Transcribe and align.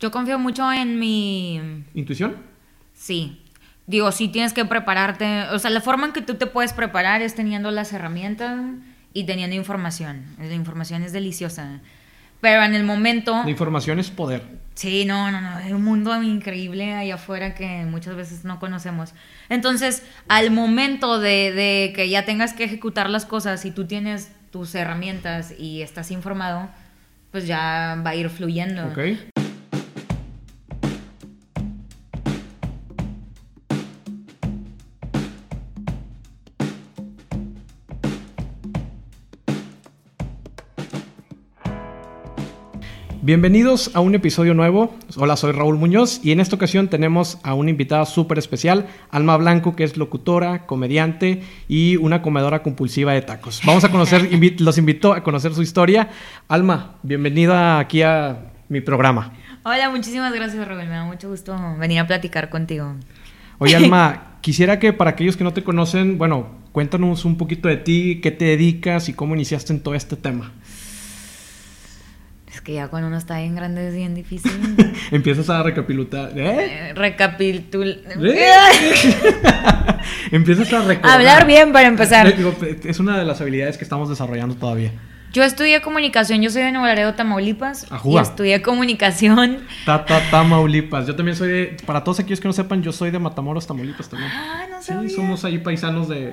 Yo 0.00 0.10
confío 0.10 0.38
mucho 0.38 0.70
en 0.72 0.98
mi... 0.98 1.84
¿Intuición? 1.94 2.36
Sí. 2.94 3.42
Digo, 3.86 4.12
sí 4.12 4.28
tienes 4.28 4.52
que 4.52 4.64
prepararte. 4.64 5.44
O 5.50 5.58
sea, 5.58 5.70
la 5.70 5.80
forma 5.80 6.06
en 6.06 6.12
que 6.12 6.20
tú 6.20 6.34
te 6.34 6.46
puedes 6.46 6.72
preparar 6.72 7.22
es 7.22 7.34
teniendo 7.34 7.70
las 7.70 7.92
herramientas 7.92 8.56
y 9.12 9.24
teniendo 9.24 9.56
información. 9.56 10.26
La 10.38 10.54
información 10.54 11.02
es 11.02 11.12
deliciosa. 11.12 11.80
Pero 12.40 12.62
en 12.62 12.74
el 12.74 12.84
momento... 12.84 13.42
La 13.42 13.50
información 13.50 13.98
es 13.98 14.10
poder. 14.10 14.42
Sí, 14.74 15.04
no, 15.04 15.32
no, 15.32 15.40
no. 15.40 15.48
Hay 15.56 15.72
un 15.72 15.82
mundo 15.82 16.22
increíble 16.22 16.94
allá 16.94 17.16
afuera 17.16 17.54
que 17.54 17.84
muchas 17.84 18.14
veces 18.14 18.44
no 18.44 18.60
conocemos. 18.60 19.14
Entonces, 19.48 20.04
al 20.28 20.52
momento 20.52 21.18
de, 21.18 21.52
de 21.52 21.92
que 21.96 22.08
ya 22.08 22.24
tengas 22.24 22.52
que 22.52 22.62
ejecutar 22.62 23.10
las 23.10 23.26
cosas 23.26 23.64
y 23.64 23.72
tú 23.72 23.86
tienes 23.86 24.30
tus 24.52 24.76
herramientas 24.76 25.52
y 25.58 25.82
estás 25.82 26.12
informado, 26.12 26.68
pues 27.32 27.48
ya 27.48 28.00
va 28.06 28.10
a 28.10 28.14
ir 28.14 28.30
fluyendo. 28.30 28.86
Ok. 28.86 29.47
Bienvenidos 43.28 43.90
a 43.92 44.00
un 44.00 44.14
episodio 44.14 44.54
nuevo. 44.54 44.96
Hola, 45.18 45.36
soy 45.36 45.52
Raúl 45.52 45.76
Muñoz 45.76 46.18
y 46.24 46.32
en 46.32 46.40
esta 46.40 46.56
ocasión 46.56 46.88
tenemos 46.88 47.36
a 47.42 47.52
una 47.52 47.68
invitada 47.68 48.06
súper 48.06 48.38
especial, 48.38 48.86
Alma 49.10 49.36
Blanco, 49.36 49.76
que 49.76 49.84
es 49.84 49.98
locutora, 49.98 50.64
comediante 50.64 51.42
y 51.68 51.96
una 51.96 52.22
comedora 52.22 52.62
compulsiva 52.62 53.12
de 53.12 53.20
tacos. 53.20 53.60
Vamos 53.66 53.84
a 53.84 53.90
conocer, 53.90 54.30
los 54.60 54.78
invito 54.78 55.12
a 55.12 55.22
conocer 55.22 55.52
su 55.52 55.60
historia. 55.60 56.08
Alma, 56.48 56.94
bienvenida 57.02 57.78
aquí 57.78 58.00
a 58.00 58.50
mi 58.70 58.80
programa. 58.80 59.34
Hola, 59.62 59.90
muchísimas 59.90 60.32
gracias, 60.32 60.66
Raúl. 60.66 60.84
Me 60.84 60.88
da 60.88 61.04
mucho 61.04 61.28
gusto 61.28 61.54
venir 61.78 61.98
a 61.98 62.06
platicar 62.06 62.48
contigo. 62.48 62.94
Oye, 63.58 63.76
Alma, 63.76 64.38
quisiera 64.40 64.78
que 64.78 64.94
para 64.94 65.10
aquellos 65.10 65.36
que 65.36 65.44
no 65.44 65.52
te 65.52 65.62
conocen, 65.62 66.16
bueno, 66.16 66.46
cuéntanos 66.72 67.26
un 67.26 67.36
poquito 67.36 67.68
de 67.68 67.76
ti, 67.76 68.20
qué 68.22 68.30
te 68.30 68.46
dedicas 68.46 69.10
y 69.10 69.12
cómo 69.12 69.34
iniciaste 69.34 69.74
en 69.74 69.80
todo 69.80 69.94
este 69.94 70.16
tema. 70.16 70.54
Es 72.58 72.62
que 72.62 72.72
ya 72.72 72.88
cuando 72.88 73.06
uno 73.06 73.16
está 73.16 73.38
bien 73.38 73.54
grande 73.54 73.86
es 73.86 73.94
bien 73.94 74.16
difícil. 74.16 74.50
Empiezas 75.12 75.48
a 75.48 75.62
recapitular. 75.62 76.32
¿Eh? 76.36 76.88
Eh, 76.90 76.92
Recapitul... 76.92 78.02
¿Eh? 78.20 78.50
Empiezas 80.32 80.72
a 80.72 80.82
recordar. 80.82 81.18
Hablar 81.18 81.46
bien 81.46 81.72
para 81.72 81.86
empezar. 81.86 82.26
Eh, 82.26 82.80
Es 82.82 82.98
una 82.98 83.16
de 83.16 83.24
las 83.24 83.40
habilidades 83.40 83.78
que 83.78 83.84
estamos 83.84 84.08
desarrollando 84.08 84.56
todavía. 84.56 84.90
Yo 85.32 85.44
estudié 85.44 85.80
comunicación, 85.82 86.42
yo 86.42 86.50
soy 86.50 86.62
de 86.62 86.72
Nuevo 86.72 86.86
Laredo, 86.88 87.14
Tamaulipas. 87.14 87.86
Ajúa. 87.92 88.20
Y 88.20 88.24
estudié 88.24 88.60
comunicación. 88.60 89.58
Ta, 89.86 90.04
ta, 90.04 90.20
Tamaulipas. 90.28 91.06
Yo 91.06 91.14
también 91.14 91.36
soy 91.36 91.48
de. 91.48 91.76
Para 91.86 92.02
todos 92.02 92.18
aquellos 92.18 92.40
que 92.40 92.48
no 92.48 92.52
sepan, 92.52 92.82
yo 92.82 92.90
soy 92.90 93.12
de 93.12 93.20
Matamoros, 93.20 93.68
Tamaulipas 93.68 94.08
también. 94.08 94.32
Ah, 94.34 94.66
no 94.68 94.82
Sí, 94.82 94.88
sabía. 94.88 95.10
somos 95.14 95.44
ahí 95.44 95.58
paisanos 95.58 96.08
de, 96.08 96.32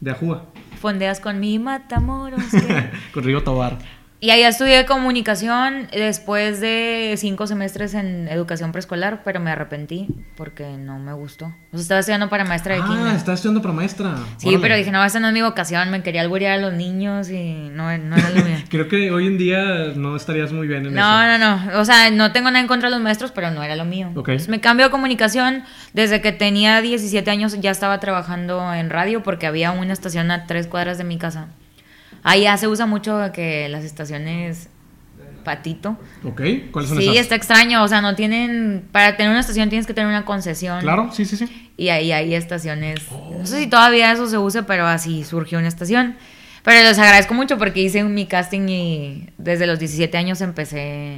de 0.00 0.10
Ajúa, 0.10 0.46
Fondeas 0.80 1.20
con 1.20 1.38
mi 1.38 1.58
Matamoros. 1.58 2.40
con 3.12 3.24
Río 3.24 3.42
Tobar. 3.42 3.76
Y 4.20 4.30
allá 4.30 4.48
estudié 4.48 4.84
comunicación 4.86 5.88
después 5.92 6.60
de 6.60 7.14
cinco 7.16 7.46
semestres 7.46 7.94
en 7.94 8.28
educación 8.28 8.70
preescolar, 8.72 9.22
pero 9.24 9.40
me 9.40 9.50
arrepentí 9.50 10.08
porque 10.36 10.68
no 10.78 10.98
me 10.98 11.12
gustó. 11.14 11.46
O 11.46 11.76
sea, 11.76 11.80
estaba 11.80 12.00
estudiando 12.00 12.28
para 12.28 12.44
maestra 12.44 12.74
de 12.74 12.82
Ah, 12.82 12.86
kinder. 12.86 13.14
estás 13.16 13.36
estudiando 13.36 13.62
para 13.62 13.74
maestra. 13.74 14.14
Sí, 14.36 14.48
Órale. 14.48 14.62
pero 14.62 14.76
dije, 14.76 14.90
no, 14.92 15.04
esa 15.04 15.20
no 15.20 15.28
es 15.28 15.32
mi 15.34 15.42
vocación, 15.42 15.90
me 15.90 16.02
quería 16.02 16.20
alburear 16.20 16.58
a 16.58 16.62
los 16.62 16.72
niños 16.74 17.30
y 17.30 17.70
no, 17.72 17.96
no 17.98 18.16
era 18.16 18.30
lo 18.30 18.44
mío. 18.44 18.56
Creo 18.68 18.88
que 18.88 19.10
hoy 19.10 19.26
en 19.26 19.38
día 19.38 19.62
no 19.96 20.14
estarías 20.16 20.52
muy 20.52 20.66
bien 20.68 20.86
en 20.86 20.94
No, 20.94 21.22
eso. 21.22 21.38
no, 21.38 21.56
no. 21.72 21.78
O 21.80 21.84
sea, 21.84 22.10
no 22.10 22.30
tengo 22.32 22.50
nada 22.50 22.60
en 22.60 22.66
contra 22.68 22.88
de 22.88 22.94
los 22.94 23.02
maestros, 23.02 23.32
pero 23.32 23.50
no 23.50 23.62
era 23.62 23.74
lo 23.74 23.84
mío. 23.84 24.08
Ok. 24.14 24.28
Entonces, 24.28 24.48
me 24.48 24.60
cambio 24.60 24.86
a 24.86 24.90
comunicación. 24.90 25.64
Desde 25.92 26.20
que 26.20 26.32
tenía 26.32 26.80
17 26.80 27.30
años 27.30 27.58
ya 27.60 27.70
estaba 27.70 27.98
trabajando 28.00 28.72
en 28.74 28.90
radio 28.90 29.22
porque 29.22 29.46
había 29.46 29.70
una 29.72 29.92
estación 29.92 30.30
a 30.30 30.46
tres 30.46 30.66
cuadras 30.66 30.98
de 30.98 31.04
mi 31.04 31.16
casa. 31.18 31.48
Allá 32.22 32.56
se 32.56 32.68
usa 32.68 32.86
mucho 32.86 33.30
que 33.32 33.68
las 33.68 33.84
estaciones 33.84 34.68
patito. 35.44 35.96
Ok, 36.24 36.42
¿cuáles 36.70 36.90
son 36.90 36.98
Sí, 36.98 37.04
esas? 37.08 37.16
está 37.22 37.34
extraño. 37.34 37.82
O 37.82 37.88
sea, 37.88 38.00
no 38.02 38.14
tienen. 38.14 38.84
Para 38.92 39.16
tener 39.16 39.30
una 39.30 39.40
estación 39.40 39.68
tienes 39.70 39.86
que 39.86 39.94
tener 39.94 40.08
una 40.08 40.24
concesión. 40.24 40.80
Claro, 40.80 41.10
sí, 41.12 41.24
sí, 41.24 41.36
sí. 41.36 41.70
Y 41.76 41.88
ahí 41.88 42.12
hay 42.12 42.34
estaciones. 42.34 43.00
No 43.10 43.46
sé 43.46 43.60
si 43.60 43.66
todavía 43.66 44.12
eso 44.12 44.26
se 44.28 44.36
use, 44.38 44.62
pero 44.64 44.86
así 44.86 45.24
surgió 45.24 45.58
una 45.58 45.68
estación. 45.68 46.16
Pero 46.62 46.86
les 46.86 46.98
agradezco 46.98 47.32
mucho 47.32 47.56
porque 47.56 47.80
hice 47.80 48.04
mi 48.04 48.26
casting 48.26 48.68
y 48.68 49.30
desde 49.38 49.66
los 49.66 49.78
17 49.78 50.14
años 50.18 50.42
empecé 50.42 51.14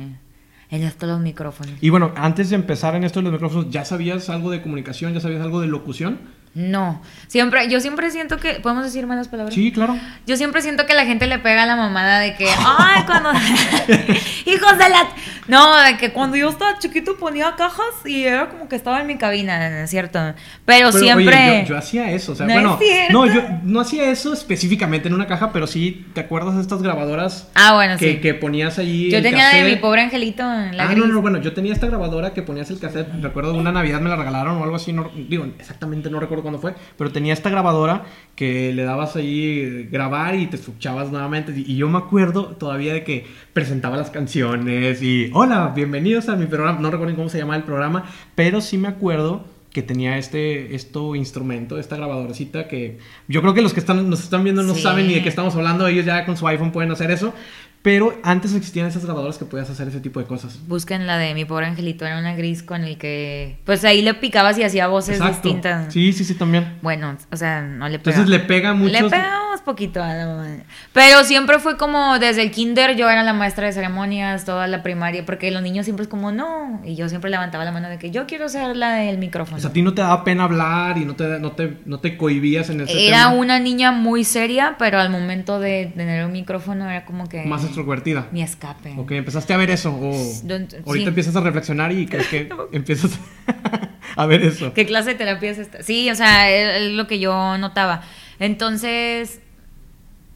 en 0.71 0.83
esto 0.85 1.07
los 1.07 1.19
micrófonos. 1.21 1.75
Y 1.81 1.91
bueno, 1.91 2.12
antes 2.17 2.51
de 2.51 2.55
empezar 2.57 2.95
en 2.95 3.03
esto 3.03 3.19
de 3.19 3.25
los 3.25 3.33
micrófonos, 3.33 3.69
¿ya 3.71 3.85
sabías 3.85 4.31
algo 4.31 4.53
de 4.53 4.62
comunicación? 4.62 5.12
¿Ya 5.15 5.21
sabías 5.21 5.43
algo 5.43 5.61
de 5.61 5.67
locución? 5.67 6.21
No, 6.55 7.01
siempre, 7.29 7.71
yo 7.71 7.81
siempre 7.81 8.11
siento 8.11 8.37
que, 8.37 8.55
¿podemos 8.55 8.85
decir 8.85 9.07
malas 9.07 9.29
palabras? 9.29 9.55
Sí, 9.55 9.73
claro. 9.73 9.97
Yo 10.27 10.37
siempre 10.37 10.61
siento 10.61 10.85
que 10.85 10.93
la 10.93 11.07
gente 11.07 11.27
le 11.27 11.39
pega 11.39 11.63
a 11.63 11.67
la 11.67 11.77
mamada 11.77 12.19
de 12.19 12.35
que, 12.35 12.47
ay, 12.47 13.05
cuando, 13.07 13.31
hijos 14.45 14.79
de 14.79 14.89
la, 14.91 15.09
no, 15.49 15.77
de 15.83 15.97
que 15.97 16.13
cuando 16.13 16.37
yo 16.37 16.49
estaba 16.49 16.79
chiquito 16.79 17.17
ponía 17.17 17.55
cajas 17.57 18.05
y 18.05 18.25
era 18.25 18.49
como 18.49 18.69
que 18.69 18.77
estaba 18.77 19.01
en 19.01 19.07
mi 19.07 19.17
cabina, 19.17 19.83
¿es 19.83 19.91
cierto? 19.91 20.19
Pero, 20.21 20.37
Pero, 20.65 20.93
siempre, 20.93 21.35
oye, 21.35 21.63
yo, 21.63 21.69
yo 21.71 21.79
hacía 21.79 22.11
eso, 22.13 22.33
o 22.33 22.35
sea, 22.35 22.47
¿No 22.47 22.55
bueno, 22.55 22.79
es 22.81 23.11
no, 23.11 23.27
yo 23.27 23.43
no 23.65 23.81
hacía 23.81 24.11
eso 24.11 24.33
específicamente 24.33 25.09
en 25.09 25.15
una 25.15 25.27
caja, 25.27 25.53
pero 25.53 25.67
sí, 25.67 26.07
¿te 26.15 26.21
acuerdas 26.21 26.55
de 26.57 26.63
estas 26.63 26.83
grabadoras 26.83 27.51
ah, 27.55 27.75
bueno, 27.75 27.97
que, 27.97 28.15
sí. 28.15 28.21
que 28.21 28.35
ponías 28.35 28.79
allí? 28.79 29.11
yo 29.11 29.19
el 29.19 29.25
tenía 29.25 29.49
de 29.49 29.65
mi 29.65 29.77
pobre 29.77 30.03
angelito 30.03 30.43
en 30.43 30.77
la 30.77 30.85
ah, 30.85 30.87
gris. 30.87 30.99
no, 30.99 31.07
no, 31.07 31.21
bueno, 31.21 31.39
yo 31.39 31.53
tenía 31.53 31.73
esta 31.73 31.87
grabadora 31.87 32.33
que 32.33 32.43
ponías 32.43 32.71
el 32.71 32.79
cassette, 32.79 33.09
recuerdo 33.21 33.55
una 33.55 33.73
Navidad 33.73 34.01
me 34.01 34.11
la 34.11 34.17
regalaron 34.17 34.59
o 34.59 34.65
algo 34.65 34.77
así, 34.77 34.93
no, 34.93 35.11
digo, 35.15 35.47
exactamente 35.59 36.11
no 36.11 36.21
recuerdo 36.21 36.43
cuándo 36.43 36.61
fue, 36.61 36.75
pero 36.97 37.11
tenía 37.11 37.33
esta 37.33 37.51
grabadora 37.51 38.03
que 38.43 38.73
le 38.73 38.83
dabas 38.83 39.15
ahí 39.15 39.87
grabar 39.89 40.35
y 40.35 40.49
te 40.49 40.57
escuchabas 40.57 41.13
nuevamente, 41.13 41.55
y, 41.57 41.77
yo 41.77 41.89
me 41.89 41.99
acuerdo 41.99 42.47
todavía 42.47 42.93
de 42.93 43.05
que 43.05 43.25
presentaba 43.53 43.97
las 43.97 44.11
canciones 44.11 45.01
y, 45.01 45.31
hola, 45.33 45.73
bienvenidos 45.77 46.29
a 46.29 46.35
mi 46.35 46.47
programa, 46.47 46.81
no 46.81 46.91
recuerdo 46.91 47.15
cómo 47.15 47.29
se 47.29 47.39
llamaba 47.39 47.59
el 47.59 47.63
programa, 47.63 48.05
pero 48.35 48.61
sí 48.61 48.79
me 48.79 48.89
acuerdo 48.89 49.45
que 49.73 49.83
tenía 49.83 50.19
este 50.19 50.75
esto 50.75 51.15
instrumento, 51.15 51.79
esta 51.79 51.95
grabadorcita 51.95 52.67
que 52.67 52.99
yo 53.29 53.43
creo 53.43 53.55
que 53.55 53.63
los 53.63 53.73
que 53.75 53.79
están 53.79 54.11
nos 54.11 54.25
están 54.25 54.43
viendo 54.43 54.65
no 54.65 54.75
Sí. 54.75 54.83
saben 54.83 55.07
ni 55.07 55.15
de 55.15 55.23
qué 55.23 55.29
estamos 55.29 55.55
hablando, 55.55 55.87
ellos 55.87 56.05
ya 56.05 56.27
con 56.27 56.37
su 56.37 56.49
iPhone 56.49 56.73
pueden 56.73 56.91
hacer 56.91 57.13
eso, 57.13 57.33
pero 57.82 58.19
antes 58.22 58.54
existían 58.54 58.87
esas 58.87 59.04
grabadoras 59.04 59.38
que 59.38 59.44
podías 59.44 59.69
hacer 59.69 59.88
ese 59.88 60.00
tipo 60.00 60.20
de 60.20 60.26
cosas. 60.26 60.59
Busquen 60.69 61.06
la 61.06 61.19
de 61.19 61.34
mi 61.34 61.44
pobre 61.44 61.66
angelito, 61.66 62.06
era 62.06 62.19
una 62.19 62.34
gris 62.34 62.62
con 62.62 62.84
el 62.84 62.97
que, 62.97 63.59
pues 63.65 63.84
ahí 63.84 64.03
le 64.03 64.15
picabas 64.15 64.56
y 64.59 64.62
hacía 64.62 64.87
voces 64.87 65.16
Exacto. 65.16 65.48
distintas. 65.48 65.93
Sí, 65.93 66.12
sí, 66.12 66.25
sí, 66.25 66.34
también. 66.34 66.78
Bueno, 66.81 67.16
o 67.31 67.37
sea, 67.37 67.62
no 67.62 67.88
le 67.88 67.98
pegaba. 67.98 68.22
Entonces 68.22 68.28
le 68.28 68.47
pega 68.47 68.72
mucho. 68.72 68.93
Le 68.93 69.10
pegamos 69.10 69.42
poquito 69.62 70.03
a 70.03 70.15
la 70.15 70.27
mamá. 70.27 70.49
Pero 70.93 71.25
siempre 71.25 71.59
fue 71.59 71.77
como 71.77 72.19
desde 72.19 72.43
el 72.43 72.50
kinder 72.50 72.97
yo 72.97 73.09
era 73.11 73.23
la 73.23 73.33
maestra 73.33 73.67
de 73.67 73.73
ceremonias, 73.73 74.45
toda 74.45 74.67
la 74.67 74.83
primaria, 74.83 75.25
porque 75.25 75.50
los 75.50 75.62
niños 75.62 75.84
siempre 75.84 76.03
es 76.05 76.09
como 76.09 76.33
no. 76.33 76.81
Y 76.84 76.95
yo 76.97 77.09
siempre 77.09 77.31
levantaba 77.31 77.65
la 77.65 77.73
mano 77.73 77.89
de 77.89 77.99
que 77.99 78.11
yo 78.11 78.27
quiero 78.27 78.49
ser 78.49 78.77
la 78.77 78.93
del 78.97 79.19
micrófono. 79.19 79.56
O 79.56 79.61
sea, 79.61 79.71
a 79.71 79.73
ti 79.73 79.83
no 79.83 79.95
te 79.95 80.03
daba 80.03 80.25
pena 80.25 80.45
hablar 80.45 80.99
y 80.99 81.05
no 81.05 81.15
te, 81.17 81.25
no 81.39 81.53
te, 81.53 81.77
no 81.87 82.00
te 82.00 82.17
cohibías 82.17 82.69
en 82.71 82.83
ese 82.83 83.06
Era 83.09 83.25
tema. 83.25 83.34
una 83.34 83.59
niña 83.59 83.93
muy 83.93 84.25
seria, 84.25 84.77
pero 84.78 84.99
al 84.99 85.11
momento 85.11 85.61
de 85.61 85.93
tener 85.94 86.25
un 86.25 86.33
micrófono 86.33 86.89
era 86.91 87.05
como 87.05 87.29
que 87.29 87.44
Más 87.44 87.65
extrovertida. 87.65 88.29
mi 88.33 88.43
escape. 88.43 88.94
Ok, 88.99 89.12
empezaste 89.12 89.53
a 89.55 89.56
ver 89.56 89.71
eso. 89.71 89.94
O 89.94 90.12
Don- 90.44 90.69
ahorita 90.87 91.05
sí. 91.05 91.09
empiezas 91.09 91.37
a 91.37 91.41
reflexionar 91.41 91.93
y 91.93 92.06
crees 92.06 92.27
que 92.29 92.49
empiezas 92.73 93.19
a 94.17 94.27
ver 94.27 94.43
eso. 94.43 94.73
¿Qué 94.75 94.87
clase 94.87 95.11
de 95.11 95.15
terapia 95.17 95.50
es 95.50 95.59
esta? 95.59 95.83
Sí, 95.83 96.11
o 96.11 96.15
sea, 96.15 96.50
es 96.50 96.83
es 96.83 96.93
lo 96.93 97.06
que 97.06 97.19
yo 97.19 97.59
notaba. 97.59 98.03
Entonces, 98.39 99.41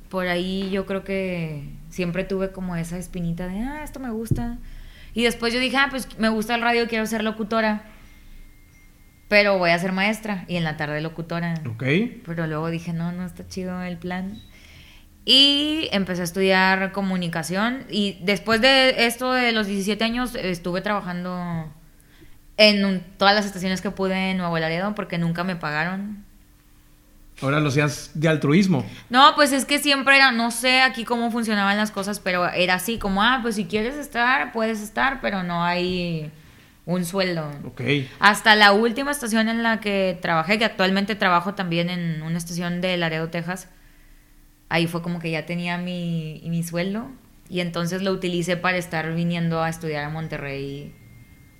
por 0.08 0.26
ahí 0.28 0.70
yo 0.70 0.86
creo 0.86 1.04
que 1.04 1.68
siempre 1.90 2.24
tuve 2.24 2.52
como 2.52 2.76
esa 2.76 2.98
espinita 2.98 3.46
de, 3.48 3.60
ah, 3.60 3.82
esto 3.84 4.00
me 4.00 4.10
gusta. 4.10 4.58
Y 5.14 5.22
después 5.24 5.52
yo 5.54 5.60
dije, 5.60 5.76
ah, 5.76 5.88
pues 5.90 6.18
me 6.18 6.28
gusta 6.28 6.54
el 6.54 6.60
radio, 6.62 6.86
quiero 6.88 7.06
ser 7.06 7.24
locutora. 7.24 7.84
Pero 9.28 9.58
voy 9.58 9.70
a 9.70 9.78
ser 9.78 9.92
maestra 9.92 10.44
y 10.46 10.56
en 10.56 10.64
la 10.64 10.76
tarde 10.76 11.00
locutora. 11.00 11.54
Ok. 11.68 11.82
Pero 12.24 12.46
luego 12.46 12.70
dije, 12.70 12.92
no, 12.92 13.10
no 13.12 13.24
está 13.26 13.46
chido 13.48 13.82
el 13.82 13.96
plan. 13.96 14.40
Y 15.24 15.88
empecé 15.90 16.20
a 16.20 16.24
estudiar 16.24 16.92
comunicación. 16.92 17.84
Y 17.90 18.18
después 18.22 18.60
de 18.60 19.06
esto 19.06 19.32
de 19.32 19.50
los 19.50 19.66
17 19.66 20.04
años, 20.04 20.36
estuve 20.36 20.80
trabajando 20.82 21.72
en 22.56 22.84
un- 22.84 23.00
todas 23.18 23.34
las 23.34 23.44
estaciones 23.46 23.80
que 23.80 23.90
pude 23.90 24.30
en 24.30 24.36
Nuevo 24.38 24.58
Laredo 24.60 24.94
porque 24.94 25.18
nunca 25.18 25.42
me 25.42 25.56
pagaron. 25.56 26.24
Ahora 27.42 27.60
lo 27.60 27.68
hacías 27.68 28.10
de 28.14 28.28
altruismo. 28.28 28.84
No, 29.10 29.34
pues 29.34 29.52
es 29.52 29.66
que 29.66 29.78
siempre 29.78 30.16
era, 30.16 30.32
no 30.32 30.50
sé 30.50 30.80
aquí 30.80 31.04
cómo 31.04 31.30
funcionaban 31.30 31.76
las 31.76 31.90
cosas, 31.90 32.18
pero 32.18 32.48
era 32.48 32.74
así 32.74 32.98
como, 32.98 33.22
ah, 33.22 33.40
pues 33.42 33.56
si 33.56 33.66
quieres 33.66 33.94
estar, 33.96 34.52
puedes 34.52 34.80
estar, 34.80 35.20
pero 35.20 35.42
no 35.42 35.62
hay 35.62 36.30
un 36.86 37.04
sueldo. 37.04 37.50
Ok. 37.64 37.82
Hasta 38.20 38.54
la 38.54 38.72
última 38.72 39.10
estación 39.10 39.48
en 39.48 39.62
la 39.62 39.80
que 39.80 40.18
trabajé, 40.22 40.58
que 40.58 40.64
actualmente 40.64 41.14
trabajo 41.14 41.54
también 41.54 41.90
en 41.90 42.22
una 42.22 42.38
estación 42.38 42.80
de 42.80 42.96
Laredo, 42.96 43.28
Texas, 43.28 43.68
ahí 44.68 44.86
fue 44.86 45.02
como 45.02 45.18
que 45.18 45.30
ya 45.30 45.44
tenía 45.44 45.76
mi, 45.76 46.42
mi 46.46 46.62
sueldo 46.62 47.10
y 47.50 47.60
entonces 47.60 48.02
lo 48.02 48.12
utilicé 48.12 48.56
para 48.56 48.78
estar 48.78 49.14
viniendo 49.14 49.62
a 49.62 49.68
estudiar 49.68 50.04
a 50.04 50.08
Monterrey 50.08 50.94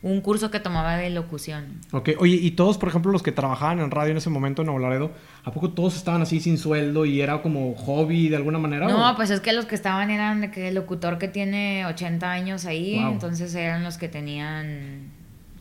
un 0.06 0.20
curso 0.20 0.50
que 0.50 0.60
tomaba 0.60 0.96
de 0.96 1.10
locución. 1.10 1.80
Ok, 1.92 2.10
oye, 2.18 2.36
y 2.36 2.52
todos, 2.52 2.78
por 2.78 2.88
ejemplo, 2.88 3.10
los 3.12 3.22
que 3.22 3.32
trabajaban 3.32 3.80
en 3.80 3.90
radio 3.90 4.12
en 4.12 4.16
ese 4.18 4.30
momento 4.30 4.62
en 4.62 4.66
Nuevo 4.66 4.80
Laredo, 4.80 5.12
¿a 5.44 5.52
poco 5.52 5.70
todos 5.70 5.96
estaban 5.96 6.22
así 6.22 6.40
sin 6.40 6.58
sueldo 6.58 7.04
y 7.06 7.20
era 7.20 7.42
como 7.42 7.74
hobby 7.74 8.28
de 8.28 8.36
alguna 8.36 8.58
manera? 8.58 8.86
No, 8.88 9.10
o? 9.12 9.16
pues 9.16 9.30
es 9.30 9.40
que 9.40 9.52
los 9.52 9.66
que 9.66 9.74
estaban 9.74 10.10
eran 10.10 10.40
de 10.40 10.50
que 10.50 10.68
el 10.68 10.74
locutor 10.74 11.18
que 11.18 11.28
tiene 11.28 11.84
80 11.86 12.30
años 12.30 12.64
ahí, 12.66 12.98
Wow. 13.02 13.12
entonces 13.12 13.54
eran 13.54 13.82
los 13.82 13.98
que 13.98 14.08
tenían 14.08 15.10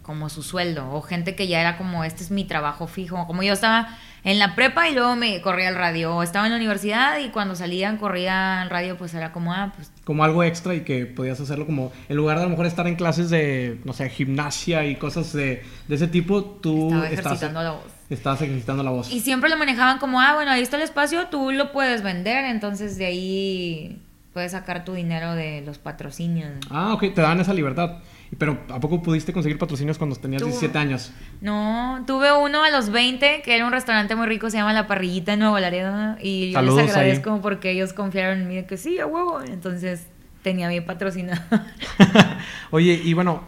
como 0.06 0.30
su 0.30 0.44
sueldo, 0.44 0.92
o 0.92 1.02
gente 1.02 1.36
que 1.36 1.48
ya 1.48 1.60
era 1.60 1.78
como, 1.78 2.04
este 2.04 2.24
es 2.24 2.30
mi 2.30 2.44
trabajo 2.44 2.86
fijo, 2.86 3.25
como 3.25 3.42
yo 3.42 3.54
estaba 3.54 3.98
en 4.24 4.38
la 4.38 4.54
prepa 4.54 4.88
y 4.88 4.94
luego 4.94 5.16
me 5.16 5.42
corría 5.42 5.68
al 5.68 5.75
radio, 5.75 6.16
o 6.16 6.22
estaba 6.22 6.46
en 6.46 6.52
la 6.52 6.57
universidad 6.57 7.18
y 7.18 7.30
cuando 7.30 7.56
salían 7.56 7.98
corría 7.98 8.62
al 8.62 8.69
radio, 8.69 8.98
pues 8.98 9.16
era 9.16 9.31
como, 9.31 9.52
ah, 9.52 9.74
pues 9.75 9.92
Como 10.04 10.24
algo 10.24 10.44
extra 10.44 10.75
y 10.75 10.81
que 10.81 11.07
podías 11.07 11.40
hacerlo 11.40 11.66
como, 11.66 11.92
en 12.07 12.18
lugar 12.18 12.38
de 12.38 12.44
a 12.44 12.46
lo 12.46 12.52
mejor 12.52 12.68
estar 12.68 12.86
en 12.86 12.96
clases 12.96 13.31
de, 13.31 13.80
no 13.84 13.94
sé, 13.94 14.07
gimnasia 14.10 14.86
y 14.86 14.96
cosas 14.96 15.34
de, 15.34 15.63
de 15.88 15.96
ese 15.96 16.07
tipo, 16.07 16.44
tú 16.44 16.90
estaba 16.90 17.10
estás, 17.10 17.25
ejercitando 17.25 17.63
la 17.63 17.72
voz. 17.72 17.86
estás 18.12 18.42
ejercitando 18.44 18.84
la 18.84 18.92
voz. 18.92 19.12
Y 19.12 19.22
siempre 19.22 19.50
lo 19.50 19.57
manejaban 19.57 19.98
como, 19.98 20.22
ah, 20.22 20.36
bueno, 20.36 20.52
ahí 20.52 20.62
está 20.62 20.78
el 20.78 20.84
espacio, 20.84 21.30
tú 21.30 21.52
lo 21.52 21.72
puedes 21.72 22.04
vender, 22.04 22.46
entonces 22.46 23.00
de 23.00 23.07
ahí 23.07 24.02
puedes 24.34 24.52
sacar 24.52 24.86
tu 24.86 24.94
dinero 24.94 25.34
de 25.34 25.63
los 25.66 25.80
patrocinios. 25.80 26.52
Ah, 26.69 26.94
ok, 26.94 27.13
te 27.16 27.22
dan 27.22 27.40
esa 27.40 27.56
libertad. 27.56 28.02
Pero 28.38 28.58
¿a 28.70 28.80
poco 28.80 29.02
pudiste 29.02 29.32
conseguir 29.32 29.58
patrocinios 29.58 29.98
cuando 29.98 30.16
tenías 30.16 30.42
Tú- 30.42 30.48
17 30.48 30.78
años? 30.78 31.12
No, 31.42 32.04
tuve 32.06 32.32
uno 32.34 32.64
a 32.64 32.70
los 32.70 32.90
20, 32.90 33.42
que 33.44 33.56
era 33.56 33.66
un 33.66 33.72
restaurante 33.72 34.16
muy 34.16 34.28
rico, 34.28 34.50
se 34.50 34.58
llama 34.58 34.74
La 34.74 34.88
Parrillita 34.88 35.34
en 35.34 35.40
Nuevo 35.40 35.58
Laredo, 35.60 36.18
y 36.22 36.52
yo 36.52 36.54
Saludos 36.60 36.82
les 36.84 36.92
agradezco 36.92 37.42
porque 37.42 37.72
ellos 37.72 37.94
confiaron 37.94 38.40
en 38.42 38.48
mí 38.48 38.56
de 38.56 38.66
que 38.66 38.78
sí, 38.78 39.00
a 39.00 39.06
huevo, 39.06 39.42
entonces 39.42 40.08
tenía 40.42 40.68
bien 40.70 40.86
patrocinado. 40.86 41.42
Oye, 42.72 43.00
y 43.04 43.14
bueno, 43.14 43.44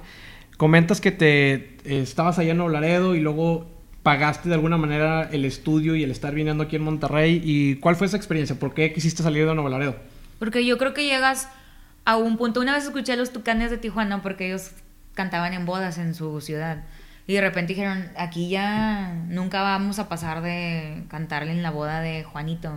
comentas 0.58 1.02
que 1.02 1.12
te 1.12 1.54
eh, 1.54 2.02
estabas 2.02 2.40
allá 2.40 2.52
en 2.52 2.58
Nuevo 2.58 2.72
Laredo 2.72 3.16
y 3.16 3.20
luego 3.20 3.68
pagaste 4.04 4.48
de 4.48 4.56
alguna 4.56 4.78
manera 4.78 5.28
el 5.32 5.44
estudio 5.46 5.96
y 5.96 6.04
el 6.04 6.12
estar 6.12 6.34
viniendo 6.34 6.64
aquí 6.64 6.78
en 6.78 6.84
Monterrey. 6.84 7.42
¿Y 7.44 7.76
cuál 7.76 7.96
fue 7.98 8.08
esa 8.08 8.16
experiencia? 8.18 8.58
¿Por 8.58 8.74
qué 8.74 8.94
quisiste 8.94 9.22
salir 9.22 9.46
de 9.46 9.54
Nuevo 9.54 9.70
Laredo? 9.70 9.96
Porque 10.40 10.66
yo 10.66 10.78
creo 10.78 10.94
que 10.94 11.04
llegas 11.04 11.50
a 12.08 12.16
un 12.16 12.38
punto. 12.38 12.62
Una 12.62 12.74
vez 12.74 12.86
escuché 12.86 13.12
a 13.12 13.16
los 13.18 13.34
tucanes 13.34 13.70
de 13.70 13.78
Tijuana 13.78 14.22
porque 14.22 14.48
ellos 14.48 14.72
cantaban 15.14 15.54
en 15.54 15.66
bodas 15.66 15.98
en 15.98 16.16
su 16.16 16.40
ciudad. 16.40 16.86
Y 17.28 17.34
de 17.34 17.42
repente 17.42 17.74
dijeron, 17.74 18.10
aquí 18.18 18.48
ya 18.48 19.14
nunca 19.28 19.62
vamos 19.62 20.00
a 20.00 20.08
pasar 20.08 20.42
de 20.42 21.04
cantarle 21.10 21.52
en 21.52 21.62
la 21.62 21.70
boda 21.70 22.00
de 22.00 22.24
Juanito. 22.24 22.72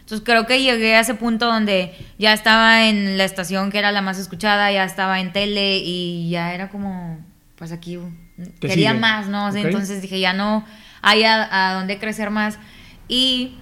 Entonces 0.00 0.26
creo 0.26 0.46
que 0.46 0.60
llegué 0.60 0.96
a 0.96 1.00
ese 1.00 1.14
punto 1.14 1.46
donde 1.46 1.94
ya 2.18 2.32
estaba 2.32 2.88
en 2.88 3.16
la 3.16 3.22
estación 3.22 3.70
que 3.70 3.78
era 3.78 3.92
la 3.92 4.02
más 4.02 4.18
escuchada, 4.18 4.72
ya 4.72 4.82
estaba 4.82 5.20
en 5.20 5.32
tele 5.32 5.76
y 5.78 6.28
ya 6.28 6.52
era 6.52 6.68
como, 6.68 7.20
pues 7.54 7.70
aquí 7.70 8.00
quería 8.58 8.90
sigue. 8.90 9.00
más, 9.00 9.28
¿no? 9.28 9.54
Entonces 9.54 10.02
dije, 10.02 10.18
ya 10.18 10.32
no 10.32 10.64
hay 11.02 11.22
a, 11.22 11.70
a 11.70 11.74
dónde 11.74 12.00
crecer 12.00 12.30
más. 12.30 12.58
Y 13.06 13.58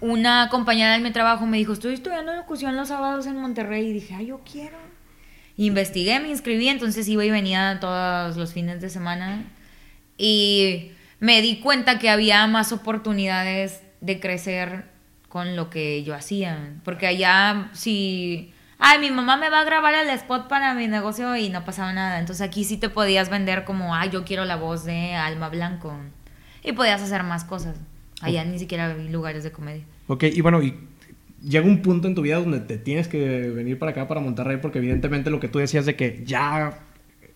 una 0.00 0.48
compañera 0.50 0.94
de 0.94 1.00
mi 1.00 1.10
trabajo 1.10 1.46
me 1.46 1.58
dijo, 1.58 1.72
estoy 1.72 1.94
estudiando 1.94 2.34
locución 2.34 2.76
los 2.76 2.88
sábados 2.88 3.26
en 3.26 3.36
Monterrey. 3.36 3.88
Y 3.88 3.92
dije, 3.92 4.14
ay, 4.14 4.26
yo 4.26 4.40
quiero. 4.50 4.78
Investigué, 5.56 6.20
me 6.20 6.28
inscribí, 6.28 6.68
entonces 6.68 7.06
iba 7.08 7.24
y 7.24 7.30
venía 7.30 7.78
todos 7.80 8.36
los 8.36 8.52
fines 8.52 8.80
de 8.80 8.88
semana. 8.88 9.44
Y 10.16 10.92
me 11.18 11.42
di 11.42 11.60
cuenta 11.60 11.98
que 11.98 12.08
había 12.08 12.46
más 12.46 12.72
oportunidades 12.72 13.82
de 14.00 14.20
crecer 14.20 14.86
con 15.28 15.56
lo 15.56 15.70
que 15.70 16.02
yo 16.02 16.14
hacía. 16.14 16.74
Porque 16.84 17.06
allá, 17.06 17.70
si... 17.72 18.52
Ay, 18.78 18.98
mi 18.98 19.10
mamá 19.10 19.36
me 19.36 19.50
va 19.50 19.60
a 19.60 19.64
grabar 19.64 19.92
el 19.94 20.08
spot 20.08 20.48
para 20.48 20.72
mi 20.72 20.88
negocio 20.88 21.36
y 21.36 21.50
no 21.50 21.66
pasaba 21.66 21.92
nada. 21.92 22.18
Entonces 22.18 22.46
aquí 22.46 22.64
sí 22.64 22.78
te 22.78 22.88
podías 22.88 23.28
vender 23.28 23.64
como, 23.64 23.94
ay, 23.94 24.08
yo 24.08 24.24
quiero 24.24 24.46
la 24.46 24.56
voz 24.56 24.84
de 24.84 25.14
Alma 25.14 25.50
Blanco. 25.50 25.94
Y 26.62 26.72
podías 26.72 27.02
hacer 27.02 27.22
más 27.22 27.44
cosas. 27.44 27.76
Allá 28.20 28.44
ni 28.44 28.58
siquiera 28.58 28.90
había 28.90 29.10
lugares 29.10 29.44
de 29.44 29.52
comedia. 29.52 29.84
Ok, 30.06 30.24
y 30.24 30.40
bueno, 30.40 30.62
y 30.62 30.74
llega 31.42 31.66
un 31.66 31.82
punto 31.82 32.08
en 32.08 32.14
tu 32.14 32.22
vida 32.22 32.38
donde 32.38 32.60
te 32.60 32.78
tienes 32.78 33.08
que 33.08 33.48
venir 33.50 33.78
para 33.78 33.92
acá, 33.92 34.08
para 34.08 34.20
Monterrey, 34.20 34.58
porque 34.60 34.78
evidentemente 34.78 35.30
lo 35.30 35.40
que 35.40 35.48
tú 35.48 35.58
decías 35.58 35.86
de 35.86 35.96
que 35.96 36.22
ya 36.24 36.80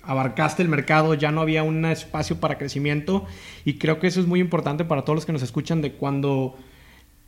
abarcaste 0.02 0.62
el 0.62 0.68
mercado, 0.68 1.14
ya 1.14 1.30
no 1.30 1.40
había 1.40 1.62
un 1.62 1.84
espacio 1.86 2.38
para 2.38 2.58
crecimiento, 2.58 3.24
y 3.64 3.78
creo 3.78 3.98
que 3.98 4.06
eso 4.06 4.20
es 4.20 4.26
muy 4.26 4.40
importante 4.40 4.84
para 4.84 5.02
todos 5.02 5.16
los 5.16 5.26
que 5.26 5.32
nos 5.32 5.42
escuchan 5.42 5.80
de 5.80 5.92
cuando 5.92 6.56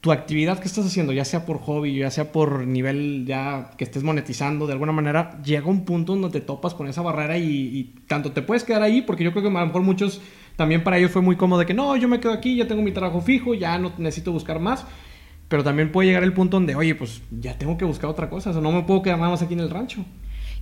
tu 0.07 0.13
actividad 0.13 0.61
que 0.61 0.69
estás 0.69 0.87
haciendo, 0.87 1.13
ya 1.13 1.25
sea 1.25 1.45
por 1.45 1.59
hobby, 1.59 1.97
ya 1.97 2.13
sea 2.13 2.31
por 2.31 2.65
nivel 2.65 3.25
ya 3.27 3.73
que 3.77 3.83
estés 3.83 4.05
monetizando 4.05 4.69
de 4.69 4.73
alguna 4.73 4.93
manera, 4.93 5.43
llega 5.43 5.67
un 5.67 5.85
punto 5.85 6.13
donde 6.15 6.31
te 6.31 6.41
topas 6.41 6.75
con 6.75 6.87
esa 6.87 7.03
barrera 7.03 7.39
y, 7.39 7.43
y 7.45 7.95
tanto 8.07 8.31
te 8.31 8.41
puedes 8.41 8.63
quedar 8.63 8.83
ahí, 8.83 9.03
porque 9.03 9.25
yo 9.25 9.33
creo 9.33 9.43
que 9.43 9.49
a 9.49 9.61
lo 9.61 9.67
mejor 9.67 9.83
muchos, 9.83 10.21
también 10.55 10.85
para 10.85 10.97
ellos 10.99 11.11
fue 11.11 11.23
muy 11.23 11.35
cómodo 11.35 11.59
de 11.59 11.67
que 11.67 11.75
no, 11.75 11.97
yo 11.97 12.07
me 12.07 12.21
quedo 12.21 12.33
aquí, 12.33 12.55
ya 12.55 12.69
tengo 12.69 12.83
mi 12.83 12.93
trabajo 12.93 13.21
fijo, 13.21 13.55
ya 13.55 13.79
no 13.79 13.95
necesito 13.99 14.31
buscar 14.31 14.61
más, 14.61 14.87
pero 15.49 15.65
también 15.65 15.91
puede 15.91 16.07
llegar 16.07 16.23
el 16.23 16.33
punto 16.33 16.57
donde, 16.57 16.77
oye, 16.77 16.95
pues 16.95 17.21
ya 17.33 17.59
tengo 17.59 17.77
que 17.77 17.85
buscar 17.85 18.09
otra 18.09 18.31
cosa, 18.31 18.51
o 18.51 18.53
sea, 18.53 18.63
no 18.63 18.71
me 18.71 18.85
puedo 18.85 19.03
quedar 19.03 19.19
nada 19.19 19.33
más 19.33 19.43
aquí 19.43 19.55
en 19.55 19.61
el 19.61 19.71
rancho. 19.71 20.05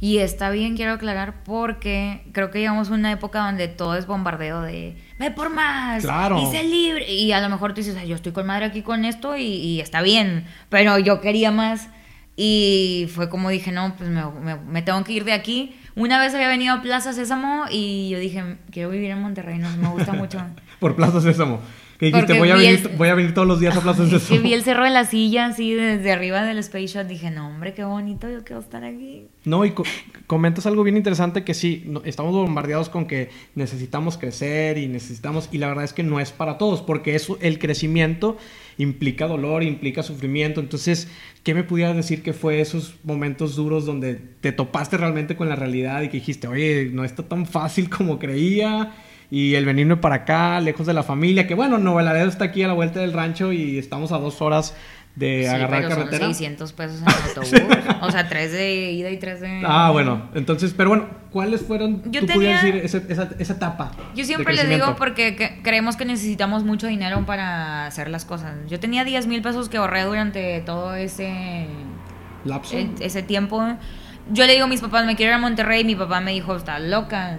Y 0.00 0.18
está 0.18 0.50
bien, 0.50 0.76
quiero 0.76 0.92
aclarar, 0.92 1.42
porque 1.44 2.22
creo 2.32 2.50
que 2.50 2.58
llegamos 2.58 2.90
a 2.90 2.94
una 2.94 3.10
época 3.12 3.40
donde 3.46 3.68
todo 3.68 3.96
es 3.96 4.06
bombardeo 4.06 4.60
de 4.62 4.96
ve 5.18 5.30
por 5.30 5.48
más, 5.50 6.02
Claro. 6.02 6.38
y 6.42 6.46
sé 6.54 6.62
libre. 6.64 7.10
Y 7.12 7.32
a 7.32 7.40
lo 7.40 7.48
mejor 7.48 7.72
tú 7.72 7.80
dices, 7.80 7.96
"Ay, 7.98 8.08
yo 8.08 8.14
estoy 8.16 8.32
con 8.32 8.46
madre 8.46 8.66
aquí 8.66 8.82
con 8.82 9.04
esto 9.04 9.36
y, 9.36 9.42
y 9.44 9.80
está 9.80 10.02
bien, 10.02 10.46
pero 10.68 10.98
yo 10.98 11.20
quería 11.20 11.50
más. 11.50 11.88
Y 12.36 13.08
fue 13.14 13.28
como 13.30 13.48
dije, 13.48 13.70
no, 13.70 13.94
pues 13.96 14.10
me, 14.10 14.24
me- 14.26 14.56
me 14.56 14.82
tengo 14.82 15.02
que 15.04 15.12
ir 15.12 15.24
de 15.24 15.32
aquí. 15.32 15.76
Una 15.94 16.18
vez 16.18 16.34
había 16.34 16.48
venido 16.48 16.74
a 16.74 16.82
Plaza 16.82 17.12
Sésamo 17.12 17.66
y 17.70 18.08
yo 18.10 18.18
dije, 18.18 18.56
quiero 18.72 18.90
vivir 18.90 19.10
en 19.12 19.22
Monterrey, 19.22 19.58
no 19.58 19.70
me 19.76 19.88
gusta 19.88 20.12
mucho. 20.12 20.42
Por 20.80 20.96
Plaza 20.96 21.20
Sésamo. 21.20 21.60
Que 21.98 22.06
dijiste, 22.06 22.38
voy 22.38 22.50
a, 22.50 22.56
venir, 22.56 22.80
el- 22.90 22.96
voy 22.96 23.08
a 23.08 23.14
venir 23.14 23.34
todos 23.34 23.46
los 23.46 23.60
días 23.60 23.76
a 23.76 23.80
Plaza 23.80 24.02
Es 24.12 24.24
que 24.24 24.38
vi 24.40 24.52
el 24.52 24.62
cerro 24.62 24.84
de 24.84 24.90
la 24.90 25.04
silla 25.04 25.46
así 25.46 25.72
desde 25.74 26.10
arriba 26.12 26.42
del 26.42 26.58
Space 26.58 26.88
Shot. 26.88 27.06
Dije, 27.06 27.30
no, 27.30 27.48
hombre, 27.48 27.72
qué 27.72 27.84
bonito, 27.84 28.28
yo 28.28 28.42
quiero 28.42 28.60
estar 28.60 28.82
aquí. 28.84 29.26
No, 29.44 29.64
y 29.64 29.70
co- 29.70 29.84
comentas 30.26 30.66
algo 30.66 30.82
bien 30.82 30.96
interesante 30.96 31.44
que 31.44 31.54
sí, 31.54 31.84
no- 31.86 32.02
estamos 32.04 32.32
bombardeados 32.32 32.88
con 32.88 33.06
que 33.06 33.30
necesitamos 33.54 34.18
crecer 34.18 34.76
y 34.78 34.88
necesitamos, 34.88 35.48
y 35.52 35.58
la 35.58 35.68
verdad 35.68 35.84
es 35.84 35.92
que 35.92 36.02
no 36.02 36.18
es 36.20 36.32
para 36.32 36.58
todos, 36.58 36.82
porque 36.82 37.14
eso, 37.14 37.38
el 37.40 37.58
crecimiento 37.58 38.36
implica 38.76 39.28
dolor, 39.28 39.62
implica 39.62 40.02
sufrimiento. 40.02 40.60
Entonces, 40.60 41.06
¿qué 41.44 41.54
me 41.54 41.62
pudieras 41.62 41.94
decir 41.94 42.22
que 42.24 42.32
fue 42.32 42.60
esos 42.60 42.96
momentos 43.04 43.54
duros 43.54 43.86
donde 43.86 44.14
te 44.40 44.50
topaste 44.50 44.96
realmente 44.96 45.36
con 45.36 45.48
la 45.48 45.54
realidad 45.54 46.02
y 46.02 46.08
que 46.08 46.16
dijiste, 46.16 46.48
oye, 46.48 46.90
no 46.92 47.04
está 47.04 47.22
tan 47.22 47.46
fácil 47.46 47.88
como 47.88 48.18
creía? 48.18 48.92
Y 49.30 49.54
el 49.54 49.64
venirme 49.64 49.96
para 49.96 50.16
acá, 50.16 50.60
lejos 50.60 50.86
de 50.86 50.94
la 50.94 51.02
familia, 51.02 51.46
que 51.46 51.54
bueno, 51.54 51.78
Nuevo 51.78 52.00
Laredo 52.00 52.28
está 52.28 52.44
aquí 52.44 52.62
a 52.62 52.68
la 52.68 52.74
vuelta 52.74 53.00
del 53.00 53.12
rancho 53.12 53.52
y 53.52 53.78
estamos 53.78 54.12
a 54.12 54.18
dos 54.18 54.40
horas 54.42 54.76
de 55.16 55.42
Sí, 55.42 55.46
agarrar 55.48 55.82
pero 55.82 55.88
carretera. 55.96 56.24
son 56.26 56.34
600 56.34 56.72
pesos 56.72 57.00
en 57.00 57.08
autobús. 57.28 57.52
O 58.02 58.10
sea, 58.10 58.28
tres 58.28 58.52
de 58.52 58.90
ida 58.92 59.10
y 59.10 59.16
tres 59.16 59.40
de... 59.40 59.62
Ah, 59.64 59.90
bueno, 59.92 60.28
entonces, 60.34 60.74
pero 60.76 60.88
bueno, 60.90 61.06
¿cuáles 61.30 61.62
fueron, 61.62 62.02
Yo 62.10 62.20
tú 62.20 62.26
tenía- 62.26 62.56
decir, 62.60 62.76
esa, 62.76 62.98
esa, 63.08 63.30
esa 63.38 63.52
etapa? 63.54 63.92
Yo 64.16 64.24
siempre 64.24 64.54
les 64.54 64.68
digo 64.68 64.96
porque 64.96 65.36
que- 65.36 65.60
creemos 65.62 65.96
que 65.96 66.04
necesitamos 66.04 66.64
mucho 66.64 66.86
dinero 66.88 67.24
para 67.26 67.86
hacer 67.86 68.10
las 68.10 68.24
cosas. 68.24 68.54
Yo 68.68 68.80
tenía 68.80 69.04
10 69.04 69.26
mil 69.28 69.40
pesos 69.40 69.68
que 69.68 69.76
ahorré 69.76 70.02
durante 70.02 70.60
todo 70.62 70.94
ese, 70.96 71.66
¿Lapso? 72.44 72.76
e- 72.76 72.90
ese 73.00 73.22
tiempo. 73.22 73.62
Yo 74.32 74.46
le 74.46 74.52
digo 74.54 74.64
a 74.64 74.68
mis 74.68 74.80
papás, 74.80 75.06
me 75.06 75.14
quiero 75.16 75.30
ir 75.30 75.36
a 75.36 75.38
Monterrey. 75.38 75.82
Y 75.82 75.84
mi 75.84 75.94
papá 75.94 76.20
me 76.20 76.32
dijo, 76.32 76.56
estás 76.56 76.80
loca. 76.80 77.38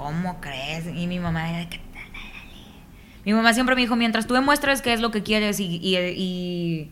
¿Cómo 0.00 0.40
crees? 0.40 0.86
Y 0.94 1.06
mi 1.06 1.18
mamá 1.18 1.50
era 1.50 1.68
que... 1.68 1.78
Mi 3.26 3.34
mamá 3.34 3.52
siempre 3.52 3.74
me 3.74 3.82
dijo, 3.82 3.96
mientras 3.96 4.26
tú 4.26 4.32
demuestres 4.32 4.80
qué 4.80 4.94
es 4.94 5.00
lo 5.02 5.10
que 5.10 5.22
quieres 5.22 5.60
y, 5.60 5.66
y- 5.82 5.96
y 6.16 6.90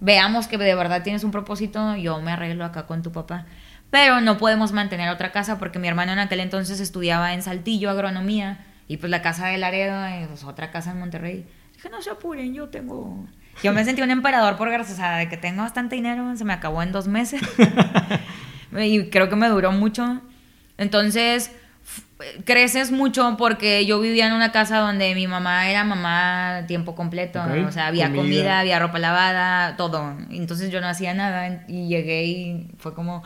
veamos 0.00 0.48
que 0.48 0.58
de 0.58 0.74
verdad 0.74 1.04
tienes 1.04 1.22
un 1.22 1.30
propósito, 1.30 1.94
yo 1.94 2.20
me 2.20 2.32
arreglo 2.32 2.64
acá 2.64 2.88
con 2.88 3.02
tu 3.02 3.12
papá. 3.12 3.46
Pero 3.90 4.20
no 4.20 4.36
podemos 4.36 4.72
mantener 4.72 5.10
otra 5.10 5.30
casa 5.30 5.58
porque 5.60 5.78
mi 5.78 5.86
hermano 5.86 6.10
en 6.12 6.18
aquel 6.18 6.40
entonces 6.40 6.80
estudiaba 6.80 7.34
en 7.34 7.42
Saltillo 7.42 7.88
agronomía 7.88 8.66
y 8.88 8.96
pues 8.96 9.10
la 9.10 9.22
casa 9.22 9.46
de 9.46 9.58
Laredo 9.58 10.04
es 10.06 10.42
otra 10.42 10.72
casa 10.72 10.90
en 10.90 10.98
Monterrey. 10.98 11.46
Dije, 11.74 11.88
no 11.88 12.02
se 12.02 12.10
apuren, 12.10 12.52
yo 12.52 12.68
tengo... 12.68 13.28
Yo 13.62 13.72
me 13.72 13.84
sentí 13.84 14.02
un 14.02 14.10
emperador 14.10 14.56
por 14.56 14.70
gracias 14.70 14.98
a 14.98 15.16
de 15.18 15.28
que 15.28 15.36
tengo 15.36 15.62
bastante 15.62 15.94
dinero, 15.94 16.36
se 16.36 16.44
me 16.44 16.52
acabó 16.52 16.82
en 16.82 16.90
dos 16.90 17.06
meses. 17.06 17.42
y 18.76 19.08
creo 19.10 19.28
que 19.28 19.36
me 19.36 19.48
duró 19.48 19.70
mucho. 19.70 20.20
Entonces, 20.78 21.52
creces 22.44 22.90
mucho 22.90 23.36
porque 23.38 23.86
yo 23.86 23.98
vivía 24.00 24.26
en 24.26 24.34
una 24.34 24.52
casa 24.52 24.78
donde 24.78 25.14
mi 25.14 25.26
mamá 25.26 25.70
era 25.70 25.84
mamá 25.84 26.64
tiempo 26.66 26.94
completo. 26.94 27.40
O 27.66 27.72
sea, 27.72 27.86
había 27.86 28.06
comida. 28.08 28.22
comida. 28.22 28.58
había 28.60 28.78
ropa 28.78 28.98
lavada, 28.98 29.76
todo. 29.76 30.16
Entonces 30.30 30.70
yo 30.70 30.80
no 30.80 30.88
hacía 30.88 31.14
nada 31.14 31.64
y 31.68 31.88
llegué 31.88 32.24
y 32.26 32.70
fue 32.78 32.94
como... 32.94 33.22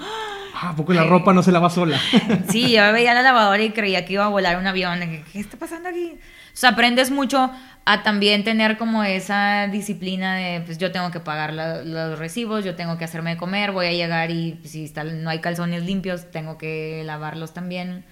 Ah, 0.57 0.71
¿a 0.71 0.77
poco 0.77 0.93
la 0.93 1.05
ropa 1.05 1.33
no 1.33 1.43
se 1.43 1.51
lava 1.53 1.69
sola? 1.71 1.99
Sí, 2.49 2.71
yo 2.73 2.93
veía 2.93 3.13
la 3.15 3.23
lavadora 3.23 3.63
y 3.63 3.71
creía 3.71 4.05
que 4.05 4.13
iba 4.13 4.25
a 4.25 4.29
volar 4.29 4.59
un 4.59 4.67
avión. 4.67 5.01
¿Qué 5.33 5.41
está 5.41 5.57
pasando 5.57 5.89
aquí? 5.89 6.13
O 6.15 6.57
sea, 6.57 6.71
aprendes 6.71 7.11
mucho 7.11 7.51
a 7.87 8.03
también 8.05 8.45
tener 8.45 8.79
como 8.79 9.03
esa 9.03 9.67
disciplina 9.67 10.37
de, 10.37 10.61
pues 10.61 10.79
yo 10.79 10.93
tengo 10.93 11.11
que 11.11 11.19
pagar 11.21 11.53
la- 11.53 11.83
los 11.83 12.19
recibos, 12.19 12.65
yo 12.65 12.77
tengo 12.77 12.97
que 12.97 13.05
hacerme 13.05 13.31
de 13.31 13.37
comer, 13.37 13.73
voy 13.73 13.87
a 13.87 13.93
llegar 13.93 14.31
y 14.31 14.53
pues, 14.61 14.71
si 14.71 14.85
está- 14.85 15.03
no 15.03 15.29
hay 15.29 15.41
calzones 15.41 15.83
limpios, 15.83 16.31
tengo 16.31 16.57
que 16.57 17.03
lavarlos 17.05 17.53
también. 17.53 18.05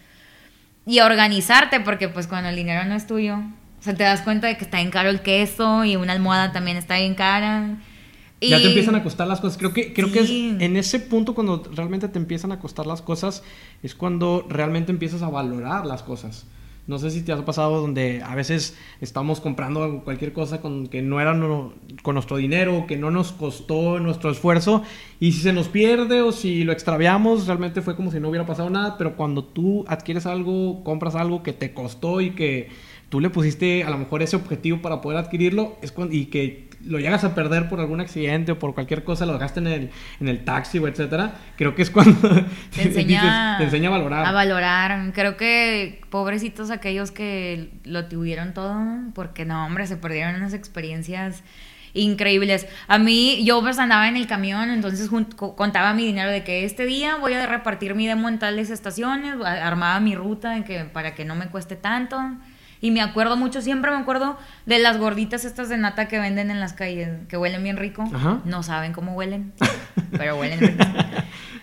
Y 0.86 1.00
organizarte, 1.00 1.80
porque 1.80 2.08
pues 2.08 2.26
cuando 2.26 2.48
el 2.48 2.56
dinero 2.56 2.84
no 2.84 2.94
es 2.94 3.06
tuyo, 3.06 3.36
o 3.36 3.82
sea, 3.82 3.94
te 3.94 4.04
das 4.04 4.22
cuenta 4.22 4.46
de 4.46 4.56
que 4.56 4.64
está 4.64 4.78
bien 4.78 4.90
caro 4.90 5.10
el 5.10 5.20
queso 5.20 5.84
y 5.84 5.96
una 5.96 6.12
almohada 6.12 6.52
también 6.52 6.76
está 6.76 6.98
bien 6.98 7.14
cara. 7.14 7.78
Y... 8.40 8.50
Ya 8.50 8.58
te 8.58 8.68
empiezan 8.68 8.94
a 8.94 9.02
costar 9.02 9.26
las 9.28 9.40
cosas. 9.40 9.58
Creo 9.58 9.72
que, 9.72 9.92
creo 9.92 10.10
que 10.10 10.20
es 10.20 10.30
en 10.30 10.76
ese 10.76 11.00
punto 11.00 11.34
cuando 11.34 11.62
realmente 11.74 12.08
te 12.08 12.18
empiezan 12.18 12.52
a 12.52 12.58
costar 12.58 12.86
las 12.86 13.02
cosas, 13.02 13.42
es 13.82 13.94
cuando 13.94 14.46
realmente 14.48 14.92
empiezas 14.92 15.22
a 15.22 15.28
valorar 15.28 15.86
las 15.86 16.02
cosas. 16.02 16.46
No 16.88 16.98
sé 16.98 17.12
si 17.12 17.22
te 17.22 17.30
ha 17.30 17.44
pasado 17.44 17.80
donde 17.80 18.22
a 18.24 18.34
veces 18.34 18.76
estamos 19.00 19.40
comprando 19.40 20.02
cualquier 20.02 20.32
cosa 20.32 20.60
con 20.60 20.88
que 20.88 21.00
no 21.00 21.20
era 21.20 21.32
con 22.02 22.14
nuestro 22.14 22.38
dinero, 22.38 22.86
que 22.88 22.96
no 22.96 23.12
nos 23.12 23.30
costó 23.30 24.00
nuestro 24.00 24.30
esfuerzo, 24.30 24.82
y 25.20 25.30
si 25.30 25.42
se 25.42 25.52
nos 25.52 25.68
pierde 25.68 26.22
o 26.22 26.32
si 26.32 26.64
lo 26.64 26.72
extraviamos, 26.72 27.46
realmente 27.46 27.82
fue 27.82 27.94
como 27.94 28.10
si 28.10 28.18
no 28.18 28.28
hubiera 28.28 28.46
pasado 28.46 28.68
nada, 28.68 28.98
pero 28.98 29.16
cuando 29.16 29.44
tú 29.44 29.84
adquieres 29.86 30.26
algo, 30.26 30.82
compras 30.82 31.14
algo 31.14 31.44
que 31.44 31.52
te 31.52 31.72
costó 31.72 32.20
y 32.20 32.30
que 32.30 32.70
tú 33.10 33.20
le 33.20 33.30
pusiste 33.30 33.84
a 33.84 33.90
lo 33.90 33.98
mejor 33.98 34.22
ese 34.22 34.34
objetivo 34.34 34.82
para 34.82 35.00
poder 35.00 35.18
adquirirlo, 35.18 35.76
es 35.82 35.92
cuando, 35.92 36.14
y 36.14 36.26
que 36.26 36.68
lo 36.84 36.98
llegas 36.98 37.24
a 37.24 37.34
perder 37.34 37.68
por 37.68 37.80
algún 37.80 38.00
accidente 38.00 38.52
o 38.52 38.58
por 38.58 38.74
cualquier 38.74 39.04
cosa, 39.04 39.24
lo 39.26 39.34
dejaste 39.34 39.60
en 39.60 39.66
el, 39.66 39.90
en 40.20 40.28
el 40.28 40.44
taxi 40.44 40.78
o 40.78 40.88
etcétera, 40.88 41.34
creo 41.56 41.74
que 41.74 41.82
es 41.82 41.90
cuando 41.90 42.18
te 42.74 42.82
enseña, 42.82 43.22
dices- 43.22 43.58
te 43.58 43.64
enseña 43.64 43.88
a 43.88 43.92
valorar. 43.92 44.26
A 44.26 44.32
valorar. 44.32 45.12
Creo 45.12 45.36
que 45.36 46.00
pobrecitos 46.10 46.70
aquellos 46.70 47.10
que 47.10 47.70
lo 47.84 48.06
tuvieron 48.06 48.52
todo, 48.54 48.76
porque 49.14 49.44
no, 49.44 49.64
hombre, 49.66 49.86
se 49.86 49.96
perdieron 49.96 50.34
unas 50.36 50.54
experiencias 50.54 51.42
increíbles. 51.94 52.66
A 52.88 52.98
mí, 52.98 53.44
yo 53.44 53.60
pues 53.60 53.78
andaba 53.78 54.08
en 54.08 54.16
el 54.16 54.26
camión, 54.26 54.70
entonces 54.70 55.10
contaba 55.56 55.92
mi 55.94 56.06
dinero 56.06 56.30
de 56.30 56.42
que 56.42 56.64
este 56.64 56.86
día 56.86 57.16
voy 57.16 57.34
a 57.34 57.46
repartir 57.46 57.94
mi 57.94 58.06
demo 58.06 58.28
en 58.28 58.38
tales 58.38 58.70
estaciones, 58.70 59.34
armaba 59.44 60.00
mi 60.00 60.14
ruta 60.14 60.52
de 60.52 60.64
que, 60.64 60.84
para 60.84 61.14
que 61.14 61.24
no 61.24 61.34
me 61.34 61.48
cueste 61.48 61.76
tanto. 61.76 62.18
Y 62.82 62.90
me 62.90 63.00
acuerdo 63.00 63.36
mucho, 63.38 63.62
siempre 63.62 63.90
me 63.92 63.96
acuerdo 63.96 64.36
de 64.66 64.78
las 64.80 64.98
gorditas 64.98 65.44
estas 65.46 65.70
de 65.70 65.78
nata 65.78 66.08
que 66.08 66.18
venden 66.18 66.50
en 66.50 66.60
las 66.60 66.72
calles, 66.74 67.08
que 67.28 67.36
huelen 67.38 67.62
bien 67.62 67.76
rico. 67.78 68.04
Ajá. 68.12 68.40
No 68.44 68.62
saben 68.62 68.92
cómo 68.92 69.14
huelen, 69.14 69.52
pero 70.18 70.36
huelen 70.36 70.60
rico. 70.60 70.84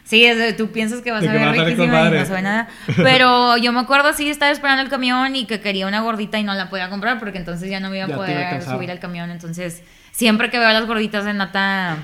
Sí, 0.06 0.26
es 0.26 0.56
tú 0.58 0.72
piensas 0.72 1.02
que 1.02 1.12
vas 1.12 1.22
De 1.22 1.30
a 1.30 1.34
ver 1.34 1.52
riquísima 1.52 2.08
y 2.08 2.12
no 2.12 2.26
sabe 2.26 2.42
nada. 2.42 2.68
Pero 2.96 3.58
yo 3.58 3.72
me 3.74 3.82
acuerdo 3.82 4.08
así, 4.08 4.28
estaba 4.30 4.50
esperando 4.52 4.82
el 4.82 4.90
camión 4.90 5.36
y 5.36 5.46
que 5.46 5.60
quería 5.60 5.86
una 5.88 6.00
gordita 6.02 6.40
y 6.40 6.44
no 6.44 6.54
la 6.56 6.70
podía 6.70 6.90
comprar 6.90 7.20
porque 7.20 7.38
entonces 7.38 7.70
ya 7.70 7.80
no 7.80 7.90
me 7.92 7.98
iba 7.98 8.06
a 8.06 8.10
Ya 8.10 8.16
poder 8.16 8.64
subir 8.64 8.90
al 8.90 9.00
camión. 9.00 9.30
Entonces, 9.30 9.84
siempre 10.12 10.50
que 10.50 10.58
veo 10.58 10.70
las 10.72 10.88
gorditas 10.88 11.26
de 11.26 11.34
nata, 11.36 11.98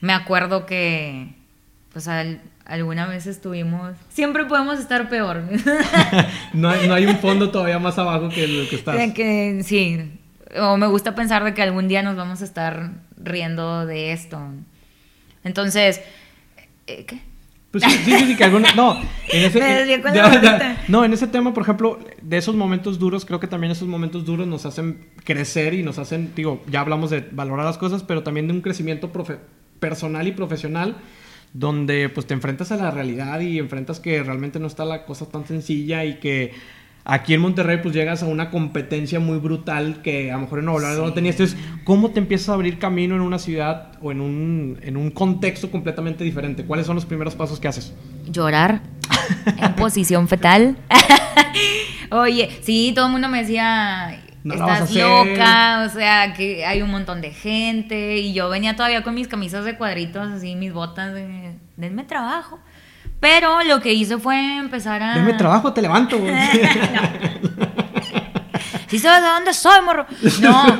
me 0.00 0.12
acuerdo 0.12 0.66
que, 0.66 1.32
pues, 1.92 2.06
al- 2.08 2.40
alguna 2.68 3.06
vez 3.06 3.26
estuvimos. 3.26 3.96
Siempre 4.10 4.44
podemos 4.44 4.78
estar 4.78 5.08
peor. 5.08 5.42
No 6.52 6.68
hay, 6.70 6.86
no 6.88 6.94
hay 6.94 7.06
un 7.06 7.18
fondo 7.18 7.50
todavía 7.50 7.78
más 7.78 7.98
abajo 7.98 8.28
que 8.28 8.44
el 8.44 8.68
que 8.68 8.76
estás. 8.76 9.12
Que 9.12 9.60
sí. 9.64 9.98
O 10.60 10.76
me 10.76 10.86
gusta 10.86 11.14
pensar 11.14 11.44
de 11.44 11.52
que 11.54 11.62
algún 11.62 11.88
día 11.88 12.02
nos 12.02 12.16
vamos 12.16 12.40
a 12.40 12.44
estar 12.44 12.90
riendo 13.16 13.84
de 13.86 14.12
esto. 14.12 14.40
Entonces, 15.44 16.00
eh, 16.86 17.04
¿qué? 17.06 17.20
Pues 17.70 17.84
sí, 17.84 17.90
sí, 18.04 18.18
sí, 18.28 18.36
que 18.36 18.44
alguna... 18.44 18.72
No, 18.74 18.98
en 19.30 19.44
ese... 19.44 19.60
Me 19.86 20.00
con 20.02 20.14
la 20.16 20.40
ya. 20.42 20.84
No, 20.88 21.04
en 21.04 21.12
ese 21.12 21.26
tema, 21.26 21.52
por 21.52 21.62
ejemplo, 21.64 21.98
de 22.22 22.38
esos 22.38 22.54
momentos 22.56 22.98
duros, 22.98 23.26
creo 23.26 23.40
que 23.40 23.46
también 23.46 23.70
esos 23.70 23.86
momentos 23.86 24.24
duros 24.24 24.46
nos 24.46 24.64
hacen 24.64 25.06
crecer 25.24 25.74
y 25.74 25.82
nos 25.82 25.98
hacen, 25.98 26.32
digo, 26.34 26.62
ya 26.70 26.80
hablamos 26.80 27.10
de 27.10 27.28
valorar 27.30 27.66
las 27.66 27.76
cosas, 27.76 28.02
pero 28.02 28.22
también 28.22 28.46
de 28.48 28.54
un 28.54 28.62
crecimiento 28.62 29.12
profe- 29.12 29.38
personal 29.80 30.26
y 30.26 30.32
profesional, 30.32 30.96
donde 31.52 32.08
pues 32.08 32.26
te 32.26 32.34
enfrentas 32.34 32.72
a 32.72 32.76
la 32.76 32.90
realidad 32.90 33.40
y 33.40 33.58
enfrentas 33.58 34.00
que 34.00 34.22
realmente 34.22 34.58
no 34.58 34.66
está 34.66 34.84
la 34.84 35.04
cosa 35.04 35.28
tan 35.28 35.46
sencilla 35.46 36.04
y 36.04 36.18
que 36.18 36.52
aquí 37.04 37.34
en 37.34 37.40
Monterrey 37.40 37.78
pues 37.82 37.94
llegas 37.94 38.22
a 38.22 38.26
una 38.26 38.50
competencia 38.50 39.18
muy 39.18 39.38
brutal 39.38 40.02
que 40.02 40.30
a 40.30 40.34
lo 40.34 40.42
mejor 40.42 40.58
en 40.60 40.66
Nuevo 40.66 40.80
no 40.80 41.12
tenías. 41.12 41.40
Entonces, 41.40 41.58
¿cómo 41.84 42.10
te 42.10 42.20
empiezas 42.20 42.50
a 42.50 42.54
abrir 42.54 42.78
camino 42.78 43.14
en 43.14 43.22
una 43.22 43.38
ciudad 43.38 43.92
o 44.02 44.12
en 44.12 44.20
un, 44.20 44.78
en 44.82 44.96
un 44.96 45.10
contexto 45.10 45.70
completamente 45.70 46.22
diferente? 46.24 46.64
¿Cuáles 46.64 46.86
son 46.86 46.96
los 46.96 47.06
primeros 47.06 47.34
pasos 47.34 47.58
que 47.58 47.68
haces? 47.68 47.94
llorar 48.30 48.80
en 49.58 49.74
posición 49.76 50.28
fetal. 50.28 50.76
Oye, 52.10 52.48
sí, 52.62 52.92
todo 52.94 53.06
el 53.06 53.12
mundo 53.12 53.28
me 53.28 53.40
decía, 53.40 54.22
No 54.44 54.54
estás 54.54 54.82
hacer". 54.82 55.02
loca, 55.02 55.84
o 55.86 55.90
sea, 55.90 56.32
que 56.34 56.64
hay 56.64 56.82
un 56.82 56.90
montón 56.90 57.20
de 57.20 57.30
gente. 57.30 58.18
Y 58.18 58.32
yo 58.32 58.48
venía 58.48 58.76
todavía 58.76 59.02
con 59.02 59.14
mis 59.14 59.28
camisas 59.28 59.64
de 59.64 59.76
cuadritos, 59.76 60.28
así, 60.28 60.54
mis 60.54 60.72
botas 60.72 61.14
de, 61.14 61.56
denme 61.76 62.04
trabajo. 62.04 62.58
Pero 63.20 63.62
lo 63.64 63.80
que 63.80 63.92
hice 63.92 64.18
fue 64.18 64.58
empezar 64.58 65.02
a... 65.02 65.14
Deme 65.14 65.34
trabajo, 65.34 65.72
te 65.72 65.82
levanto. 65.82 66.18
güey. 66.18 66.34
¿Sí 68.86 68.98
sabes 68.98 69.22
de 69.22 69.28
dónde 69.28 69.52
soy, 69.52 69.82
morro? 69.82 70.06
No. 70.40 70.78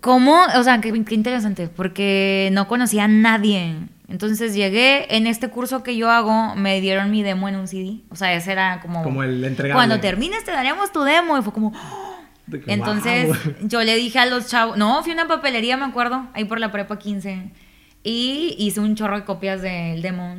¿Cómo? 0.00 0.42
O 0.56 0.62
sea, 0.62 0.80
qué, 0.80 0.92
qué 1.04 1.14
interesante, 1.14 1.68
porque 1.68 2.50
no 2.52 2.68
conocía 2.68 3.04
a 3.04 3.08
nadie. 3.08 3.74
Entonces 4.08 4.54
llegué, 4.54 5.16
en 5.16 5.26
este 5.26 5.48
curso 5.48 5.82
que 5.82 5.96
yo 5.96 6.10
hago, 6.10 6.54
me 6.54 6.80
dieron 6.80 7.10
mi 7.10 7.22
demo 7.22 7.48
en 7.48 7.56
un 7.56 7.66
CD. 7.66 8.02
O 8.10 8.16
sea, 8.16 8.32
ese 8.34 8.52
era 8.52 8.80
como... 8.80 9.02
Como 9.02 9.24
el 9.24 9.42
entregable. 9.42 9.74
Cuando 9.74 10.00
termines 10.00 10.44
te 10.44 10.52
daremos 10.52 10.92
tu 10.92 11.02
demo. 11.02 11.36
Y 11.38 11.42
fue 11.42 11.52
como... 11.52 11.72
Entonces 12.66 13.26
"Wow". 13.26 13.54
yo 13.68 13.82
le 13.82 13.96
dije 13.96 14.18
a 14.18 14.26
los 14.26 14.46
chavos... 14.48 14.76
No, 14.76 15.02
fui 15.02 15.12
a 15.12 15.14
una 15.14 15.28
papelería, 15.28 15.76
me 15.76 15.84
acuerdo, 15.84 16.26
ahí 16.34 16.44
por 16.44 16.60
la 16.60 16.70
prepa 16.72 16.98
15. 16.98 17.50
Y 18.02 18.54
hice 18.58 18.80
un 18.80 18.94
chorro 18.94 19.16
de 19.16 19.24
copias 19.24 19.62
del 19.62 20.00
demo. 20.02 20.36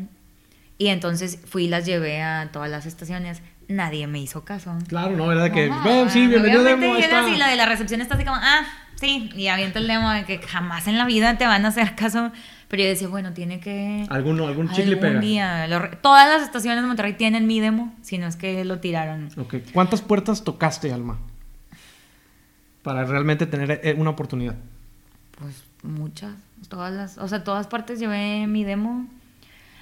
Y 0.77 0.87
entonces 0.87 1.39
fui 1.45 1.65
y 1.65 1.67
las 1.67 1.85
llevé 1.85 2.21
a 2.21 2.49
todas 2.51 2.69
las 2.69 2.85
estaciones. 2.85 3.41
Nadie 3.67 4.07
me 4.07 4.19
hizo 4.19 4.45
caso. 4.45 4.77
Claro, 4.87 5.17
¿no? 5.17 5.27
¿Verdad? 5.27 5.51
Que, 5.51 5.67
No, 5.67 5.83
ven, 5.83 6.09
sí, 6.09 6.27
bienvenido 6.27 6.63
demo. 6.63 6.95
está. 6.95 7.27
y 7.27 7.37
la 7.37 7.49
de 7.49 7.55
la 7.57 7.65
recepción 7.65 7.99
está 7.99 8.15
así 8.15 8.23
como, 8.23 8.37
ah, 8.37 8.61
sí, 8.95 9.29
y 9.35 9.47
avienta 9.47 9.79
el 9.79 9.87
demo 9.87 10.09
de 10.11 10.23
que 10.23 10.37
jamás 10.37 10.87
en 10.87 10.97
la 10.97 11.05
vida 11.05 11.37
te 11.37 11.45
van 11.45 11.65
a 11.65 11.69
hacer 11.69 11.95
caso. 11.95 12.31
Pero 12.69 12.83
yo 12.83 12.89
decía, 12.89 13.07
bueno, 13.07 13.33
tiene 13.33 13.59
que... 13.59 14.05
Alguno, 14.09 14.45
algún 14.47 14.69
chicle 14.69 14.93
algún 14.95 15.01
pega. 15.01 15.19
día. 15.19 15.67
lo 15.67 15.89
todas 16.01 16.27
las 16.27 16.43
estaciones 16.43 16.81
de 16.81 16.87
Monterrey 16.87 17.13
tienen 17.13 17.47
mi 17.47 17.59
demo, 17.59 17.93
si 18.01 18.17
no 18.17 18.27
es 18.27 18.35
que 18.35 18.63
lo 18.65 18.79
tiraron. 18.79 19.29
Ok. 19.37 19.55
¿Cuántas 19.73 20.01
puertas 20.01 20.43
tocaste, 20.43 20.91
Alma? 20.93 21.17
Para 22.87 23.03
realmente 23.03 23.45
tener 23.45 23.81
eh, 23.83 23.95
una 23.97 24.11
oportunidad. 24.11 24.55
Pues 25.37 25.65
muchas, 25.83 26.31
todas 26.69 26.93
las, 26.93 27.17
o 27.17 27.27
sea, 27.27 27.43
todas 27.43 27.67
partes 27.67 27.99
llevé 27.99 28.47
mi 28.47 28.63
demo. 28.63 29.07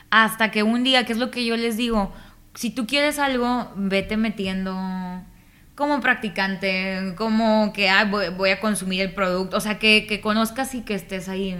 Hasta 0.10 0.50
que 0.50 0.64
un 0.64 0.84
día, 0.84 1.06
que 1.06 1.14
es 1.14 1.20
lo 1.20 1.30
que 1.30 1.46
yo 1.46 1.56
les 1.56 1.78
digo, 1.78 2.12
si 2.56 2.72
tú 2.72 2.88
quieres 2.88 3.20
algo, 3.20 3.72
vete 3.76 4.18
metiendo 4.18 4.76
como 5.76 6.02
practicante, 6.02 7.14
como 7.16 7.74
que 7.74 7.90
ah, 7.92 8.06
voy, 8.06 8.30
voy 8.30 8.50
a 8.50 8.60
consumir 8.60 9.02
el 9.02 9.14
producto, 9.14 9.58
o 9.58 9.60
sea, 9.60 9.78
que, 9.78 10.08
que 10.08 10.20
conozcas 10.20 10.74
y 10.74 10.82
que 10.82 10.96
estés 10.96 11.30
ahí. 11.30 11.56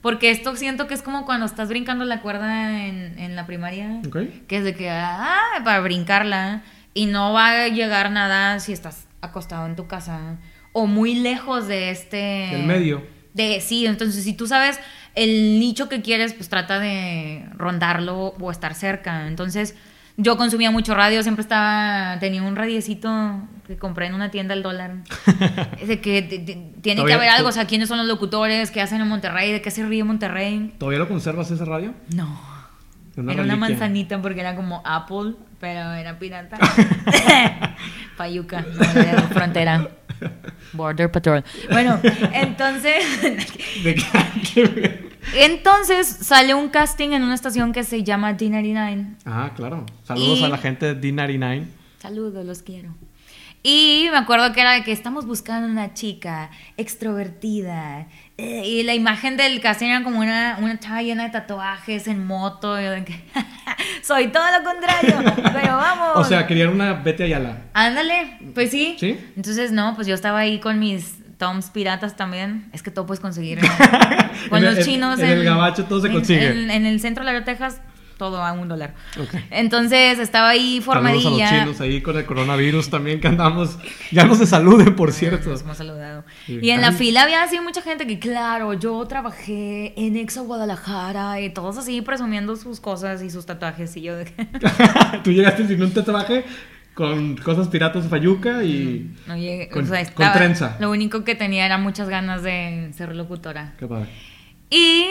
Porque 0.00 0.30
esto 0.30 0.54
siento 0.54 0.86
que 0.86 0.94
es 0.94 1.02
como 1.02 1.26
cuando 1.26 1.46
estás 1.46 1.70
brincando 1.70 2.04
la 2.04 2.20
cuerda 2.20 2.86
en, 2.86 3.18
en 3.18 3.34
la 3.34 3.46
primaria, 3.46 4.00
Ok. 4.06 4.18
que 4.46 4.58
es 4.58 4.62
de 4.62 4.76
que, 4.76 4.90
ah, 4.90 5.40
para 5.64 5.80
brincarla, 5.80 6.62
y 6.94 7.06
no 7.06 7.32
va 7.32 7.64
a 7.64 7.66
llegar 7.66 8.12
nada 8.12 8.60
si 8.60 8.72
estás 8.72 9.08
acostado 9.22 9.66
en 9.66 9.74
tu 9.74 9.88
casa 9.88 10.36
o 10.74 10.86
muy 10.86 11.14
lejos 11.14 11.66
de 11.66 11.90
este... 11.90 12.48
Del 12.52 12.66
medio. 12.66 13.02
De, 13.32 13.62
sí, 13.62 13.86
entonces 13.86 14.22
si 14.22 14.34
tú 14.34 14.46
sabes 14.46 14.78
el 15.14 15.58
nicho 15.58 15.88
que 15.88 16.02
quieres, 16.02 16.34
pues 16.34 16.48
trata 16.48 16.78
de 16.78 17.46
rondarlo 17.54 18.34
o 18.38 18.50
estar 18.50 18.74
cerca. 18.74 19.26
Entonces 19.26 19.74
yo 20.16 20.36
consumía 20.36 20.70
mucho 20.70 20.94
radio, 20.94 21.22
siempre 21.22 21.42
estaba, 21.42 22.18
tenía 22.20 22.42
un 22.42 22.56
radiecito 22.56 23.10
que 23.66 23.76
compré 23.76 24.06
en 24.06 24.14
una 24.14 24.30
tienda 24.30 24.54
al 24.54 24.62
dólar. 24.62 24.96
Es 25.80 25.88
de 25.88 26.00
que 26.00 26.22
tiene 26.82 27.04
que 27.04 27.12
haber 27.12 27.28
algo, 27.28 27.48
o 27.48 27.52
sea, 27.52 27.66
quiénes 27.66 27.88
son 27.88 27.98
los 27.98 28.06
locutores, 28.06 28.70
qué 28.70 28.80
hacen 28.80 29.00
en 29.00 29.08
Monterrey, 29.08 29.52
de 29.52 29.62
qué 29.62 29.70
se 29.70 29.84
ríe 29.86 30.04
Monterrey. 30.04 30.74
¿Todavía 30.78 30.98
lo 30.98 31.08
conservas 31.08 31.50
ese 31.50 31.64
radio? 31.64 31.94
No. 32.14 32.54
Una 33.16 33.32
era 33.32 33.42
una 33.42 33.56
manzanita 33.56 34.20
porque 34.20 34.40
era 34.40 34.56
como 34.56 34.82
Apple, 34.84 35.34
pero 35.60 35.92
era 35.92 36.18
pirata. 36.18 36.58
Payuca, 38.16 38.62
no, 38.62 39.00
era 39.00 39.22
frontera. 39.22 39.88
Border 40.72 41.10
Patrol. 41.10 41.44
Bueno, 41.70 42.00
entonces, 42.32 43.04
¿De 43.84 43.94
qué- 43.94 44.02
qué- 44.54 45.08
entonces 45.36 46.06
sale 46.06 46.54
un 46.54 46.68
casting 46.68 47.10
en 47.10 47.22
una 47.22 47.34
estación 47.34 47.72
que 47.72 47.82
se 47.84 48.02
llama 48.02 48.36
D99. 48.36 49.16
Ah, 49.24 49.52
claro. 49.56 49.84
Saludos 50.04 50.40
Y- 50.40 50.44
a 50.44 50.48
la 50.48 50.58
gente 50.58 50.94
de 50.94 51.00
D99. 51.12 51.64
Saludos, 52.00 52.44
los 52.44 52.62
quiero. 52.62 52.90
Y 53.66 54.08
me 54.12 54.18
acuerdo 54.18 54.52
que 54.52 54.60
era 54.60 54.72
de 54.74 54.84
que 54.84 54.92
estamos 54.92 55.24
buscando 55.26 55.66
una 55.66 55.94
chica 55.94 56.50
extrovertida. 56.76 58.06
eh, 58.36 58.62
y 58.66 58.82
la 58.82 58.94
imagen 58.94 59.36
del 59.36 59.60
casting 59.60 59.86
era 59.88 60.02
como 60.02 60.20
una, 60.20 60.58
una 60.60 60.78
chava 60.78 61.02
llena 61.02 61.24
de 61.24 61.30
tatuajes 61.30 62.06
en 62.08 62.26
moto. 62.26 62.78
Y 62.80 62.84
yo 62.84 62.90
de 62.90 63.04
que, 63.04 63.24
soy 64.02 64.28
todo 64.28 64.44
lo 64.58 64.64
contrario, 64.64 65.16
pero 65.52 65.76
vamos. 65.76 66.08
O 66.16 66.24
sea, 66.24 66.46
querían 66.46 66.68
una 66.70 66.92
Vete 66.94 67.24
Ayala. 67.24 67.62
Ándale, 67.72 68.38
pues 68.54 68.70
sí. 68.70 68.96
¿Sí? 69.00 69.18
Entonces, 69.36 69.72
no, 69.72 69.94
pues 69.94 70.06
yo 70.06 70.14
estaba 70.14 70.40
ahí 70.40 70.60
con 70.60 70.78
mis 70.78 71.14
toms 71.38 71.70
piratas 71.70 72.16
también. 72.16 72.68
Es 72.72 72.82
que 72.82 72.90
todo 72.90 73.06
puedes 73.06 73.20
conseguir. 73.20 73.62
¿no? 73.62 73.68
con 74.50 74.58
En 74.58 74.64
los 74.66 74.78
el- 74.78 74.84
chinos. 74.84 75.18
en 75.20 75.28
el 75.30 75.42
gabacho 75.44 75.84
todo 75.86 76.00
se 76.02 76.10
consigue. 76.12 76.48
En, 76.50 76.70
en 76.70 76.84
el 76.86 77.00
centro 77.00 77.22
de 77.24 77.32
Laredo, 77.32 77.44
Texas, 77.44 77.80
todo 78.16 78.42
a 78.42 78.52
un 78.52 78.68
dólar. 78.68 78.94
Ok. 79.20 79.34
Entonces 79.50 80.18
estaba 80.18 80.50
ahí 80.50 80.80
Saludos 80.80 80.82
a 80.82 80.92
formadilla. 80.92 81.50
los 81.50 81.60
chinos 81.60 81.80
ahí 81.80 82.00
con 82.00 82.16
el 82.16 82.24
coronavirus 82.24 82.90
también 82.90 83.20
que 83.20 83.28
andamos. 83.28 83.78
Ya 84.12 84.24
no 84.24 84.34
se 84.34 84.46
saluden, 84.46 84.94
por 84.96 85.12
cierto. 85.12 85.50
Nos 85.50 85.62
hemos 85.62 85.76
saludado. 85.76 86.24
Sí. 86.46 86.58
Y 86.62 86.70
en 86.70 86.80
la 86.80 86.88
Ay. 86.88 86.94
fila 86.94 87.22
había 87.22 87.42
así 87.42 87.58
mucha 87.60 87.82
gente 87.82 88.06
que, 88.06 88.18
claro, 88.18 88.72
yo 88.74 89.04
trabajé 89.06 89.92
en 89.96 90.16
Exo 90.16 90.44
Guadalajara 90.44 91.40
y 91.40 91.50
todos 91.50 91.76
así 91.78 92.00
presumiendo 92.02 92.56
sus 92.56 92.80
cosas 92.80 93.22
y 93.22 93.30
sus 93.30 93.46
tatuajes. 93.46 93.96
Y 93.96 94.02
yo 94.02 94.16
de 94.16 94.24
Tú 95.24 95.32
llegaste 95.32 95.66
sin 95.66 95.82
un 95.82 95.92
tatuaje 95.92 96.44
con 96.94 97.36
cosas 97.38 97.66
piratas 97.68 98.06
Fayuca 98.08 98.62
y. 98.62 99.12
no 99.26 99.36
llegué. 99.36 99.68
Con- 99.68 99.82
o 99.84 99.86
sea, 99.86 99.98
con 100.04 100.26
estaba- 100.26 100.32
trenza. 100.32 100.76
Lo 100.78 100.90
único 100.90 101.24
que 101.24 101.34
tenía 101.34 101.66
era 101.66 101.76
muchas 101.78 102.08
ganas 102.08 102.42
de 102.44 102.90
ser 102.96 103.14
locutora. 103.16 103.74
Qué 103.78 103.86
padre. 103.86 104.08
Y 104.70 105.06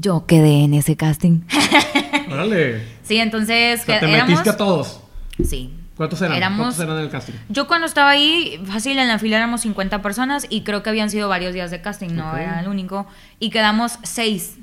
yo 0.00 0.26
quedé 0.26 0.64
en 0.64 0.74
ese 0.74 0.96
casting. 0.96 1.40
Órale. 2.30 2.82
Sí, 3.02 3.18
entonces 3.18 3.80
O 3.82 3.84
sea, 3.84 4.00
que- 4.00 4.06
te 4.06 4.12
éramos. 4.12 4.30
metiste 4.30 4.50
a 4.50 4.56
todos. 4.56 5.00
Sí. 5.44 5.74
¿Cuántos 5.96 6.20
eran? 6.22 6.36
Éramos- 6.36 6.58
¿Cuántos 6.76 6.80
eran 6.84 6.96
en 6.98 7.02
el 7.04 7.10
casting? 7.10 7.32
Yo 7.48 7.66
cuando 7.66 7.86
estaba 7.86 8.10
ahí, 8.10 8.60
fácil, 8.66 8.98
en 8.98 9.08
la 9.08 9.18
fila 9.18 9.36
éramos 9.36 9.62
50 9.62 10.00
personas 10.02 10.46
y 10.48 10.62
creo 10.62 10.82
que 10.82 10.90
habían 10.90 11.10
sido 11.10 11.28
varios 11.28 11.54
días 11.54 11.70
de 11.72 11.80
casting, 11.80 12.10
no 12.14 12.30
Ok. 12.30 12.38
era 12.38 12.60
el 12.60 12.68
único. 12.68 13.06
Y 13.40 13.50
quedamos 13.50 13.98
seis 14.04 14.56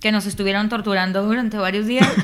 que 0.00 0.10
nos 0.12 0.26
estuvieron 0.26 0.68
torturando 0.68 1.22
durante 1.22 1.56
varios 1.58 1.86
días. 1.86 2.08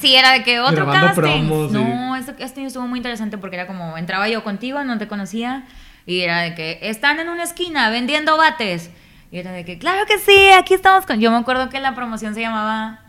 Sí, 0.00 0.16
era 0.16 0.32
de 0.32 0.42
que 0.42 0.58
otro 0.58 0.84
Grabando 0.84 1.06
casting. 1.14 1.46
promos 1.46 1.70
No, 1.70 2.16
ese 2.16 2.34
casting 2.34 2.64
estuvo 2.64 2.88
muy 2.88 2.98
interesante 2.98 3.38
porque 3.38 3.54
era 3.54 3.68
como, 3.68 3.96
entraba 3.96 4.28
yo 4.28 4.42
contigo, 4.42 4.82
no 4.82 4.98
te 4.98 5.06
conocía, 5.06 5.62
y 6.06 6.22
era 6.22 6.40
de 6.40 6.56
que 6.56 6.80
están 6.82 7.20
en 7.20 7.28
una 7.28 7.44
esquina 7.44 7.88
vendiendo 7.88 8.36
bates. 8.36 8.90
Y 9.32 9.38
era 9.38 9.50
de 9.50 9.64
que, 9.64 9.78
claro 9.78 10.04
que 10.06 10.18
sí, 10.18 10.50
aquí 10.50 10.74
estamos 10.74 11.06
con... 11.06 11.18
Yo 11.18 11.30
me 11.30 11.38
acuerdo 11.38 11.70
que 11.70 11.80
la 11.80 11.94
promoción 11.94 12.34
se 12.34 12.42
llamaba... 12.42 13.00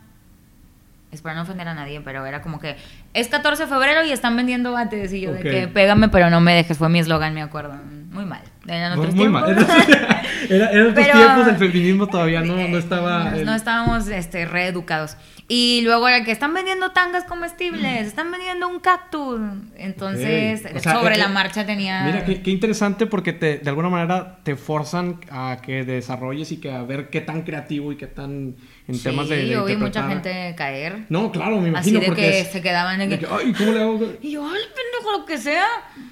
Espero 1.11 1.35
no 1.35 1.41
ofender 1.41 1.67
a 1.67 1.73
nadie, 1.73 1.99
pero 1.99 2.25
era 2.25 2.41
como 2.41 2.59
que 2.59 2.77
es 3.13 3.27
14 3.27 3.63
de 3.63 3.69
febrero 3.69 4.03
y 4.05 4.11
están 4.11 4.35
vendiendo 4.35 4.71
bates. 4.71 5.13
Y 5.13 5.21
yo 5.21 5.33
de 5.33 5.41
que 5.41 5.67
pégame, 5.67 6.09
pero 6.09 6.29
no 6.29 6.41
me 6.41 6.53
dejes. 6.53 6.77
Fue 6.77 6.89
mi 6.89 6.99
eslogan, 6.99 7.33
me 7.33 7.41
acuerdo. 7.41 7.75
Muy 8.11 8.25
mal. 8.25 8.41
Eran 8.67 8.95
Muy, 8.97 9.07
otros 9.07 9.15
muy 9.15 9.27
tiempos. 9.27 9.67
mal. 9.67 9.67
Era, 10.49 10.69
eran 10.71 10.89
otros 10.91 11.05
Pero- 11.05 11.19
tiempos, 11.19 11.47
el 11.47 11.55
feminismo 11.55 12.07
todavía 12.07 12.41
no, 12.41 12.55
no 12.67 12.77
estaba. 12.77 13.31
No, 13.31 13.45
no 13.45 13.55
estábamos 13.55 14.07
este, 14.07 14.45
reeducados. 14.45 15.15
Y 15.47 15.81
luego 15.83 16.07
era 16.07 16.23
que 16.23 16.31
están 16.31 16.53
vendiendo 16.53 16.91
tangas 16.91 17.25
comestibles, 17.25 18.07
están 18.07 18.31
vendiendo 18.31 18.67
un 18.67 18.79
cactus. 18.79 19.41
Entonces, 19.75 20.65
Ok. 20.65 20.75
O 20.75 20.79
sea, 20.79 20.93
sobre 20.93 21.15
eh, 21.15 21.17
la 21.17 21.25
eh, 21.25 21.29
marcha 21.29 21.65
tenía. 21.65 22.03
Mira, 22.03 22.25
qué, 22.25 22.41
qué 22.41 22.51
interesante 22.51 23.07
porque 23.07 23.33
te, 23.33 23.57
de 23.57 23.69
alguna 23.69 23.89
manera 23.89 24.39
te 24.43 24.55
forzan 24.55 25.19
a 25.29 25.57
que 25.61 25.83
desarrolles 25.83 26.51
y 26.51 26.57
que 26.57 26.71
a 26.71 26.83
ver 26.83 27.09
qué 27.09 27.21
tan 27.21 27.43
creativo 27.43 27.91
y 27.91 27.97
qué 27.97 28.07
tan 28.07 28.55
en 28.87 28.95
sí, 28.95 29.03
temas 29.03 29.29
de, 29.29 29.37
de 29.37 29.47
yo 29.47 29.63
vi 29.65 29.75
mucha 29.77 30.07
gente 30.07 30.53
caer. 30.57 31.05
No, 31.09 31.31
claro, 31.31 31.55
me 31.61 31.69
así 31.77 31.91
imagino 31.91 31.99
de 32.01 32.05
porque 32.07 32.21
que 32.21 32.39
es- 32.41 32.51
se 32.51 32.61
quedaban 32.61 32.99
en 33.01 33.09
de 33.09 33.19
que, 33.19 33.25
que, 33.25 33.33
ay, 33.33 33.53
¿cómo 33.53 33.71
le 33.71 33.81
hago? 33.81 34.13
Y 34.21 34.31
yo, 34.31 34.45
ay, 34.45 34.59
pendejo, 34.75 35.19
lo 35.19 35.25
que 35.25 35.37
sea. 35.37 35.65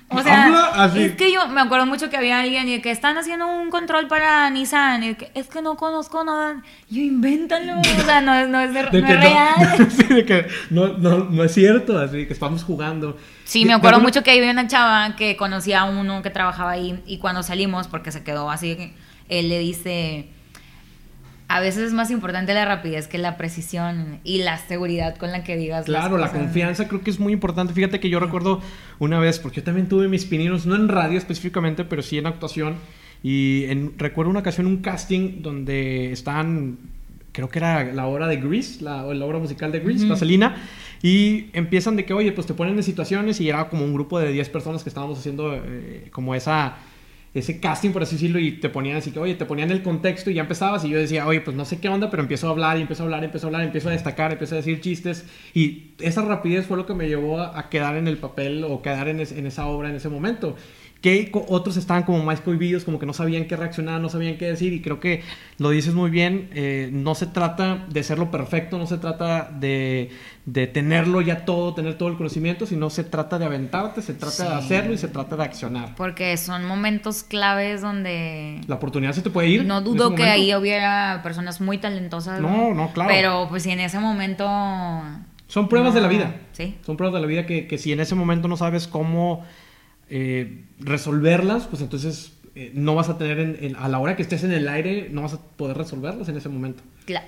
O 0.10 0.22
sea, 0.22 0.46
Habla 0.46 0.66
así. 0.84 1.04
es 1.04 1.16
que 1.16 1.32
yo 1.34 1.48
me 1.48 1.62
acuerdo 1.62 1.86
mucho 1.86 2.10
que 2.10 2.18
había 2.18 2.40
alguien 2.42 2.68
y 2.68 2.80
que 2.82 2.92
están 2.92 3.18
haciendo 3.18 3.48
un 3.48 3.70
control 3.70 4.08
para 4.08 4.50
Nissan. 4.50 5.04
Y 5.04 5.08
de 5.10 5.16
que, 5.18 5.32
es 5.36 5.48
que 5.48 5.62
no 5.62 5.76
conozco 5.78 6.24
nada. 6.24 6.62
Yo, 6.90 7.02
invéntalo. 7.02 7.80
O 7.80 7.84
sea, 8.06 8.20
no, 8.22 8.34
es- 8.36 8.48
no 8.50 8.60
es, 8.62 8.74
de- 8.74 8.84
De 8.90 9.02
no 9.02 9.08
es 9.08 9.20
real. 9.22 9.92
sí, 9.92 10.04
de 10.14 10.26
que 10.26 10.48
no, 10.70 10.88
no, 10.98 11.26
no 11.26 11.44
es 11.44 11.54
cierto, 11.54 11.98
así 11.98 12.26
que 12.26 12.34
estamos 12.34 12.64
jugando. 12.64 13.18
Sí, 13.46 13.60
De- 13.60 13.66
me 13.66 13.72
de 13.72 13.78
acuerdo 13.78 14.00
mucho 14.00 14.24
que 14.24 14.32
había 14.32 14.50
una 14.52 14.68
chava 14.68 15.16
que 15.18 15.36
conocía 15.38 15.82
a 15.82 15.86
uno 15.86 16.22
que 16.22 16.30
trabajaba 16.30 16.72
ahí. 16.72 17.02
Y 17.06 17.18
cuando 17.18 17.44
salimos, 17.44 17.88
porque 17.88 18.12
se 18.12 18.24
quedó 18.24 18.50
así, 18.50 18.94
él 19.30 19.50
le 19.50 19.60
dice. 19.60 20.28
A 21.54 21.60
veces 21.60 21.88
es 21.88 21.94
más 21.94 22.12
importante 22.12 22.54
la 22.54 22.64
rapidez 22.66 23.08
que 23.08 23.18
la 23.18 23.36
precisión 23.36 24.20
y 24.24 24.42
la 24.44 24.58
seguridad 24.58 25.18
con 25.18 25.32
la 25.32 25.44
que 25.44 25.58
digas. 25.58 25.88
las 25.90 26.02
Claro, 26.04 26.18
la 26.18 26.32
confianza 26.32 26.88
creo 26.88 27.02
que 27.02 27.10
es 27.10 27.20
muy 27.20 27.34
importante. 27.34 27.74
Fíjate 27.74 28.00
que 28.00 28.10
yo 28.10 28.20
recuerdo 28.22 28.62
una 29.00 29.20
vez, 29.20 29.38
porque 29.40 29.58
yo 29.58 29.64
también 29.64 29.90
tuve 29.90 30.08
mis 30.08 30.24
pininos, 30.26 30.66
no 30.66 30.76
en 30.76 30.88
radio 30.88 31.18
específicamente, 31.18 31.84
pero 31.84 32.02
sí 32.02 32.18
en 32.18 32.28
actuación. 32.28 32.76
Y 33.22 33.66
en- 33.66 33.94
recuerdo 33.98 34.30
una 34.32 34.40
ocasión 34.40 34.66
un 34.66 34.78
casting 34.78 35.42
donde 35.42 36.12
estaban, 36.14 36.78
creo 37.34 37.50
que 37.50 37.60
era 37.60 37.84
la 37.92 38.06
obra 38.08 38.28
de 38.28 38.38
Grease, 38.38 38.82
la, 38.84 39.04
la 39.14 39.26
obra 39.26 39.40
musical 39.40 39.72
de 39.74 39.80
Grease, 39.82 40.06
Ujú. 40.06 40.14
Vaselina. 40.14 40.56
Y 41.04 41.48
empiezan 41.54 41.96
de 41.98 42.06
que, 42.06 42.14
oye, 42.14 42.32
pues 42.32 42.48
te 42.48 42.54
ponen 42.54 42.76
en 42.78 42.84
situaciones 42.84 43.42
y 43.42 43.50
era 43.50 43.68
como 43.68 43.84
un 43.84 43.94
grupo 43.94 44.20
de 44.20 44.32
10 44.32 44.48
personas 44.50 44.84
que 44.84 44.90
estábamos 44.90 45.20
haciendo 45.20 45.54
eh, 45.56 46.08
como 46.12 46.34
esa 46.36 46.78
ese 47.34 47.60
casting, 47.62 47.92
por 47.92 48.04
así 48.04 48.16
decirlo, 48.16 48.40
y 48.40 48.52
te 48.54 48.68
ponían 48.70 48.98
así 48.98 49.12
que, 49.12 49.20
oye, 49.20 49.36
te 49.36 49.46
ponían 49.46 49.72
el 49.72 49.82
contexto 49.84 50.30
y 50.30 50.34
ya 50.34 50.42
empezabas 50.42 50.84
y 50.84 50.90
yo 50.90 50.98
decía, 50.98 51.26
oye, 51.26 51.40
pues 51.42 51.56
no 51.56 51.64
sé 51.64 51.80
qué 51.80 51.88
onda, 51.88 52.10
pero 52.10 52.22
empiezo 52.24 52.48
a 52.48 52.52
hablar 52.52 52.78
y 52.78 52.82
empiezo 52.82 53.04
a 53.04 53.06
hablar, 53.06 53.24
empiezo 53.24 53.46
a 53.46 53.50
hablar, 53.50 53.64
empiezo 53.64 53.88
a 53.90 53.92
destacar, 53.94 54.32
empiezo 54.34 54.56
a 54.56 54.58
decir 54.58 54.82
chistes 54.82 55.26
y 55.54 55.92
esa 56.00 56.24
rapidez 56.24 56.66
fue 56.66 56.76
lo 56.78 56.86
que 56.86 56.94
me 56.94 57.08
llevó 57.08 57.40
a, 57.40 57.58
a 57.58 57.70
quedar 57.70 57.96
en 57.96 58.08
el 58.08 58.18
papel 58.18 58.64
o 58.66 58.82
quedar 58.82 59.08
en, 59.08 59.22
es- 59.22 59.32
en 59.32 59.48
esa 59.48 59.66
obra 59.68 59.90
en 59.90 59.96
ese 59.96 60.10
momento. 60.10 60.56
Que 61.02 61.32
otros 61.48 61.78
estaban 61.78 62.04
como 62.04 62.24
más 62.24 62.42
cohibidos, 62.42 62.84
como 62.84 63.00
que 63.00 63.08
no 63.08 63.14
sabían 63.14 63.46
qué 63.46 63.56
reaccionar, 63.56 64.00
no 64.00 64.10
sabían 64.10 64.38
qué 64.38 64.46
decir 64.46 64.72
y 64.72 64.82
creo 64.82 65.00
que 65.00 65.24
lo 65.58 65.72
dices 65.72 65.96
muy 65.96 66.12
bien, 66.12 66.50
eh, 66.54 66.90
no 66.94 67.16
se 67.16 67.26
trata 67.26 67.86
de 67.90 68.04
serlo 68.04 68.30
perfecto, 68.30 68.78
no 68.78 68.86
se 68.86 69.00
trata 69.00 69.50
de, 69.52 70.12
de 70.46 70.68
tenerlo 70.68 71.22
ya 71.22 71.44
todo, 71.44 71.74
tener 71.74 71.98
todo 71.98 72.10
el 72.10 72.18
conocimiento, 72.18 72.68
sino 72.68 72.92
se 72.92 73.04
trata 73.04 73.40
de 73.40 73.46
aventarte, 73.46 74.04
se 74.04 74.14
trata 74.14 74.50
de 74.50 74.56
hacerlo 74.56 74.94
y 74.94 75.00
se 75.00 75.08
trata 75.08 75.36
de 75.36 75.44
accionar. 75.44 75.96
Porque 75.96 76.38
son 76.38 76.66
momentos 76.66 77.24
claves 77.24 77.82
donde 77.82 78.62
La 78.68 78.76
oportunidad 78.76 79.14
se 79.14 79.24
te 79.24 79.32
puede 79.32 79.48
ir. 79.50 79.66
no 79.66 79.82
dudo 79.82 80.14
que 80.14 80.24
ahí 80.24 80.54
hubiera 80.54 81.22
personas 81.24 81.62
muy 81.62 81.80
talentosas. 81.80 82.40
No, 82.40 82.76
no, 82.76 82.94
claro. 82.94 83.10
Pero 83.12 83.48
pues 83.50 83.64
si 83.64 83.72
en 83.72 83.80
ese 83.80 84.00
momento... 84.00 84.48
Son 85.48 85.68
pruebas 85.68 85.94
no, 85.94 85.96
de 85.96 86.02
la 86.02 86.08
vida. 86.08 86.36
Sí. 86.52 86.78
Son 86.86 86.96
pruebas 86.96 87.16
de 87.16 87.22
la 87.22 87.28
vida 87.28 87.46
que, 87.48 87.68
que 87.68 87.80
si 87.80 87.92
en 87.92 88.00
ese 88.00 88.14
momento 88.14 88.48
no 88.48 88.56
sabes 88.56 88.88
cómo 88.88 89.44
eh, 90.14 90.66
resolverlas, 90.80 91.68
pues 91.68 91.82
entonces 91.82 92.34
eh, 92.54 92.72
no 92.76 92.96
vas 92.96 93.08
a 93.10 93.18
tener 93.18 93.40
en- 93.40 93.58
en- 93.62 93.76
a 93.78 93.88
la 93.88 93.98
hora 94.00 94.16
que 94.18 94.22
estés 94.22 94.44
en 94.44 94.52
el 94.52 94.68
aire, 94.68 95.08
no 95.10 95.22
vas 95.22 95.34
a 95.34 95.42
poder 95.42 95.78
resolverlas 95.78 96.28
en 96.28 96.36
ese 96.38 96.50
momento. 96.50 96.84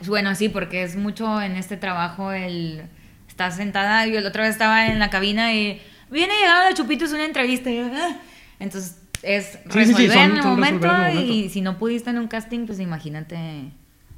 Bueno, 0.06 0.36
sí, 0.36 0.50
porque 0.50 0.84
es 0.84 0.96
mucho 0.98 1.42
en 1.42 1.54
este 1.54 1.78
trabajo 1.78 2.32
el... 2.34 2.84
Estás 3.30 3.56
sentada, 3.56 4.06
yo 4.06 4.20
la 4.22 4.28
otra 4.30 4.44
vez 4.44 4.52
estaba 4.52 4.88
en 4.88 5.00
la 5.00 5.10
cabina 5.10 5.54
y 5.54 5.82
viene 6.12 6.34
llegando 6.42 6.70
la 6.70 6.76
Chupito, 6.76 7.06
es 7.06 7.14
una 7.14 7.26
entrevista. 7.26 7.72
y 7.72 7.80
"Ah". 7.80 8.20
Entonces 8.60 9.00
es 9.24 9.46
Sí, 9.46 9.58
sí, 9.72 9.80
resolver 9.80 10.02
sí, 10.02 10.14
son- 10.14 10.32
en 10.32 10.38
el 10.38 10.44
momento 10.44 10.88
resolver 10.88 11.12
en 11.12 11.18
el 11.18 11.24
y 11.24 11.28
momento. 11.30 11.54
si 11.54 11.62
no 11.62 11.78
pudiste 11.80 12.10
en 12.12 12.18
un 12.20 12.28
casting, 12.28 12.66
pues 12.68 12.80
imagínate 12.82 13.36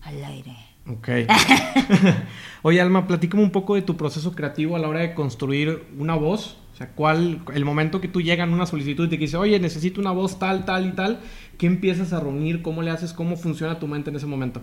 al 0.02 0.26
aire. 0.26 0.56
Ok. 0.88 1.10
Oye, 2.64 2.82
Alma, 2.82 3.08
platícame 3.08 3.44
un 3.44 3.52
poco 3.52 3.76
de 3.76 3.82
tu 3.84 3.96
proceso 3.96 4.34
creativo 4.36 4.76
a 4.76 4.80
la 4.80 4.88
hora 4.90 5.00
de 5.02 5.14
construir 5.14 5.84
una 5.98 6.16
voz. 6.16 6.58
O 6.76 6.78
sea, 6.78 6.90
¿cuál, 6.90 7.40
el 7.54 7.64
momento 7.64 8.02
que 8.02 8.10
tú 8.10 8.22
llegas 8.22 8.50
a 8.50 8.52
una 8.52 8.66
solicitud 8.66 9.06
y 9.06 9.10
te 9.12 9.16
dice, 9.16 9.38
oye, 9.38 9.58
necesito 9.62 10.02
una 10.02 10.12
voz 10.12 10.38
tal, 10.40 10.66
tal 10.66 10.86
y 10.86 10.92
tal, 10.92 11.22
¿qué 11.58 11.68
empiezas 11.68 12.12
a 12.12 12.20
reunir? 12.20 12.62
¿Cómo 12.62 12.82
le 12.82 12.92
haces? 12.92 13.14
¿Cómo 13.14 13.38
funciona 13.38 13.80
tu 13.80 13.88
mente 13.88 14.10
en 14.10 14.18
ese 14.18 14.26
momento? 14.26 14.62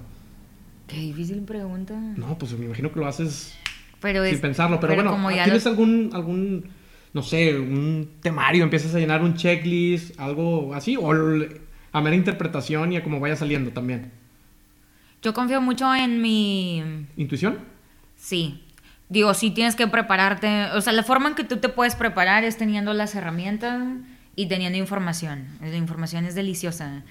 Qué 0.86 0.98
difícil 0.98 1.40
pregunta. 1.40 1.98
No, 2.18 2.36
pues 2.36 2.52
me 2.58 2.66
imagino 2.66 2.92
que 2.92 3.00
lo 3.00 3.06
haces 3.06 3.56
Pero 4.02 4.26
sin 4.26 4.34
es, 4.34 4.40
pensarlo. 4.42 4.78
Pero, 4.78 4.94
bueno, 4.94 5.18
¿tienes 5.42 5.64
lo- 5.64 5.70
algún, 5.70 6.10
algún, 6.12 6.64
no 7.14 7.22
sé, 7.22 7.58
un 7.58 8.10
temario? 8.20 8.62
¿Empiezas 8.62 8.94
a 8.94 8.98
llenar 8.98 9.22
un 9.22 9.32
checklist? 9.32 10.20
¿Algo 10.20 10.74
así? 10.74 10.98
¿O 10.98 11.10
a 11.92 12.00
mera 12.02 12.14
interpretación 12.14 12.92
y 12.92 12.98
a 12.98 13.02
cómo 13.02 13.20
vaya 13.20 13.36
saliendo 13.36 13.70
también? 13.70 14.12
Yo 15.22 15.32
confío 15.32 15.62
mucho 15.62 15.94
en 15.94 16.20
mi... 16.20 16.82
¿Intuición? 17.16 17.56
Sí. 18.16 18.64
Digo, 19.12 19.34
sí 19.34 19.50
tienes 19.50 19.76
que 19.76 19.86
prepararte. 19.86 20.70
O 20.74 20.80
sea, 20.80 20.94
la 20.94 21.02
forma 21.02 21.28
en 21.28 21.34
que 21.34 21.44
tú 21.44 21.58
te 21.58 21.68
puedes 21.68 21.94
preparar 21.94 22.44
es 22.44 22.56
teniendo 22.56 22.94
las 22.94 23.14
herramientas 23.14 23.78
y 24.36 24.46
teniendo 24.46 24.78
información. 24.78 25.48
La 25.60 25.76
información 25.76 26.24
es 26.24 26.34
deliciosa. 26.34 27.02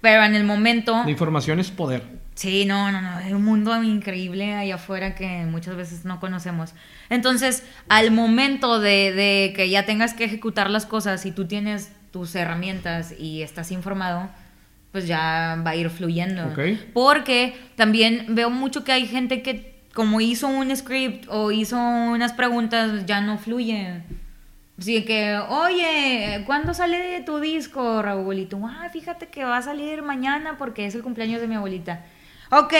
Pero 0.00 0.22
en 0.22 0.36
el 0.36 0.44
momento... 0.44 1.02
La 1.02 1.10
información 1.10 1.58
es 1.58 1.72
poder. 1.72 2.04
Sí, 2.36 2.66
no, 2.66 2.92
no, 2.92 3.02
no. 3.02 3.16
Hay 3.16 3.32
un 3.32 3.44
mundo 3.44 3.82
increíble 3.82 4.54
allá 4.54 4.76
afuera 4.76 5.16
que 5.16 5.44
muchas 5.44 5.74
veces 5.74 6.04
no 6.04 6.20
conocemos. 6.20 6.72
Entonces, 7.08 7.64
al 7.88 8.12
momento 8.12 8.78
de, 8.78 9.10
de 9.10 9.52
que 9.56 9.68
ya 9.70 9.84
tengas 9.84 10.14
que 10.14 10.26
ejecutar 10.26 10.70
las 10.70 10.86
cosas 10.86 11.26
y 11.26 11.32
tú 11.32 11.48
tienes 11.48 11.90
tus 12.12 12.32
herramientas 12.36 13.12
y 13.18 13.42
estás 13.42 13.72
informado, 13.72 14.30
pues 14.92 15.08
ya 15.08 15.60
va 15.66 15.70
a 15.70 15.74
ir 15.74 15.90
fluyendo. 15.90 16.46
Ok. 16.46 16.60
Porque 16.94 17.56
también 17.74 18.36
veo 18.36 18.50
mucho 18.50 18.84
que 18.84 18.92
hay 18.92 19.08
gente 19.08 19.42
que 19.42 19.79
como 19.94 20.20
hizo 20.20 20.48
un 20.48 20.74
script 20.76 21.26
o 21.28 21.50
hizo 21.50 21.76
unas 21.78 22.32
preguntas, 22.32 23.06
ya 23.06 23.20
no 23.20 23.38
fluye. 23.38 24.02
Así 24.78 25.04
que, 25.04 25.36
oye, 25.38 26.42
¿cuándo 26.46 26.72
sale 26.72 27.20
tu 27.26 27.38
disco, 27.38 28.00
Raúl? 28.00 28.38
Y 28.38 28.46
tú, 28.46 28.66
ah, 28.66 28.88
fíjate 28.90 29.28
que 29.28 29.44
va 29.44 29.58
a 29.58 29.62
salir 29.62 30.02
mañana 30.02 30.56
porque 30.56 30.86
es 30.86 30.94
el 30.94 31.02
cumpleaños 31.02 31.40
de 31.40 31.48
mi 31.48 31.54
abuelita. 31.54 32.04
Ok, 32.50 32.72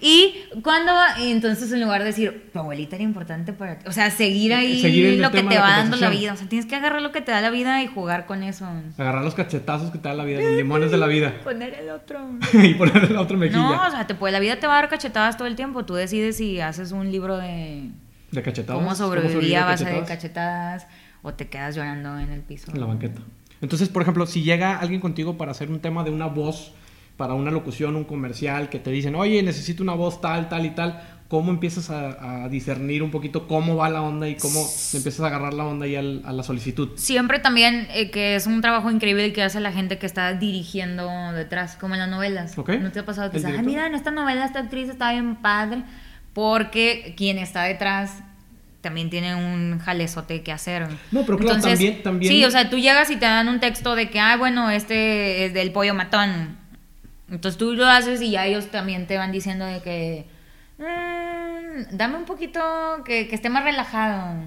y 0.00 0.34
cuando 0.62 0.92
entonces 1.20 1.70
en 1.72 1.82
lugar 1.82 2.00
de 2.00 2.06
decir, 2.06 2.50
tu 2.52 2.58
abuelita 2.58 2.96
era 2.96 3.04
importante 3.04 3.52
para 3.52 3.78
ti, 3.78 3.86
o 3.86 3.92
sea, 3.92 4.10
seguir 4.10 4.54
ahí 4.54 4.80
Seguir 4.80 5.06
el 5.06 5.22
lo 5.22 5.30
que 5.30 5.42
te 5.42 5.58
va 5.58 5.70
dando 5.70 5.96
la 5.96 6.08
vida, 6.08 6.32
o 6.32 6.36
sea, 6.36 6.48
tienes 6.48 6.66
que 6.66 6.76
agarrar 6.76 7.02
lo 7.02 7.12
que 7.12 7.20
te 7.20 7.30
da 7.30 7.40
la 7.40 7.50
vida 7.50 7.82
y 7.82 7.86
jugar 7.86 8.26
con 8.26 8.42
eso. 8.42 8.66
Agarrar 8.96 9.22
los 9.22 9.34
cachetazos 9.34 9.90
que 9.90 9.98
te 9.98 10.08
da 10.08 10.14
la 10.14 10.24
vida, 10.24 10.40
los 10.40 10.52
limones 10.52 10.90
de 10.90 10.96
la 10.96 11.06
vida. 11.06 11.34
Poner 11.44 11.74
el 11.74 11.90
otro. 11.90 12.20
y 12.54 12.74
ponerle 12.74 13.10
la 13.10 13.20
otra 13.20 13.36
mejilla. 13.36 13.58
No, 13.58 13.86
o 13.86 13.90
sea, 13.90 14.06
te 14.06 14.14
puede, 14.14 14.32
la 14.32 14.40
vida 14.40 14.56
te 14.56 14.66
va 14.66 14.78
a 14.78 14.80
dar 14.80 14.88
cachetadas 14.88 15.36
todo 15.36 15.46
el 15.46 15.56
tiempo. 15.56 15.84
Tú 15.84 15.94
decides 15.94 16.36
si 16.38 16.60
haces 16.60 16.92
un 16.92 17.10
libro 17.10 17.36
de 17.36 17.90
de 18.30 18.42
cachetadas. 18.42 18.82
cómo 18.82 18.94
sobrevivir 18.94 19.56
a 19.56 19.64
base 19.64 19.84
de 19.84 20.04
cachetadas 20.04 20.86
o 21.22 21.34
te 21.34 21.48
quedas 21.48 21.74
llorando 21.74 22.18
en 22.18 22.30
el 22.30 22.40
piso. 22.40 22.70
En 22.72 22.80
la 22.80 22.86
banqueta. 22.86 23.20
Entonces, 23.60 23.88
por 23.88 24.02
ejemplo, 24.02 24.26
si 24.26 24.42
llega 24.42 24.78
alguien 24.78 25.00
contigo 25.00 25.36
para 25.36 25.50
hacer 25.50 25.70
un 25.70 25.80
tema 25.80 26.04
de 26.04 26.10
una 26.10 26.26
voz, 26.26 26.72
para 27.18 27.34
una 27.34 27.50
locución, 27.50 27.94
un 27.96 28.04
comercial, 28.04 28.70
que 28.70 28.78
te 28.78 28.90
dicen, 28.90 29.14
oye, 29.14 29.42
necesito 29.42 29.82
una 29.82 29.92
voz 29.94 30.20
tal, 30.22 30.48
tal 30.48 30.64
y 30.64 30.70
tal, 30.70 31.02
¿cómo 31.28 31.50
empiezas 31.50 31.90
a, 31.90 32.44
a 32.44 32.48
discernir 32.48 33.02
un 33.02 33.10
poquito 33.10 33.46
cómo 33.46 33.76
va 33.76 33.90
la 33.90 34.00
onda 34.00 34.26
y 34.28 34.36
cómo 34.36 34.60
empiezas 34.94 35.20
a 35.20 35.26
agarrar 35.26 35.52
la 35.52 35.66
onda 35.66 35.86
y 35.86 35.94
al- 35.96 36.22
a 36.24 36.32
la 36.32 36.42
solicitud? 36.42 36.90
Siempre 36.96 37.38
también 37.40 37.86
eh, 37.92 38.10
que 38.10 38.34
es 38.36 38.46
un 38.46 38.60
trabajo 38.62 38.90
increíble 38.90 39.32
que 39.34 39.42
hace 39.42 39.60
la 39.60 39.72
gente 39.72 39.98
que 39.98 40.06
está 40.06 40.32
dirigiendo 40.32 41.06
detrás, 41.34 41.76
como 41.76 41.94
en 41.94 42.00
las 42.00 42.08
novelas. 42.08 42.56
Ok. 42.56 42.70
¿No 42.80 42.90
te 42.92 43.00
ha 43.00 43.04
pasado 43.04 43.30
que 43.30 43.36
¿El 43.38 43.44
dices, 43.44 43.62
mira, 43.64 43.86
en 43.86 43.94
esta 43.94 44.10
novela 44.12 44.44
esta 44.46 44.60
actriz 44.60 44.88
está 44.88 45.12
bien 45.12 45.36
padre? 45.36 45.82
Porque 46.34 47.14
quien 47.16 47.38
está 47.38 47.64
detrás 47.64 48.12
también 48.80 49.10
tiene 49.10 49.34
un 49.34 49.80
jalezote 49.80 50.42
que 50.42 50.52
hacer. 50.52 50.86
No, 51.10 51.22
pero 51.26 51.36
claro, 51.38 51.60
también- 51.60 52.00
también- 52.02 52.32
Sí, 52.32 52.44
o 52.44 52.50
sea, 52.52 52.70
tú 52.70 52.78
llegas 52.78 53.10
y 53.10 53.16
te 53.16 53.26
dan 53.26 53.48
un 53.48 53.58
texto 53.58 53.96
de 53.96 54.08
que, 54.08 54.20
ah, 54.20 54.36
bueno, 54.36 54.70
este 54.70 55.46
es 55.46 55.52
del 55.52 55.72
pollo 55.72 55.94
matón. 55.94 56.56
Entonces 57.30 57.58
tú 57.58 57.74
lo 57.74 57.86
haces 57.86 58.20
y 58.22 58.30
ya 58.32 58.46
ellos 58.46 58.66
también 58.70 59.06
te 59.06 59.16
van 59.18 59.32
diciendo 59.32 59.64
de 59.66 59.80
que, 59.82 60.26
"Mm, 60.78 61.96
dame 61.96 62.16
un 62.16 62.24
poquito 62.24 62.60
que, 63.04 63.28
que 63.28 63.34
esté 63.34 63.50
más 63.50 63.64
relajado. 63.64 64.42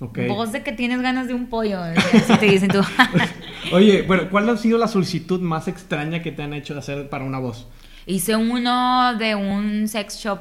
Ok. 0.00 0.18
Voz 0.28 0.52
de 0.52 0.62
que 0.62 0.72
tienes 0.72 1.02
ganas 1.02 1.26
de 1.28 1.34
un 1.34 1.48
pollo. 1.48 1.80
Así 1.82 2.36
te 2.38 2.46
dicen 2.46 2.68
tú. 2.70 2.80
Oye, 3.72 4.02
bueno, 4.02 4.28
¿cuál 4.30 4.48
ha 4.48 4.56
sido 4.56 4.78
la 4.78 4.88
solicitud 4.88 5.40
más 5.40 5.68
extraña 5.68 6.22
que 6.22 6.32
te 6.32 6.42
han 6.42 6.54
hecho 6.54 6.78
hacer 6.78 7.08
para 7.10 7.24
una 7.24 7.38
voz? 7.38 7.68
Hice 8.06 8.34
uno 8.36 9.14
de 9.16 9.34
un 9.34 9.88
sex 9.88 10.16
shop 10.18 10.38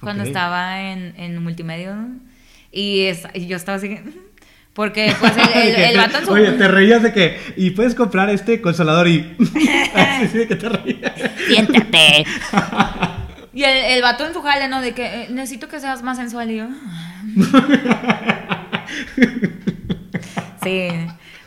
cuando 0.00 0.22
estaba 0.28 0.80
en, 0.92 1.14
en 1.18 1.42
multimedia. 1.42 1.94
¿no? 1.94 2.16
Y, 2.72 3.02
es- 3.02 3.26
y 3.34 3.46
yo 3.46 3.56
estaba 3.56 3.76
así. 3.76 3.98
Que- 4.72 4.74
Porque 4.74 5.12
pues 5.20 5.32
el, 5.36 5.62
el, 5.62 5.74
el 5.84 5.90
que- 5.92 5.96
vato 5.98 6.18
en 6.18 6.24
su- 6.26 6.32
Oye, 6.32 6.52
te 6.52 6.68
reías 6.68 7.02
de 7.02 7.12
que, 7.12 7.38
y 7.56 7.70
puedes 7.70 7.94
comprar 7.94 8.30
este 8.30 8.60
consolador 8.60 9.06
y... 9.08 9.36
Así 9.94 10.28
sí, 10.28 10.38
de 10.38 10.48
que 10.48 10.56
te 10.56 10.68
reías. 10.68 11.12
Siéntate. 11.46 12.24
Y 13.54 13.64
el, 13.64 13.76
el 13.84 14.00
vato 14.00 14.26
en 14.26 14.32
su 14.32 14.40
jale, 14.40 14.66
¿no? 14.66 14.80
De 14.80 14.94
que 14.94 15.24
eh, 15.24 15.26
necesito 15.30 15.68
que 15.68 15.78
seas 15.78 16.02
más 16.02 16.16
sensual. 16.16 16.50
Y 16.50 16.56
yo. 16.56 16.68
"Ah". 17.52 18.86
sí. 20.62 20.88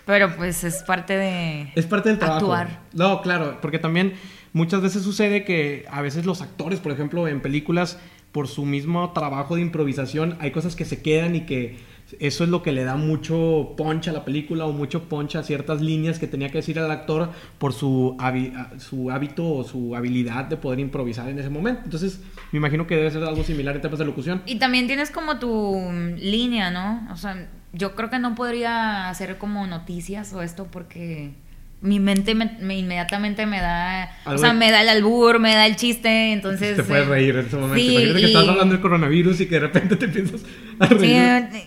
Pero 0.06 0.36
pues 0.36 0.64
es 0.64 0.84
parte 0.84 1.18
de. 1.18 1.72
Es 1.76 1.88
parte 1.88 2.10
del 2.10 2.20
trabajo. 2.20 2.54
Actuar. 2.54 2.80
No, 2.94 3.22
claro, 3.24 3.58
porque 3.60 3.80
también 3.80 4.14
muchas 4.54 4.82
veces 4.82 5.02
sucede 5.02 5.44
que 5.46 5.86
a 5.90 6.02
veces 6.04 6.26
los 6.28 6.42
actores, 6.44 6.80
por 6.80 6.92
ejemplo, 6.92 7.28
en 7.28 7.42
películas, 7.42 7.98
por 8.32 8.48
su 8.48 8.66
mismo 8.66 9.12
trabajo 9.14 9.56
de 9.56 9.62
improvisación, 9.62 10.38
hay 10.40 10.52
cosas 10.52 10.76
que 10.76 10.86
se 10.86 11.02
quedan 11.02 11.36
y 11.36 11.42
que 11.48 11.78
eso 12.20 12.44
es 12.44 12.50
lo 12.50 12.62
que 12.62 12.72
le 12.72 12.84
da 12.84 12.96
mucho 12.96 13.74
punch 13.76 14.10
a 14.10 14.12
la 14.12 14.26
película 14.26 14.66
o 14.66 14.72
mucho 14.72 15.04
punch 15.04 15.36
a 15.36 15.44
ciertas 15.44 15.82
líneas 15.82 16.20
que 16.20 16.28
tenía 16.28 16.50
que 16.50 16.60
decir 16.60 16.78
el 16.78 16.90
actor 16.92 17.32
por 17.58 17.74
su, 17.74 18.16
su 18.78 19.12
hábito 19.12 19.50
o 19.50 19.64
su 19.64 19.96
habilidad 19.96 20.46
de 20.46 20.58
poder 20.58 20.80
improvisar 20.80 21.30
en 21.30 21.40
ese 21.40 21.50
momento. 21.50 21.82
Entonces, 21.86 22.22
me 22.52 22.58
imagino 22.58 22.86
que 22.86 22.96
debe 22.96 23.10
ser 23.10 23.24
algo 23.24 23.44
similar 23.44 23.76
en 23.76 23.82
temas 23.82 24.00
de 24.00 24.06
locución. 24.06 24.44
Y 24.46 24.56
también 24.56 24.88
tienes 24.88 25.10
como 25.10 25.40
tu 25.40 25.50
mm, 25.50 26.16
línea, 26.20 26.70
¿no? 26.70 27.08
O 27.12 27.18
sea, 27.18 27.48
yo 27.74 27.96
creo 27.96 28.10
que 28.10 28.20
no 28.20 28.36
podría 28.36 29.10
hacer 29.10 29.38
como 29.38 29.66
noticias 29.66 30.32
o 30.34 30.42
esto 30.42 30.68
porque 30.72 31.34
mi 31.82 32.00
mente 32.00 32.36
me, 32.36 32.58
me 32.62 32.78
inmediatamente 32.78 33.46
me 33.46 33.60
da, 33.60 34.10
o 34.26 34.38
sea, 34.38 34.54
me 34.54 34.72
da 34.72 34.82
el 34.82 34.90
albur, 34.90 35.40
me 35.40 35.54
da 35.54 35.68
el 35.68 35.76
chiste, 35.76 36.34
entonces... 36.34 36.78
te 36.78 36.84
puedes 36.84 37.06
eh, 37.06 37.10
reír 37.10 37.36
en 37.36 37.46
ese 37.46 37.56
momento. 37.56 37.76
sí, 37.76 37.92
Imagínate 37.92 38.20
que 38.20 38.26
estás 38.26 38.48
hablando 38.48 38.74
del 38.74 38.82
coronavirus 38.82 39.42
y 39.42 39.46
que 39.48 39.56
de 39.56 39.62
repente 39.62 39.96
te 39.96 40.08
reír. 40.08 40.26
Sí, 41.00 41.16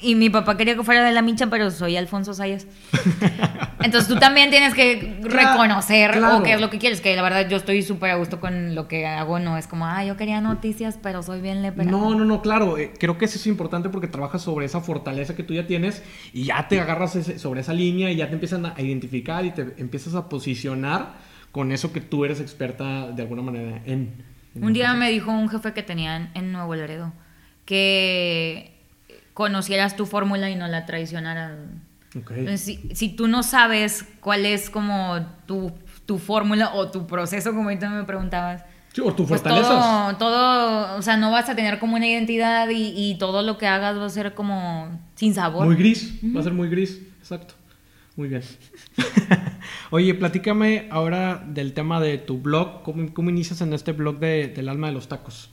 y 0.03 0.14
mi 0.14 0.29
papá 0.31 0.57
quería 0.57 0.75
que 0.77 0.83
fuera 0.83 1.05
de 1.05 1.12
la 1.12 1.23
micha, 1.23 1.47
pero 1.49 1.71
soy 1.71 1.97
Alfonso 1.97 2.35
Sayas. 2.35 2.66
Entonces 3.83 4.09
tú 4.09 4.16
también 4.18 4.51
tienes 4.51 4.75
que 4.75 5.18
Claro, 5.23 5.53
reconocer 5.62 6.11
claro. 6.12 6.38
o 6.38 6.42
qué 6.42 6.53
es 6.55 6.61
lo 6.61 6.68
que 6.71 6.79
quieres, 6.79 7.01
que 7.01 7.14
la 7.16 7.23
verdad 7.23 7.49
yo 7.49 7.57
estoy 7.57 7.83
súper 7.83 8.11
a 8.11 8.16
gusto 8.16 8.40
con 8.40 8.75
lo 8.75 8.88
que 8.88 9.07
hago, 9.07 9.38
no 9.38 9.57
es 9.57 9.66
como, 9.66 9.87
ah, 9.87 10.05
yo 10.05 10.16
quería 10.16 10.40
noticias, 10.40 10.99
pero 11.03 11.23
soy 11.23 11.40
bien 11.40 11.62
lepera. 11.62 11.90
No, 11.90 12.14
no, 12.14 12.25
no, 12.25 12.42
claro. 12.42 12.77
eh, 12.79 12.92
creo 12.99 13.18
que 13.18 13.25
eso 13.27 13.37
es 13.37 13.47
importante 13.47 13.88
porque 13.88 14.09
trabajas 14.09 14.42
sobre 14.42 14.66
esa 14.66 14.81
fortaleza 14.81 15.37
que 15.37 15.42
tú 15.42 15.55
ya 15.55 15.66
tienes 15.66 16.03
y 16.33 16.44
ya 16.44 16.66
te 16.68 16.81
agarras 16.81 17.14
ese- 17.16 17.38
sobre 17.38 17.61
esa 17.61 17.73
línea 17.73 18.11
y 18.11 18.16
ya 18.16 18.27
te 18.29 18.35
empiezan 18.35 18.66
a 18.66 18.75
identificar 18.79 19.44
y 19.44 19.53
te 19.53 19.62
empiezas 19.79 20.14
a 20.14 20.29
posicionar 20.29 21.14
con 21.53 21.73
eso 21.73 21.92
que 21.92 22.01
tú 22.01 22.25
eres 22.25 22.40
experta 22.40 23.11
de 23.12 23.23
alguna 23.23 23.42
manera 23.42 23.81
en. 23.87 24.12
en 24.55 24.64
Un 24.64 24.73
día 24.73 24.92
me 24.94 25.09
dijo 25.11 25.31
un 25.31 25.49
jefe 25.49 25.73
que 25.73 25.83
tenían 25.83 26.31
en 26.35 26.53
Nuevo 26.53 26.75
Laredo 26.75 27.12
que 27.64 28.77
conocieras 29.38 29.94
tu 29.94 30.05
fórmula 30.05 30.51
y 30.51 30.57
no 30.57 30.66
la 30.66 30.85
traicionaras. 30.85 31.53
Ok. 32.18 32.33
Entonces, 32.33 32.61
Si, 32.61 32.90
si 32.92 33.09
tú 33.11 33.29
no 33.29 33.44
sabes 33.44 34.05
cuál 34.18 34.44
es 34.44 34.68
como 34.68 35.24
tu, 35.46 35.70
tu 36.07 36.18
fórmula 36.18 36.74
o 36.74 36.90
tu 36.90 37.07
proceso, 37.07 37.51
como 37.51 37.68
ahorita 37.68 37.88
me 37.88 38.03
preguntabas, 38.03 38.64
Sí, 38.92 39.01
o 39.01 39.14
tus 39.14 39.29
pues 39.29 39.40
fortalezas. 39.40 39.68
todo, 39.68 40.16
todo, 40.16 40.96
o 40.98 41.03
sea, 41.03 41.16
no 41.16 41.31
vas 41.31 41.48
a 41.48 41.55
tener 41.55 41.79
como 41.79 41.94
una 41.94 42.09
identidad 42.09 42.68
y, 42.70 42.92
y 42.96 43.16
todo 43.18 43.42
lo 43.42 43.59
que 43.59 43.68
hagas 43.68 43.96
va 43.96 44.07
a 44.07 44.11
ser 44.11 44.35
como 44.35 44.98
sin 45.14 45.35
sabor. 45.35 45.66
Muy 45.66 45.77
gris, 45.77 46.14
va 46.35 46.40
a 46.40 46.42
ser 46.42 46.53
muy 46.53 46.68
gris, 46.68 47.01
exacto. 47.20 47.55
Muy 48.16 48.27
bien. 48.27 48.42
Oye, 49.90 50.14
platícame 50.14 50.88
ahora 50.90 51.44
del 51.46 51.74
tema 51.74 52.01
de 52.01 52.18
tu 52.18 52.38
blog. 52.38 52.83
¿Cómo, 52.83 53.14
cómo 53.14 53.31
inicias 53.31 53.61
en 53.61 53.72
este 53.72 53.92
blog 53.92 54.18
de, 54.18 54.48
del 54.48 54.68
alma 54.68 54.88
de 54.88 54.94
los 54.94 55.07
tacos? 55.07 55.51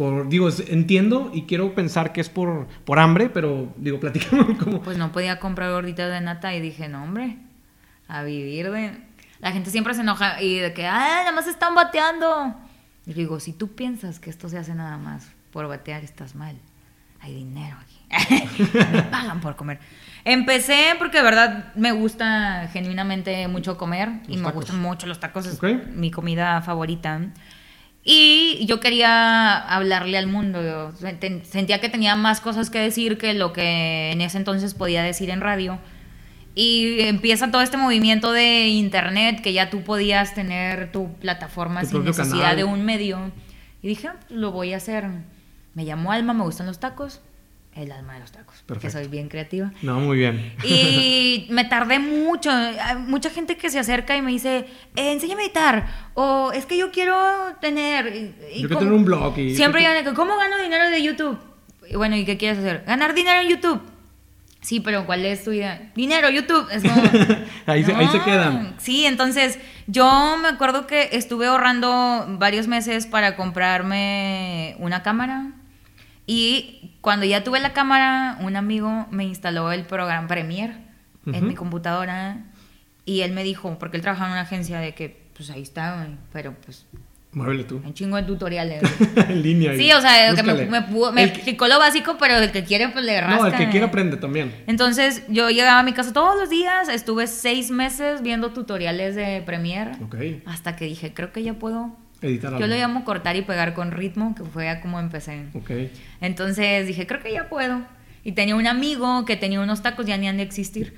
Por, 0.00 0.30
digo, 0.30 0.48
es- 0.48 0.64
entiendo 0.70 1.30
y 1.34 1.42
quiero 1.42 1.74
pensar 1.74 2.14
que 2.14 2.22
es 2.22 2.30
por, 2.30 2.66
por 2.86 2.98
hambre, 2.98 3.28
pero 3.28 3.70
digo, 3.76 4.00
platícame 4.00 4.56
cómo. 4.64 4.80
Pues 4.80 4.96
no 4.96 5.12
podía 5.12 5.38
comprar 5.38 5.70
gorditas 5.72 6.10
de 6.10 6.22
nata 6.22 6.54
y 6.54 6.60
dije, 6.62 6.88
no, 6.88 7.04
hombre, 7.04 7.36
a 8.08 8.22
vivir 8.22 8.70
de... 8.70 8.96
La 9.40 9.52
gente 9.52 9.70
siempre 9.70 9.92
se 9.92 10.00
enoja 10.00 10.40
y 10.40 10.58
de 10.58 10.72
que, 10.72 10.86
ah, 10.86 11.20
nada 11.20 11.32
más 11.32 11.46
están 11.46 11.74
bateando. 11.74 12.54
Y 13.04 13.12
digo, 13.12 13.40
si 13.40 13.52
tú 13.52 13.74
piensas 13.74 14.18
que 14.20 14.30
esto 14.30 14.48
se 14.48 14.56
hace 14.56 14.74
nada 14.74 14.96
más 14.96 15.28
por 15.52 15.68
batear, 15.68 16.02
estás 16.02 16.34
mal. 16.34 16.56
Hay 17.20 17.34
dinero 17.34 17.76
aquí. 17.78 18.40
me 18.92 19.02
pagan 19.02 19.42
por 19.42 19.54
comer. 19.56 19.80
Empecé 20.24 20.94
porque 20.98 21.18
de 21.18 21.24
verdad 21.24 21.74
me 21.74 21.92
gusta 21.92 22.68
genuinamente 22.72 23.46
mucho 23.48 23.76
comer 23.76 24.08
y 24.28 24.32
Los 24.32 24.36
me 24.38 24.42
tacos. 24.44 24.54
gustan 24.54 24.80
mucho 24.80 25.06
los 25.06 25.20
tacos, 25.20 25.44
es 25.46 25.56
Ok. 25.56 25.64
mi 25.94 26.10
comida 26.10 26.62
favorita. 26.62 27.20
Y 28.02 28.64
yo 28.66 28.80
quería 28.80 29.58
hablarle 29.58 30.16
al 30.16 30.26
mundo. 30.26 30.62
yo 30.62 30.92
sentía 31.44 31.80
que 31.80 31.88
tenía 31.88 32.16
más 32.16 32.40
cosas 32.40 32.70
que 32.70 32.78
decir 32.78 33.18
que 33.18 33.34
lo 33.34 33.52
que 33.52 34.10
en 34.12 34.20
ese 34.22 34.38
entonces 34.38 34.74
podía 34.74 35.02
decir 35.02 35.30
en 35.30 35.40
radio. 35.40 35.78
Y 36.54 37.00
empieza 37.02 37.50
todo 37.50 37.62
este 37.62 37.76
movimiento 37.76 38.32
de 38.32 38.68
internet 38.68 39.40
que 39.40 39.52
ya 39.52 39.70
tú 39.70 39.82
podías 39.84 40.34
tener 40.34 40.90
tu 40.92 41.12
plataforma 41.14 41.82
Tu 41.82 41.86
sin 41.88 42.04
necesidad 42.04 42.40
canal. 42.40 42.56
de 42.56 42.64
un 42.64 42.84
medio. 42.84 43.30
Y 43.82 43.88
dije, 43.88 44.08
"Ah, 44.08 44.16
lo 44.30 44.50
voy 44.50 44.72
a 44.72 44.78
hacer. 44.78 45.06
Me 45.74 45.84
llamo 45.84 46.10
Alma, 46.10 46.32
me 46.34 46.42
gustan 46.42 46.66
los 46.66 46.80
tacos. 46.80 47.20
El 47.74 47.92
alma 47.92 48.14
de 48.14 48.20
los 48.20 48.32
tacos. 48.32 48.56
Porque 48.66 48.82
Perfecto. 48.82 48.98
soy 48.98 49.08
bien 49.08 49.28
creativa. 49.28 49.72
No, 49.82 50.00
muy 50.00 50.18
bien. 50.18 50.52
Y 50.64 51.46
me 51.50 51.64
tardé 51.64 51.98
mucho. 52.00 52.50
Hay 52.50 52.96
mucha 53.06 53.30
gente 53.30 53.56
que 53.56 53.70
se 53.70 53.78
acerca 53.78 54.16
y 54.16 54.22
me 54.22 54.32
dice, 54.32 54.66
eh, 54.96 55.12
enséñame 55.12 55.42
a 55.42 55.44
editar. 55.46 55.86
O 56.14 56.50
es 56.52 56.66
que 56.66 56.76
yo 56.76 56.90
quiero 56.90 57.16
tener. 57.60 58.34
y- 58.52 58.60
Yo 58.62 58.68
quiero 58.68 58.78
tener 58.78 58.92
un 58.92 59.04
blog 59.04 59.38
y- 59.38 59.54
Siempre 59.54 59.82
que, 60.04 60.12
¿cómo 60.14 60.36
gano 60.36 60.58
dinero 60.58 60.90
de 60.90 61.00
YouTube? 61.02 61.38
Y 61.88 61.96
bueno, 61.96 62.16
¿y 62.16 62.24
qué 62.24 62.36
quieres 62.36 62.58
hacer? 62.58 62.82
Ganar 62.86 63.14
dinero 63.14 63.40
en 63.40 63.48
YouTube. 63.48 63.80
Sí, 64.62 64.80
pero 64.80 65.06
¿cuál 65.06 65.24
es 65.24 65.42
tu 65.44 65.52
idea? 65.52 65.90
Dinero, 65.94 66.28
YouTube. 66.28 66.66
Es 66.70 66.82
como, 66.82 66.94
Ahí 67.66 67.82
se- 67.84 67.94
ahí 67.94 68.08
se 68.08 68.20
quedan. 68.22 68.74
Sí, 68.78 69.06
entonces 69.06 69.58
yo 69.86 70.36
me 70.42 70.48
acuerdo 70.48 70.86
que 70.86 71.10
estuve 71.12 71.46
ahorrando 71.46 72.26
varios 72.38 72.66
meses 72.66 73.06
para 73.06 73.36
comprarme 73.36 74.74
una 74.80 75.02
cámara. 75.02 75.52
Y 76.26 76.79
cuando 77.00 77.24
ya 77.26 77.42
tuve 77.44 77.60
la 77.60 77.72
cámara, 77.72 78.36
un 78.40 78.56
amigo 78.56 79.06
me 79.10 79.24
instaló 79.24 79.72
el 79.72 79.84
programa 79.84 80.28
Premiere 80.28 80.74
en 81.26 81.46
mi 81.46 81.54
computadora. 81.54 82.44
Y 83.04 83.22
él 83.22 83.32
me 83.32 83.42
dijo, 83.42 83.78
porque 83.78 83.96
él 83.96 84.02
trabajaba 84.02 84.28
en 84.28 84.32
una 84.32 84.42
agencia 84.42 84.78
de 84.78 84.94
que, 84.94 85.28
pues 85.36 85.50
ahí 85.50 85.62
está, 85.62 85.96
güey, 85.96 86.16
pero 86.32 86.54
pues 86.64 86.86
Muévele 87.32 87.64
tú. 87.64 87.80
un 87.84 87.94
chingo 87.94 88.16
de 88.16 88.24
tutoriales. 88.24 88.82
en 89.28 89.42
línea. 89.42 89.74
Sí, 89.76 89.90
o 89.92 90.00
sea, 90.00 90.34
que 90.34 90.42
me, 90.42 90.66
me, 90.66 90.82
pudo- 90.82 91.12
me 91.12 91.22
El- 91.22 91.30
explicó 91.30 91.66
lo 91.68 91.78
básico, 91.78 92.16
pero 92.18 92.36
el 92.36 92.50
que 92.52 92.62
quiere, 92.64 92.88
pues 92.90 93.04
le 93.04 93.20
rasca. 93.20 93.36
No, 93.38 93.46
el 93.46 93.54
que 93.56 93.68
quiera 93.70 93.86
aprende 93.86 94.16
también. 94.16 94.52
Entonces, 94.66 95.22
yo 95.28 95.48
llegaba 95.48 95.78
a 95.80 95.82
mi 95.82 95.92
casa 95.92 96.12
todos 96.12 96.38
los 96.38 96.50
días, 96.50 96.88
estuve 96.88 97.26
seis 97.26 97.70
meses 97.70 98.22
viendo 98.22 98.50
tutoriales 98.52 99.14
de 99.14 99.42
Premiere, 99.46 99.92
Ok. 100.04 100.16
hasta 100.46 100.76
que 100.76 100.84
dije, 100.84 101.14
creo 101.14 101.32
que 101.32 101.42
ya 101.42 101.54
puedo 101.54 101.96
Editar 102.22 102.50
Yo 102.50 102.56
algo. 102.56 102.66
lo 102.68 102.76
llamo 102.76 103.04
cortar 103.04 103.36
y 103.36 103.42
pegar 103.42 103.72
con 103.74 103.92
ritmo, 103.92 104.34
que 104.34 104.44
fue 104.44 104.68
a 104.68 104.80
como 104.80 105.00
empecé. 105.00 105.44
Ok. 105.54 105.70
Entonces 106.20 106.86
dije, 106.86 107.06
creo 107.06 107.20
que 107.22 107.32
ya 107.32 107.48
puedo. 107.48 107.82
Y 108.24 108.32
tenía 108.32 108.56
un 108.56 108.66
amigo 108.66 109.24
que 109.24 109.36
tenía 109.36 109.60
unos 109.60 109.82
tacos, 109.82 110.04
ya 110.06 110.16
ni 110.18 110.28
han 110.28 110.36
de 110.36 110.42
existir. 110.42 110.94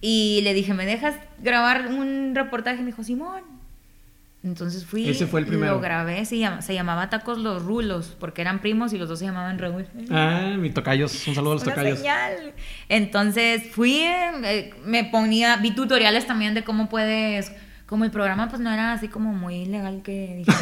Y 0.00 0.40
le 0.44 0.54
dije, 0.54 0.72
¿me 0.74 0.86
dejas 0.86 1.14
grabar 1.42 1.88
un 1.88 2.32
reportaje? 2.34 2.76
Y 2.78 2.80
me 2.80 2.86
dijo, 2.86 3.02
Simón. 3.04 3.42
Entonces 4.44 4.86
fui. 4.86 5.08
Ese 5.08 5.26
fue 5.26 5.40
el 5.40 5.46
primero. 5.46 5.74
Lo 5.74 5.80
grabé, 5.80 6.24
se, 6.24 6.38
llama- 6.38 6.62
se 6.62 6.72
llamaba 6.72 7.10
Tacos 7.10 7.38
Los 7.38 7.64
Rulos, 7.64 8.16
porque 8.20 8.40
eran 8.40 8.60
primos 8.60 8.92
y 8.92 8.98
los 8.98 9.08
dos 9.08 9.18
se 9.18 9.24
llamaban 9.24 9.58
Raúl. 9.58 9.86
Ah, 10.10 10.54
mi 10.56 10.70
tocayos. 10.70 11.26
Un 11.26 11.34
saludo 11.34 11.52
a 11.52 11.54
los 11.56 11.64
Una 11.64 11.74
tocayos. 11.74 11.98
señal. 11.98 12.52
Entonces 12.88 13.64
fui, 13.72 13.96
eh, 14.00 14.70
me 14.86 15.04
ponía, 15.04 15.56
vi 15.56 15.72
tutoriales 15.72 16.26
también 16.26 16.54
de 16.54 16.62
cómo 16.62 16.88
puedes, 16.88 17.52
como 17.88 18.04
el 18.04 18.10
programa 18.10 18.48
pues 18.48 18.60
no 18.60 18.70
era 18.70 18.92
así 18.92 19.08
como 19.08 19.32
muy 19.32 19.64
legal 19.64 20.02
que 20.04 20.44
dije, 20.44 20.52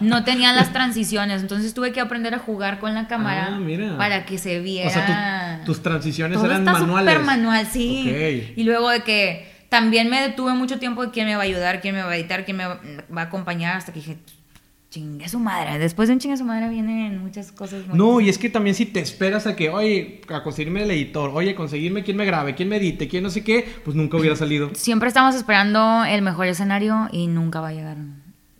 no 0.00 0.24
tenía 0.24 0.52
las 0.52 0.72
transiciones, 0.72 1.42
entonces 1.42 1.72
tuve 1.74 1.92
que 1.92 2.00
aprender 2.00 2.34
a 2.34 2.38
jugar 2.38 2.78
con 2.80 2.92
la 2.94 3.06
cámara 3.06 3.50
Ah, 3.52 3.58
mira. 3.58 3.96
para 3.96 4.24
que 4.26 4.36
se 4.36 4.58
viera. 4.60 4.88
O 4.88 4.92
sea, 4.92 5.58
tu- 5.60 5.66
tus 5.66 5.82
transiciones 5.82 6.36
Todo 6.38 6.46
eran 6.46 6.60
está 6.66 6.72
manuales. 6.72 7.20
manual, 7.24 7.66
sí. 7.66 8.52
Y 8.56 8.64
luego 8.64 8.90
de 8.90 9.02
que 9.02 9.48
también 9.68 10.10
me 10.10 10.20
detuve 10.20 10.52
mucho 10.54 10.78
tiempo 10.80 11.04
de 11.06 11.12
quién 11.12 11.26
me 11.26 11.36
va 11.36 11.42
a 11.42 11.44
ayudar, 11.44 11.80
quién 11.80 11.94
me 11.94 12.02
va 12.02 12.10
a 12.10 12.16
editar, 12.16 12.44
quién 12.44 12.56
me 12.56 12.66
va 12.66 12.80
va 13.16 13.22
a 13.22 13.24
acompañar, 13.26 13.76
hasta 13.76 13.92
que 13.92 14.00
dije, 14.00 14.18
chingue 14.90 15.28
su 15.28 15.38
madre. 15.38 15.78
Después 15.78 16.08
de 16.08 16.14
un 16.14 16.20
chingue 16.20 16.36
su 16.36 16.44
madre 16.44 16.68
vienen 16.68 17.18
muchas 17.18 17.52
cosas 17.52 17.86
muy 17.86 17.96
No, 17.96 18.20
y 18.20 18.28
es 18.28 18.38
que 18.38 18.50
también 18.50 18.74
si 18.74 18.86
te 18.86 19.00
esperas 19.00 19.46
a 19.46 19.54
que, 19.54 19.70
oye, 19.70 20.20
a 20.28 20.42
conseguirme 20.42 20.82
el 20.82 20.90
editor, 20.90 21.30
oye, 21.32 21.54
conseguirme 21.54 22.02
quién 22.02 22.16
me 22.16 22.24
grabe, 22.24 22.54
quién 22.54 22.68
me 22.68 22.76
edite, 22.76 23.08
quién 23.08 23.22
no 23.22 23.30
sé 23.30 23.44
qué, 23.44 23.66
pues 23.84 23.96
nunca 23.96 24.16
hubiera 24.16 24.36
salido. 24.36 24.70
Siempre 24.74 25.08
estamos 25.08 25.34
esperando 25.34 26.04
el 26.04 26.22
mejor 26.22 26.48
escenario 26.48 27.08
y 27.12 27.28
nunca 27.28 27.60
va 27.60 27.68
a 27.68 27.72
llegar. 27.72 27.96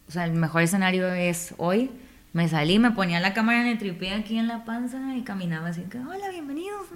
O 0.08 0.12
sea, 0.12 0.24
el 0.24 0.32
mejor 0.32 0.62
escenario 0.62 1.12
es 1.12 1.54
hoy. 1.56 1.90
Me 2.32 2.48
salí, 2.48 2.78
me 2.78 2.92
ponía 2.92 3.18
la 3.18 3.34
cámara 3.34 3.60
en 3.60 3.66
el 3.66 3.78
tripié 3.78 4.14
aquí 4.14 4.38
en 4.38 4.46
la 4.46 4.64
panza 4.64 5.16
y 5.16 5.22
caminaba 5.22 5.68
así 5.68 5.82
que, 5.90 5.98
hola, 5.98 6.30
bienvenidos. 6.30 6.86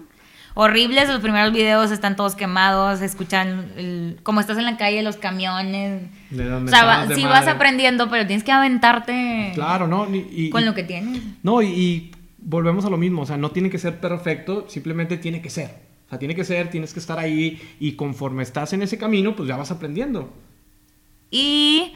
Horribles, 0.56 1.08
los 1.08 1.20
primeros 1.20 1.52
videos 1.52 1.90
están 1.90 2.14
todos 2.14 2.36
quemados, 2.36 3.00
escuchan 3.02 3.72
el- 3.76 4.18
como 4.22 4.40
estás 4.40 4.56
en 4.56 4.64
la 4.64 4.76
calle, 4.76 5.02
los 5.02 5.16
camiones. 5.16 6.02
Das 6.30 6.62
O 6.62 6.68
sea, 6.68 6.84
va- 6.84 7.06
de 7.06 7.14
sí 7.16 7.22
madre. 7.24 7.40
vas 7.40 7.48
aprendiendo, 7.48 8.08
pero 8.08 8.24
tienes 8.26 8.44
que 8.44 8.52
aventarte 8.52 9.50
Claro, 9.54 9.88
¿no? 9.88 10.06
Y- 10.14 10.50
con 10.50 10.64
lo 10.64 10.72
que 10.74 10.84
tienes. 10.84 11.20
No, 11.42 11.60
y, 11.60 11.66
y 11.66 12.10
volvemos 12.38 12.84
a 12.84 12.90
lo 12.90 12.96
mismo, 12.96 13.22
o 13.22 13.26
sea, 13.26 13.36
no 13.36 13.50
tiene 13.50 13.68
que 13.68 13.78
ser 13.78 13.98
perfecto, 13.98 14.66
simplemente 14.68 15.16
tiene 15.16 15.42
que 15.42 15.50
ser. 15.50 15.70
O 16.06 16.10
sea, 16.10 16.18
tiene 16.20 16.36
que 16.36 16.44
ser, 16.44 16.70
tienes 16.70 16.92
que 16.92 17.00
estar 17.00 17.18
ahí 17.18 17.60
y 17.80 17.92
conforme 17.92 18.42
estás 18.44 18.72
en 18.74 18.82
ese 18.82 18.96
camino, 18.96 19.34
pues 19.34 19.48
ya 19.48 19.56
vas 19.56 19.72
aprendiendo. 19.72 20.32
Y 21.32 21.94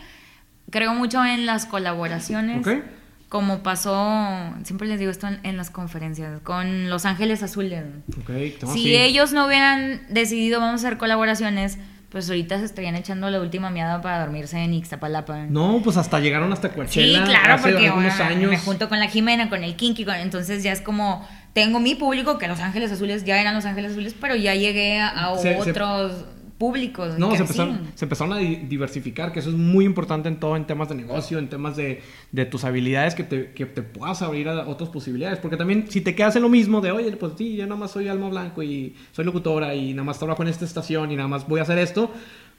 creo 0.70 0.94
mucho 0.94 1.24
en 1.24 1.46
las 1.46 1.64
colaboraciones. 1.66 2.66
¿Ok? 2.66 2.82
Como 3.28 3.62
pasó, 3.62 4.54
siempre 4.64 4.88
les 4.88 4.98
digo 4.98 5.10
esto 5.10 5.26
en, 5.28 5.38
en 5.42 5.56
las 5.58 5.68
conferencias, 5.70 6.40
con 6.42 6.88
Los 6.88 7.04
Ángeles 7.04 7.42
Azules. 7.42 7.84
Ok, 8.20 8.30
no, 8.62 8.72
si 8.72 8.84
sí. 8.84 8.96
ellos 8.96 9.32
no 9.34 9.46
hubieran 9.46 10.00
decidido 10.08 10.60
vamos 10.60 10.82
a 10.82 10.86
hacer 10.86 10.98
colaboraciones, 10.98 11.78
pues 12.08 12.26
ahorita 12.30 12.58
se 12.58 12.64
estarían 12.64 12.96
echando 12.96 13.28
la 13.28 13.38
última 13.38 13.68
miada 13.68 14.00
para 14.00 14.20
dormirse 14.20 14.56
en 14.58 14.72
Ixtapalapa. 14.72 15.40
No, 15.50 15.82
pues 15.84 15.98
hasta 15.98 16.20
llegaron 16.20 16.50
hasta 16.54 16.68
Sí, 16.70 16.74
Coachella 16.74 17.24
claro, 17.24 17.52
hace 17.54 17.70
porque 17.72 17.88
años. 17.88 18.50
me 18.50 18.58
junto 18.58 18.88
con 18.88 18.98
la 18.98 19.08
Jimena, 19.08 19.50
con 19.50 19.62
el 19.62 19.76
Kinky, 19.76 20.06
con- 20.06 20.14
entonces 20.14 20.62
ya 20.62 20.72
es 20.72 20.80
como, 20.80 21.28
tengo 21.52 21.80
mi 21.80 21.94
público, 21.96 22.38
que 22.38 22.48
Los 22.48 22.60
Ángeles 22.60 22.90
Azules 22.92 23.24
ya 23.24 23.38
eran 23.38 23.54
Los 23.54 23.66
Ángeles 23.66 23.92
Azules, 23.92 24.14
pero 24.18 24.36
ya 24.36 24.54
llegué 24.54 25.00
a, 25.00 25.08
a 25.08 25.36
Se- 25.36 25.62
se- 25.62 25.70
otros 25.70 26.24
públicos. 26.58 27.18
No, 27.18 27.30
se 27.30 27.42
empezaron, 27.42 27.80
se 27.94 28.04
empezaron 28.04 28.32
a 28.32 28.38
di- 28.38 28.56
diversificar, 28.68 29.32
que 29.32 29.38
eso 29.38 29.50
es 29.50 29.56
muy 29.56 29.84
importante 29.84 30.28
en 30.28 30.40
todo, 30.40 30.56
en 30.56 30.66
temas 30.66 30.88
de 30.88 30.96
negocio, 30.96 31.38
en 31.38 31.48
temas 31.48 31.76
de, 31.76 32.02
de 32.32 32.44
tus 32.46 32.64
habilidades, 32.64 33.14
que 33.14 33.22
te, 33.24 33.52
que 33.52 33.64
te 33.66 33.82
puedas 33.82 34.20
abrir 34.22 34.48
a 34.48 34.66
otras 34.68 34.90
posibilidades. 34.90 35.38
Porque 35.38 35.56
también, 35.56 35.86
si 35.88 36.00
te 36.00 36.14
quedas 36.14 36.34
en 36.36 36.42
lo 36.42 36.48
mismo 36.48 36.80
de, 36.80 36.90
oye, 36.90 37.10
pues 37.16 37.32
sí, 37.38 37.56
yo 37.56 37.64
nada 37.66 37.80
más 37.80 37.92
soy 37.92 38.08
Alma 38.08 38.28
Blanco 38.28 38.62
y 38.62 38.94
soy 39.12 39.24
locutora 39.24 39.74
y 39.74 39.92
nada 39.94 40.04
más 40.04 40.18
trabajo 40.18 40.42
en 40.42 40.48
esta 40.48 40.64
estación 40.64 41.10
y 41.12 41.16
nada 41.16 41.28
más 41.28 41.46
voy 41.48 41.60
a 41.60 41.62
hacer 41.62 41.78
esto, 41.78 42.10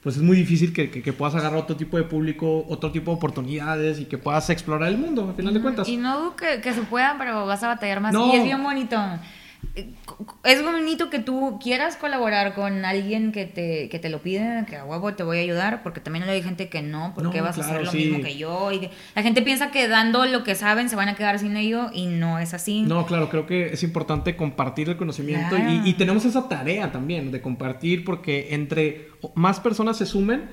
pues 0.01 0.15
es 0.15 0.21
muy 0.21 0.37
difícil 0.37 0.71
que, 0.71 0.89
que- 0.89 1.01
que 1.01 1.11
puedas 1.11 1.35
agarrar 1.35 1.59
otro 1.59 1.75
tipo 1.75 1.97
de 1.97 2.03
público, 2.03 2.65
otro 2.69 2.91
tipo 2.93 3.11
de 3.11 3.17
oportunidades 3.17 3.99
y 3.99 4.05
que 4.05 4.17
puedas 4.17 4.49
explorar 4.49 4.87
el 4.87 4.97
mundo, 4.97 5.27
al 5.27 5.35
final 5.35 5.53
de 5.53 5.61
cuentas. 5.61 5.89
Y 5.89 5.97
no 5.97 6.37
que, 6.37 6.61
que 6.61 6.73
se 6.73 6.83
pueda, 6.83 7.15
pero 7.19 7.45
vas 7.45 7.61
a 7.63 7.67
batallar 7.67 7.99
más. 7.99 8.13
No. 8.13 8.33
Y 8.33 8.37
es 8.37 8.43
bien 8.45 8.63
bonito. 8.63 8.95
Es 10.43 10.63
bonito 10.63 11.09
que 11.09 11.19
tú 11.19 11.59
quieras 11.61 11.95
colaborar 11.95 12.53
con 12.55 12.83
alguien 12.85 13.31
que 13.31 13.45
te, 13.45 13.87
que 13.89 13.99
te 13.99 14.09
lo 14.09 14.19
pide, 14.21 14.65
que 14.67 14.75
a 14.77 14.85
huevo 14.85 15.13
te 15.13 15.23
voy 15.23 15.37
a 15.37 15.41
ayudar, 15.41 15.83
porque 15.83 15.99
también 16.01 16.23
hay 16.27 16.41
gente 16.41 16.69
que 16.69 16.81
no, 16.81 17.13
porque 17.15 17.37
No, 17.37 17.43
vas 17.45 17.57
a 17.57 17.61
hacer 17.61 17.83
lo 17.85 17.91
sí. 17.91 17.97
mismo 17.97 18.21
que 18.23 18.35
yo. 18.37 18.71
Y 18.71 18.79
que- 18.79 18.91
la 19.15 19.21
gente 19.21 19.41
piensa 19.41 19.71
que 19.71 19.87
dando 19.87 20.25
lo 20.25 20.43
que 20.43 20.55
saben 20.55 20.89
se 20.89 20.95
van 20.95 21.07
a 21.09 21.15
quedar 21.15 21.39
sin 21.39 21.55
ello 21.55 21.89
y 21.93 22.07
no 22.07 22.39
es 22.39 22.53
así. 22.53 22.81
No, 22.81 23.05
claro, 23.05 23.29
creo 23.29 23.45
que 23.45 23.67
es 23.67 23.83
importante 23.83 24.35
compartir 24.35 24.89
el 24.89 24.97
conocimiento 24.97 25.55
Claro. 25.55 25.71
y, 25.85 25.89
y 25.89 25.93
tenemos 25.93 26.25
esa 26.25 26.47
tarea 26.49 26.91
también 26.91 27.31
de 27.31 27.41
compartir 27.41 28.03
porque 28.03 28.53
entre 28.55 29.09
más 29.35 29.59
personas 29.59 29.97
se 29.97 30.05
sumen, 30.05 30.49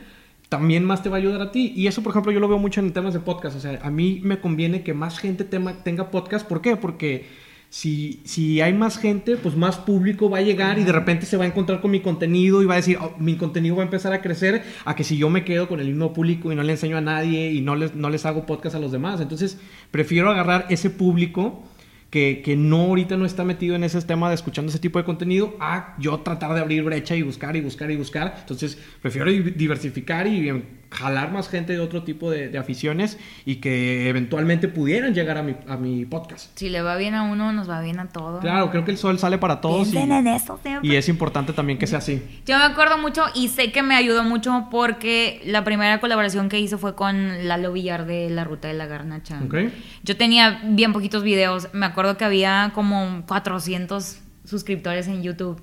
también 0.48 0.84
más 0.84 1.02
te 1.02 1.08
va 1.08 1.16
a 1.16 1.18
ayudar 1.18 1.40
a 1.42 1.50
ti. 1.52 1.72
Y 1.74 1.86
eso, 1.88 2.02
por 2.02 2.10
ejemplo, 2.12 2.30
yo 2.32 2.38
lo 2.40 2.48
veo 2.48 2.58
mucho 2.58 2.80
en 2.80 2.92
temas 2.92 3.14
de 3.14 3.20
podcast. 3.20 3.56
O 3.56 3.60
sea, 3.60 3.80
a 3.82 3.90
mí 3.90 4.20
me 4.22 4.38
conviene 4.40 4.82
que 4.82 4.94
más 4.94 5.18
gente 5.18 5.42
tema- 5.44 5.82
tenga 5.82 6.10
podcast. 6.10 6.46
¿Por 6.46 6.60
qué? 6.60 6.76
Porque 6.76 7.26
si, 7.68 8.20
si 8.24 8.61
hay 8.61 8.72
más 8.72 8.96
gente, 8.98 9.37
pues 9.37 9.57
más 9.57 9.76
público 9.76 10.31
va 10.31 10.38
a 10.38 10.42
llegar 10.42 10.79
y 10.79 10.85
de 10.85 10.92
repente 10.92 11.26
se 11.26 11.37
va 11.37 11.44
a 11.44 11.46
encontrar 11.46 11.81
con 11.81 11.90
mi 11.90 12.00
contenido 12.00 12.62
y 12.62 12.66
va 12.66 12.74
a 12.74 12.76
decir, 12.76 12.96
"Oh, 13.00 13.14
mi 13.18 13.37
contenido 13.37 13.76
va 13.76 13.83
a 13.83 13.87
empezar 13.87 14.12
a 14.12 14.22
crecer 14.22 14.62
a 14.85 14.94
que 14.96 15.05
si 15.05 15.16
yo 15.18 15.29
me 15.31 15.44
quedo 15.44 15.68
con 15.68 15.81
el 15.81 15.88
mismo 15.88 16.12
público 16.12 16.50
y 16.52 16.57
no 16.57 16.62
le 16.62 16.72
enseño 16.72 16.96
a 16.96 17.00
nadie 17.00 17.52
y 17.52 17.61
no 17.61 17.76
les, 17.76 17.94
no 17.94 18.09
les 18.09 18.24
hago 18.24 18.46
podcast 18.46 18.76
a 18.76 18.79
los 18.79 18.92
demás. 18.92 19.20
Entonces, 19.20 19.59
prefiero 19.90 20.31
agarrar 20.31 20.66
ese 20.70 20.88
público 20.90 21.62
que, 22.09 22.40
que 22.42 22.57
no 22.57 22.83
ahorita 22.83 23.16
no 23.16 23.26
está 23.26 23.44
metido 23.44 23.74
en 23.74 23.83
ese 23.85 24.00
tema 24.02 24.29
de 24.29 24.37
escuchando 24.37 24.70
ese 24.70 24.79
tipo 24.79 24.98
de 24.98 25.05
contenido, 25.05 25.57
a 25.61 25.96
yo 25.98 26.18
tratar 26.20 26.55
de 26.55 26.61
abrir 26.61 26.83
brecha 26.85 27.16
y 27.16 27.22
buscar 27.22 27.57
y 27.57 27.61
buscar 27.61 27.90
y 27.90 27.96
buscar. 27.96 28.37
Entonces, 28.40 28.79
prefiero 29.02 29.31
di- 29.31 29.50
diversificar 29.50 30.26
y 30.29 30.48
em, 30.48 30.62
jalar 30.96 31.30
más 31.30 31.48
gente 31.48 31.72
de 31.74 31.80
otro 31.80 32.02
tipo 32.02 32.30
de, 32.30 32.48
de 32.48 32.59
aficiones 32.59 33.18
y 33.44 33.56
que 33.56 34.09
eventualmente 34.09 34.68
pudieran 34.68 35.14
llegar 35.14 35.38
a 35.38 35.42
mi, 35.42 35.54
a 35.68 35.76
mi 35.76 36.04
podcast. 36.04 36.56
Si 36.59 36.68
le 36.68 36.82
va 36.82 36.96
bien 36.96 37.14
a 37.14 37.24
uno, 37.24 37.52
nos 37.52 37.68
va 37.68 37.80
bien 37.80 38.00
a 38.00 38.09
todos. 38.09 38.40
Claro, 38.40 38.70
creo 38.70 38.85
que 38.85 38.90
el 38.90 38.98
sol 38.98 39.18
sale 39.18 39.38
para 39.38 39.61
todos 39.61 39.88
y, 39.88 39.92
Piensen 39.92 40.12
en 40.12 40.26
eso 40.28 40.59
siempre. 40.62 40.88
y 40.88 40.96
es 40.96 41.09
importante 41.09 41.52
también 41.52 41.78
que 41.78 41.87
sea 41.87 41.98
así. 41.98 42.22
Yo 42.46 42.59
me 42.59 42.64
acuerdo 42.64 42.98
mucho 42.98 43.24
y 43.35 43.48
sé 43.48 43.72
que 43.72 43.82
me 43.82 43.94
ayudó 43.94 44.24
mucho 44.24 44.68
porque 44.70 45.40
la 45.44 45.64
primera 45.64 46.00
colaboración 46.00 46.48
que 46.48 46.59
hice 46.59 46.76
fue 46.78 46.94
con 46.94 47.46
Lalo 47.46 47.72
Villar 47.72 48.06
de 48.06 48.30
La 48.30 48.44
Ruta 48.44 48.68
de 48.68 48.74
la 48.74 48.87
Garnacha. 48.87 49.40
Ok. 49.44 49.54
Yo 50.02 50.16
tenía 50.16 50.61
bien 50.64 50.92
poquitos 50.92 51.22
videos. 51.22 51.68
Me 51.72 51.87
acuerdo 51.87 52.16
que 52.16 52.24
había 52.24 52.72
como 52.74 53.24
400 53.26 54.20
suscriptores 54.44 55.09
en 55.09 55.22
YouTube. 55.22 55.61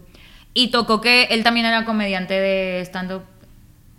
Y 0.54 0.70
tocó 0.70 1.02
que 1.02 1.24
él 1.32 1.44
también 1.44 1.66
era 1.66 1.84
comediante 1.84 2.36
de 2.36 2.82
stand-up. 2.82 3.24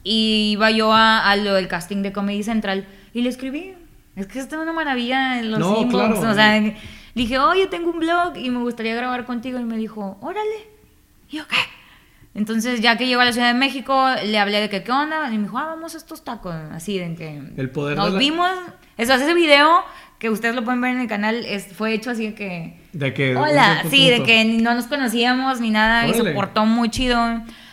Y 0.04 0.50
iba 0.52 0.70
yo 0.70 0.92
a, 0.92 1.28
a 1.30 1.34
lo 1.36 1.54
del 1.54 1.66
casting 1.66 2.02
de 2.02 2.12
Comedy 2.12 2.42
Central 2.42 2.86
y 3.14 3.22
le 3.22 3.30
escribí. 3.30 3.74
Es 4.16 4.26
que 4.28 4.38
está 4.38 4.60
una 4.60 4.72
maravilla 4.72 5.40
en 5.40 5.50
los 5.50 5.58
No, 5.58 5.80
inbox. 5.80 5.94
claro. 6.18 6.30
O 6.30 6.34
sea, 6.34 6.60
le 6.60 6.76
dije, 7.14 7.38
oye, 7.38 7.66
tengo 7.66 7.90
un 7.90 7.98
blog 7.98 8.36
y 8.36 8.50
me 8.50 8.58
gustaría 8.60 8.94
grabar 8.94 9.24
contigo. 9.24 9.58
Y 9.58 9.64
me 9.64 9.76
dijo, 9.76 10.18
órale. 10.20 10.68
Y 11.30 11.38
yo, 11.38 11.48
¿qué? 11.48 11.56
Entonces, 12.34 12.80
ya 12.80 12.96
que 12.96 13.06
llegó 13.06 13.20
a 13.22 13.24
la 13.24 13.32
Ciudad 13.32 13.48
de 13.52 13.58
México, 13.58 14.06
le 14.24 14.38
hablé 14.38 14.60
de 14.60 14.68
que, 14.68 14.82
¿qué 14.82 14.92
onda? 14.92 15.28
Y 15.32 15.36
me 15.38 15.44
dijo, 15.44 15.56
ah, 15.58 15.66
vamos 15.66 15.94
a 15.94 15.98
estos 15.98 16.22
tacos. 16.24 16.54
Así, 16.72 16.98
de 16.98 17.14
que... 17.14 17.40
El 17.56 17.70
poder 17.70 17.96
Nos 17.96 18.06
de 18.06 18.12
la- 18.12 18.18
vimos. 18.18 18.50
Eso, 18.98 19.14
ese 19.14 19.34
video 19.34 19.82
que 20.18 20.30
ustedes 20.30 20.54
lo 20.54 20.64
pueden 20.64 20.80
ver 20.80 20.92
en 20.96 21.00
el 21.00 21.08
canal 21.08 21.44
es, 21.46 21.66
fue 21.72 21.92
hecho 21.94 22.10
así 22.10 22.26
de 22.26 22.34
que... 22.34 22.80
De 22.92 23.14
que 23.14 23.36
Hola, 23.36 23.84
sí, 23.88 24.10
de 24.10 24.22
que 24.22 24.44
no 24.44 24.74
nos 24.74 24.86
conocíamos 24.86 25.60
ni 25.60 25.70
nada 25.70 26.06
y 26.08 26.12
se 26.14 26.20
Órale. 26.20 26.34
portó 26.34 26.66
muy 26.66 26.90
chido. 26.90 27.18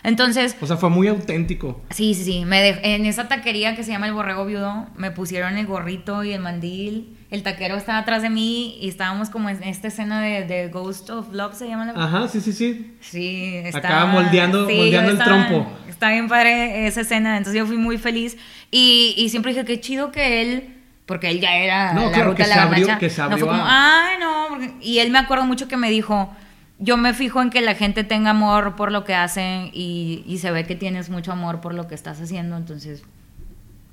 Entonces, 0.04 0.56
O 0.60 0.66
sea, 0.68 0.78
fue 0.78 0.90
muy 0.90 1.08
auténtico. 1.08 1.82
sí, 1.92 2.14
sí, 2.16 2.24
sí. 2.24 2.46
Me 2.46 2.62
dej- 2.74 2.80
en 2.84 3.06
esa 3.06 3.28
taquería 3.28 3.76
que 3.76 3.84
se 3.84 3.92
llama 3.92 4.08
El 4.08 4.14
Borrego 4.14 4.46
Viudo, 4.46 4.88
me 4.96 5.12
pusieron 5.12 5.58
el 5.58 5.68
gorrito 5.68 6.24
y 6.24 6.32
el 6.34 6.42
mandil. 6.42 7.18
El 7.30 7.44
taquero 7.44 7.78
estaba 7.78 8.00
atrás 8.00 8.22
de 8.24 8.30
mí 8.30 8.78
y 8.82 8.90
estábamos 8.90 9.30
como 9.30 9.50
en 9.50 9.64
esta 9.64 9.88
escena 9.88 10.22
de, 10.22 10.44
de 10.46 10.68
Ghost 10.68 11.10
of 11.12 11.32
Love, 11.32 11.56
se 11.56 11.68
llama 11.68 11.86
la 11.86 11.94
Ajá, 12.04 12.28
sí, 12.28 12.42
sí, 12.42 12.52
sí. 12.52 12.98
Sí, 13.00 13.58
Acá 13.70 13.78
estaba, 13.78 14.06
moldeando- 14.12 14.64
moldeando 14.70 15.12
el 15.12 15.18
trompo. 15.20 15.72
Está 15.88 16.10
bien 16.10 16.28
padre 16.28 16.88
esa 16.88 17.02
escena, 17.02 17.38
entonces 17.38 17.58
yo 17.60 17.66
fui 17.68 17.78
muy 17.78 17.98
feliz 17.98 18.38
y, 18.70 19.14
y 19.18 19.30
siempre 19.30 19.54
dije, 19.54 19.64
qué 19.66 19.80
chido 19.80 20.12
que 20.12 20.42
él, 20.42 20.78
porque 21.06 21.30
él 21.30 21.40
ya 21.40 21.56
era 21.56 21.94
No, 21.94 22.06
la 22.06 22.12
claro, 22.12 22.32
ruta 22.32 22.38
que 22.38 22.44
de 22.44 22.50
la 22.50 22.56
se 22.56 22.60
abrió- 22.62 22.98
que 23.00 23.10
se 23.10 23.18
no 23.20 23.24
abrió 23.26 23.46
fue 23.46 23.48
como, 23.56 23.64
a- 23.66 24.08
ay, 24.10 24.16
no, 24.20 24.46
porque- 24.50 24.74
y 24.82 25.00
él 25.00 25.10
me 25.12 25.20
acuerdo 25.20 25.46
mucho 25.46 25.68
que 25.70 25.78
me 25.78 25.90
dijo, 25.90 26.36
yo 26.82 26.98
me 26.98 27.14
fijo 27.14 27.42
en 27.42 27.52
que 27.52 27.62
la 27.62 27.76
gente 27.76 28.04
tenga 28.04 28.32
amor 28.32 28.76
por 28.76 28.92
lo 28.92 29.04
que 29.06 29.14
hacen 29.14 29.70
y, 29.72 30.24
y 30.28 30.40
se 30.40 30.52
ve 30.52 30.66
que 30.66 30.76
tienes 30.76 31.10
mucho 31.10 31.32
amor 31.32 31.62
por 31.62 31.74
lo 31.74 31.88
que 31.88 31.96
estás 31.96 32.20
haciendo, 32.20 32.58
entonces, 32.58 33.04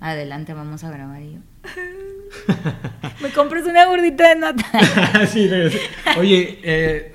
adelante, 0.01 0.55
vamos 0.55 0.83
a 0.85 0.91
grabar 0.91 1.23
y 1.23 1.35
yo. 1.35 1.39
me 3.23 3.31
compras 3.31 3.65
una 3.67 3.85
gordita 3.87 4.29
de 4.29 4.37
nata. 4.37 5.27
Sí. 5.27 5.51
Oye, 6.19 6.59
eh, 6.63 7.13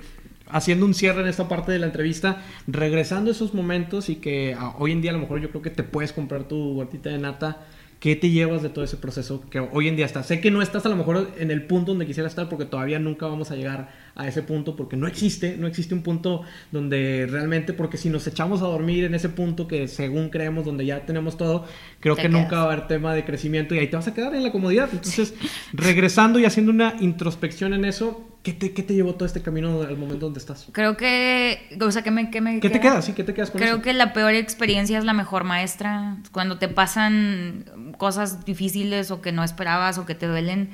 haciendo 0.50 0.86
un 0.86 0.94
cierre 0.94 1.22
en 1.22 1.28
esta 1.28 1.48
parte 1.48 1.72
de 1.72 1.80
la 1.80 1.88
entrevista, 1.88 2.44
regresando 2.68 3.32
a 3.32 3.34
esos 3.34 3.56
momentos 3.56 4.10
y 4.10 4.18
que 4.18 4.56
ah, 4.58 4.76
hoy 4.78 4.92
en 4.92 5.02
día 5.02 5.12
a 5.12 5.16
lo 5.16 5.20
mejor 5.20 5.42
yo 5.42 5.50
creo 5.50 5.64
que 5.64 5.72
te 5.72 5.84
puedes 5.84 6.14
comprar 6.14 6.44
tu 6.44 6.76
gordita 6.76 7.10
de 7.10 7.18
nata. 7.18 7.58
¿Qué 8.04 8.18
te 8.18 8.30
llevas 8.30 8.62
de 8.62 8.68
todo 8.68 8.84
ese 8.84 8.98
proceso 8.98 9.46
que 9.50 9.62
hoy 9.62 9.88
en 9.88 9.96
día 9.96 10.06
estás? 10.06 10.28
Sé 10.28 10.42
que 10.42 10.52
no 10.52 10.62
estás 10.62 10.86
a 10.86 10.90
lo 10.90 10.98
mejor 10.98 11.32
en 11.38 11.52
el 11.52 11.66
punto 11.66 11.94
donde 11.94 12.06
quisiera 12.06 12.28
estar 12.28 12.50
porque 12.50 12.66
todavía 12.66 13.00
nunca 13.00 13.28
vamos 13.28 13.50
a 13.50 13.56
llegar 13.56 13.94
a 14.14 14.28
ese 14.28 14.44
punto 14.44 14.76
porque 14.76 14.98
no 14.98 15.08
existe, 15.08 15.56
no 15.56 15.68
existe 15.68 15.94
un 15.94 16.04
punto 16.04 16.42
donde 16.70 17.26
realmente, 17.30 17.72
porque 17.72 17.96
si 17.96 18.10
nos 18.10 18.28
echamos 18.28 18.62
a 18.62 18.66
dormir 18.66 19.06
en 19.06 19.16
ese 19.16 19.30
punto 19.30 19.70
que 19.70 19.88
según 19.88 20.28
creemos 20.28 20.66
donde 20.66 20.86
ya 20.86 21.06
tenemos 21.06 21.38
todo, 21.38 21.66
creo 22.02 22.18
Te 22.18 22.24
que 22.24 22.28
nunca 22.28 22.58
va 22.58 22.64
a 22.64 22.66
haber 22.74 22.88
tema 22.88 23.14
de 23.14 23.24
crecimiento 23.24 23.74
y 23.74 23.80
ahí 23.80 23.88
te 23.88 23.96
vas 23.96 24.10
a 24.10 24.14
quedar 24.14 24.36
en 24.36 24.44
la 24.44 24.52
comodidad. 24.52 24.90
Entonces, 24.92 25.34
regresando 25.72 26.40
y 26.40 26.44
haciendo 26.44 26.74
una 26.74 26.96
introspección 27.00 27.74
en 27.74 27.86
eso, 27.86 28.33
¿qué 28.44 28.54
te, 28.54 28.74
qué 28.74 28.84
te 28.84 28.94
llevó 28.94 29.16
todo 29.16 29.26
este 29.26 29.42
camino 29.42 29.82
al 29.82 29.98
momento 29.98 30.26
donde 30.26 30.40
estás? 30.40 30.68
Creo 30.74 30.96
que, 30.98 31.76
o 31.82 31.92
sea, 31.92 32.02
¿qué 32.04 32.12
me, 32.12 32.30
qué 32.30 32.42
me 32.42 32.60
¿Qué 32.60 32.70
te 32.70 32.80
queda? 32.80 32.92
queda? 32.94 33.02
Sí, 33.02 33.14
¿qué 33.14 33.24
te 33.24 33.34
quedas 33.34 33.50
con 33.52 33.60
Creo 33.60 33.76
eso? 33.76 33.82
que 33.82 33.94
la 33.94 34.14
peor 34.14 34.34
experiencia 34.34 34.98
es 35.00 35.06
la 35.06 35.14
mejor 35.14 35.44
maestra. 35.46 36.18
Cuando 36.32 36.60
te 36.60 36.68
pasan 36.68 37.66
cosas 37.98 38.46
difíciles 38.46 39.10
o 39.12 39.22
que 39.22 39.32
no 39.32 39.44
esperabas 39.44 39.98
o 39.98 40.06
que 40.06 40.14
te 40.16 40.28
duelen, 40.28 40.70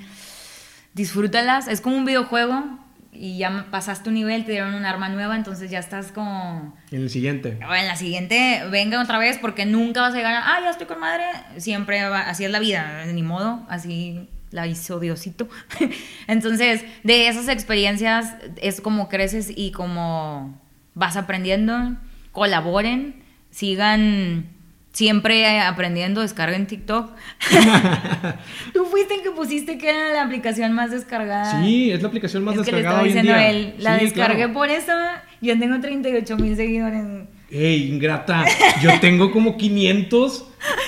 disfrútalas. 0.93 1.67
Es 1.67 1.81
como 1.81 1.97
un 1.97 2.05
videojuego 2.05 2.63
y 3.11 3.37
ya 3.37 3.67
pasaste 3.71 4.09
un 4.09 4.15
nivel, 4.15 4.45
te 4.45 4.51
dieron 4.51 4.73
un 4.75 4.85
arma 4.85 5.09
nueva, 5.09 5.35
entonces 5.35 5.69
ya 5.71 5.79
estás 5.79 6.11
como... 6.11 6.75
En 6.91 7.01
el 7.01 7.09
siguiente. 7.09 7.55
"Bueno, 7.57 7.75
en 7.75 7.87
la 7.87 7.95
siguiente, 7.95 8.61
venga 8.71 9.01
otra 9.01 9.17
vez 9.17 9.37
porque 9.39 9.65
nunca 9.65 10.01
vas 10.01 10.13
a 10.13 10.17
llegar 10.17 10.35
a, 10.35 10.55
ah, 10.55 10.59
ya 10.63 10.69
estoy 10.69 10.87
con 10.87 10.99
madre. 10.99 11.23
Siempre 11.57 12.07
va- 12.07 12.21
así 12.29 12.45
es 12.45 12.51
la 12.51 12.59
vida, 12.59 13.05
ni 13.07 13.23
modo, 13.23 13.65
así 13.67 14.29
la 14.51 14.67
hizo 14.67 14.99
Diosito. 14.99 15.47
Entonces, 16.27 16.83
de 17.03 17.27
esas 17.27 17.47
experiencias 17.47 18.35
es 18.61 18.81
como 18.81 19.09
creces 19.09 19.51
y 19.55 19.71
como 19.71 20.59
vas 20.93 21.17
aprendiendo. 21.17 21.95
Colaboren, 22.31 23.23
sigan 23.51 24.45
siempre 24.91 25.59
aprendiendo, 25.61 26.21
descarguen 26.21 26.67
TikTok. 26.67 27.11
Tú 28.73 28.85
fuiste 28.85 29.15
el 29.15 29.21
que 29.21 29.31
pusiste 29.31 29.77
que 29.77 29.89
era 29.89 30.13
la 30.13 30.23
aplicación 30.23 30.73
más 30.73 30.91
descargada. 30.91 31.61
Sí, 31.63 31.91
es 31.91 32.01
la 32.01 32.07
aplicación 32.07 32.43
más 32.43 32.55
es 32.55 32.61
que 32.65 32.71
le 32.71 32.77
descargada 32.77 33.03
estaba 33.03 33.03
hoy 33.03 33.09
en 33.09 33.13
diciendo 33.15 33.33
a 33.33 33.37
día. 33.37 33.49
él, 33.49 33.75
la 33.79 33.99
Sí, 33.99 34.05
descargué 34.05 34.35
claro. 34.37 34.53
por 34.53 34.69
eso, 34.69 34.91
yo 35.41 35.57
tengo 35.59 35.79
38 35.79 36.37
mil 36.37 36.55
seguidores. 36.55 37.03
Ey, 37.51 37.89
ingrata, 37.89 38.45
yo 38.81 38.99
tengo 38.99 39.31
como 39.31 39.57
500. 39.57 40.45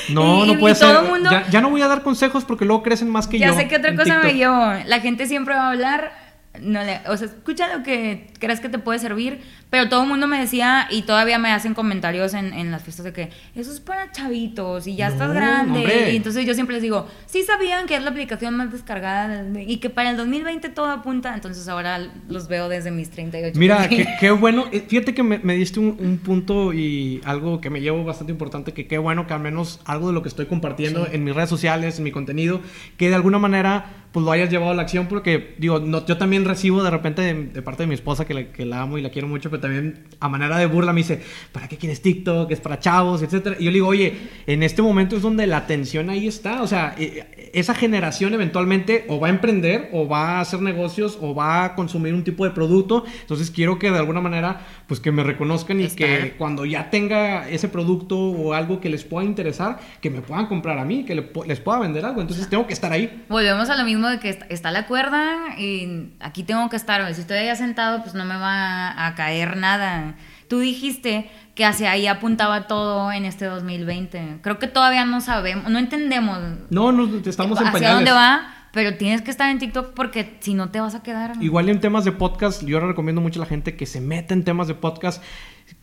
No, 0.09 0.45
Y- 0.45 0.53
no 0.53 0.59
puede 0.59 0.75
ser. 0.75 1.01
mundo- 1.03 1.29
ya, 1.31 1.47
ya 1.49 1.61
no 1.61 1.69
voy 1.69 1.81
a 1.81 1.87
dar 1.87 2.03
consejos 2.03 2.43
porque 2.45 2.65
luego 2.65 2.83
crecen 2.83 3.09
más 3.09 3.27
que 3.27 3.39
ya 3.39 3.47
yo. 3.47 3.55
sé 3.55 3.67
que 3.67 3.77
otra 3.77 3.95
cosa 3.95 4.19
me 4.19 4.33
llevo. 4.33 4.55
La 4.85 4.99
gente 4.99 5.25
siempre 5.27 5.55
va 5.55 5.67
a 5.67 5.71
hablar. 5.71 6.11
No 6.59 6.83
le, 6.83 6.99
o 7.07 7.15
sea, 7.15 7.27
escucha 7.27 7.75
lo 7.75 7.81
que 7.81 8.27
creas 8.37 8.59
que 8.59 8.67
te 8.69 8.77
puede 8.77 8.99
servir. 8.99 9.39
Pero 9.71 9.89
todo 9.89 10.03
el 10.03 10.09
mundo 10.09 10.27
me 10.27 10.37
decía, 10.39 10.87
y 10.91 11.01
todavía 11.01 11.39
me 11.39 11.49
hacen 11.51 11.73
comentarios 11.73 12.35
en, 12.35 12.53
en 12.53 12.69
las 12.71 12.83
fiestas 12.83 13.05
de 13.05 13.13
que 13.13 13.29
eso 13.55 13.71
es 13.71 13.79
para 13.79 14.11
chavitos 14.11 14.85
y 14.85 14.95
ya 14.97 15.07
estás 15.07 15.33
grande. 15.33 15.79
hombre. 15.79 16.11
Y 16.11 16.17
entonces 16.17 16.45
yo 16.45 16.53
siempre 16.53 16.73
les 16.75 16.83
digo, 16.83 17.07
sí 17.25 17.41
sabían 17.43 17.87
que 17.87 17.95
es 17.95 18.03
la 18.03 18.09
aplicación 18.11 18.55
más 18.55 18.71
descargada 18.71 19.43
de- 19.43 19.63
y 19.63 19.77
que 19.77 19.89
para 19.89 20.11
el 20.11 20.17
2020 20.17 20.69
todo 20.69 20.87
apunta. 20.91 21.33
Entonces 21.33 21.67
ahora 21.69 21.99
los 22.27 22.47
veo 22.49 22.69
desde 22.69 22.91
mis 22.91 23.09
38. 23.09 23.57
Mira, 23.57 23.87
qué, 24.19 24.31
bueno. 24.39 24.65
Eh, 24.71 24.85
Fíjate 24.87 25.13
que 25.13 25.23
me, 25.23 25.39
me 25.39 25.55
diste 25.55 25.79
un, 25.79 25.95
un 25.99 26.17
punto 26.17 26.73
y 26.73 27.21
algo 27.23 27.61
que 27.61 27.69
me 27.69 27.79
llevo 27.79 28.03
bastante 28.03 28.33
importante, 28.33 28.73
que 28.73 28.87
qué 28.87 28.97
bueno 28.97 29.25
que 29.25 29.33
al 29.33 29.39
menos 29.39 29.79
algo 29.85 30.07
de 30.07 30.13
lo 30.13 30.21
que 30.21 30.27
estoy 30.29 30.47
compartiendo 30.47 31.05
Sí. 31.05 31.11
en 31.13 31.23
mis 31.23 31.33
redes 31.33 31.49
sociales, 31.49 31.97
en 31.97 32.03
mi 32.03 32.11
contenido, 32.11 32.59
que 32.97 33.07
de 33.09 33.15
alguna 33.15 33.39
manera 33.39 33.85
pues 34.11 34.25
lo 34.25 34.31
hayas 34.33 34.49
llevado 34.49 34.71
a 34.71 34.73
la 34.73 34.81
acción 34.81 35.07
porque 35.07 35.55
digo, 35.57 35.79
no, 35.79 36.05
yo 36.05 36.17
también 36.17 36.43
recibo 36.43 36.83
de 36.83 36.89
repente 36.91 37.21
de, 37.21 37.33
de 37.45 37.61
parte 37.61 37.83
de 37.83 37.87
mi 37.87 37.93
esposa 37.95 38.25
que 38.25 38.33
la, 38.33 38.43
que 38.51 38.65
la 38.65 38.81
amo 38.81 38.97
y 38.97 39.01
la 39.01 39.09
quiero 39.09 39.29
mucho, 39.29 39.49
pero 39.49 39.60
también 39.61 40.11
a 40.19 40.29
manera 40.29 40.57
de 40.57 40.67
burla 40.67 40.93
me 40.93 40.99
dice, 40.99 41.21
¿para 41.51 41.67
qué 41.67 41.77
quieres 41.77 42.01
TikTok? 42.01 42.51
Es 42.51 42.59
para 42.59 42.79
chavos, 42.79 43.23
etcétera. 43.23 43.55
Y 43.59 43.65
yo 43.65 43.71
le 43.71 43.75
digo, 43.75 43.87
oye, 43.87 44.19
en 44.45 44.61
este 44.61 44.81
momento 44.81 45.15
es 45.15 45.23
donde 45.23 45.47
la 45.47 45.57
atención 45.57 46.09
ahí 46.09 46.27
está, 46.27 46.61
o 46.61 46.67
sea, 46.67 46.93
eh, 46.97 47.51
esa 47.53 47.73
generación 47.73 48.33
eventualmente 48.33 49.05
o 49.09 49.19
va 49.19 49.27
a 49.27 49.29
emprender 49.31 49.89
o 49.91 50.07
va 50.07 50.37
a 50.37 50.41
hacer 50.41 50.61
negocios 50.61 51.17
o 51.21 51.33
va 51.33 51.65
a 51.65 51.75
consumir 51.75 52.13
un 52.13 52.23
tipo 52.23 52.45
de 52.45 52.51
producto, 52.51 53.03
entonces 53.21 53.49
quiero 53.49 53.79
que 53.79 53.89
de 53.89 53.97
alguna 53.97 54.21
manera 54.21 54.61
pues 54.87 54.99
que 54.99 55.11
me 55.11 55.23
reconozcan 55.23 55.79
y 55.79 55.85
Está. 55.85 55.97
que 55.97 56.35
cuando 56.37 56.65
ya 56.65 56.89
tenga 56.89 57.49
ese 57.49 57.67
producto 57.67 58.17
o 58.17 58.53
algo 58.53 58.79
que 58.79 58.89
les 58.89 59.03
pueda 59.03 59.25
interesar, 59.25 59.79
que 60.01 60.09
me 60.09 60.21
puedan 60.21 60.45
comprar 60.45 60.77
a 60.77 60.85
mí, 60.85 61.03
que 61.03 61.15
les 61.15 61.59
pueda 61.59 61.79
vender 61.79 62.05
algo, 62.05 62.21
entonces 62.21 62.47
tengo 62.49 62.67
que 62.67 62.73
estar 62.73 62.91
ahí. 62.91 63.23
Volvemos 63.27 63.69
a 63.69 63.75
lo 63.75 63.83
mismo 63.83 64.07
de 64.07 64.19
que 64.19 64.29
está, 64.29 64.45
está 64.47 64.71
la 64.71 64.85
cuerda 64.85 65.57
y 65.57 66.11
aquí 66.19 66.43
tengo 66.43 66.69
que 66.69 66.75
estar. 66.75 67.01
Si 67.15 67.21
estoy 67.21 67.37
allá 67.37 67.55
sentado, 67.55 68.01
pues 68.03 68.13
no 68.13 68.25
me 68.25 68.35
va 68.35 69.07
a 69.07 69.15
caer 69.15 69.50
nada. 69.57 70.15
Tú 70.47 70.59
dijiste 70.59 71.29
que 71.55 71.65
hacia 71.65 71.91
ahí 71.91 72.07
apuntaba 72.07 72.67
todo 72.67 73.11
en 73.11 73.25
este 73.25 73.45
2020. 73.45 74.39
Creo 74.41 74.59
que 74.59 74.67
todavía 74.67 75.05
no 75.05 75.21
sabemos, 75.21 75.69
no 75.69 75.79
entendemos 75.79 76.39
No, 76.69 76.91
no, 76.91 77.09
estamos 77.25 77.59
en 77.61 77.67
hacia 77.67 77.93
dónde 77.93 78.11
va, 78.11 78.67
pero 78.73 78.95
tienes 78.97 79.21
que 79.21 79.31
estar 79.31 79.49
en 79.49 79.59
TikTok 79.59 79.93
porque 79.93 80.37
si 80.39 80.53
no 80.53 80.69
te 80.69 80.79
vas 80.79 80.95
a 80.95 81.03
quedar. 81.03 81.33
Igual 81.41 81.69
en 81.69 81.79
temas 81.79 82.05
de 82.05 82.11
podcast, 82.11 82.63
yo 82.63 82.79
le 82.79 82.87
recomiendo 82.87 83.21
mucho 83.21 83.39
a 83.39 83.43
la 83.45 83.49
gente 83.49 83.75
que 83.75 83.85
se 83.85 84.01
meta 84.01 84.33
en 84.33 84.43
temas 84.43 84.67
de 84.67 84.75
podcast. 84.75 85.23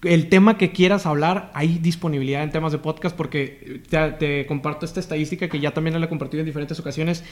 El 0.02 0.28
tema 0.28 0.58
que 0.58 0.70
quieras 0.70 1.06
hablar, 1.06 1.50
hay 1.54 1.78
disponibilidad 1.78 2.42
en 2.44 2.50
temas 2.50 2.70
de 2.72 2.78
podcast 2.78 3.16
porque 3.16 3.82
te, 3.88 4.10
te 4.12 4.46
comparto 4.46 4.86
esta 4.86 5.00
estadística 5.00 5.48
que 5.48 5.58
ya 5.58 5.72
también 5.72 5.98
la 5.98 6.06
he 6.06 6.08
compartido 6.08 6.40
en 6.40 6.46
diferentes 6.46 6.78
ocasiones, 6.78 7.24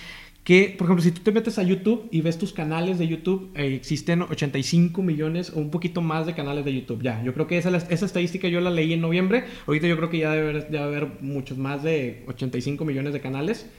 que 0.42 0.75
por 0.77 0.87
ejemplo 0.87 1.03
si 1.03 1.12
tú 1.12 1.23
te 1.23 1.33
metes 1.33 1.59
a 1.59 1.62
YouTube 1.62 2.09
y 2.11 2.23
ves 2.23 2.38
tus 2.38 2.53
canales 2.53 2.99
de 2.99 3.07
YouTube, 3.07 3.51
eh, 3.55 3.75
existen 3.75 4.23
85 4.23 5.01
millones 5.03 5.51
o 5.51 5.61
un 5.61 5.71
poquito 5.71 6.01
más 6.01 6.27
de 6.27 6.35
canales 6.35 6.64
de 6.64 6.75
YouTube 6.75 7.03
ya. 7.03 7.23
Yo 7.23 7.35
creo 7.35 7.47
que 7.47 7.59
esa, 7.59 7.77
esa 7.77 8.07
estadística 8.07 8.49
yo 8.49 8.61
la 8.61 8.71
leí 8.71 8.92
en 8.92 9.01
noviembre, 9.01 9.45
ahorita 9.66 9.87
yo 9.87 9.97
creo 9.97 10.11
que 10.11 10.19
ya 10.19 10.33
debe 10.33 10.61
debe 10.62 10.79
haber 10.79 11.09
muchos 11.21 11.59
más 11.59 11.83
de 11.83 12.25
85 12.27 12.85
millones 12.85 13.12
de 13.12 13.21
canales. 13.21 13.71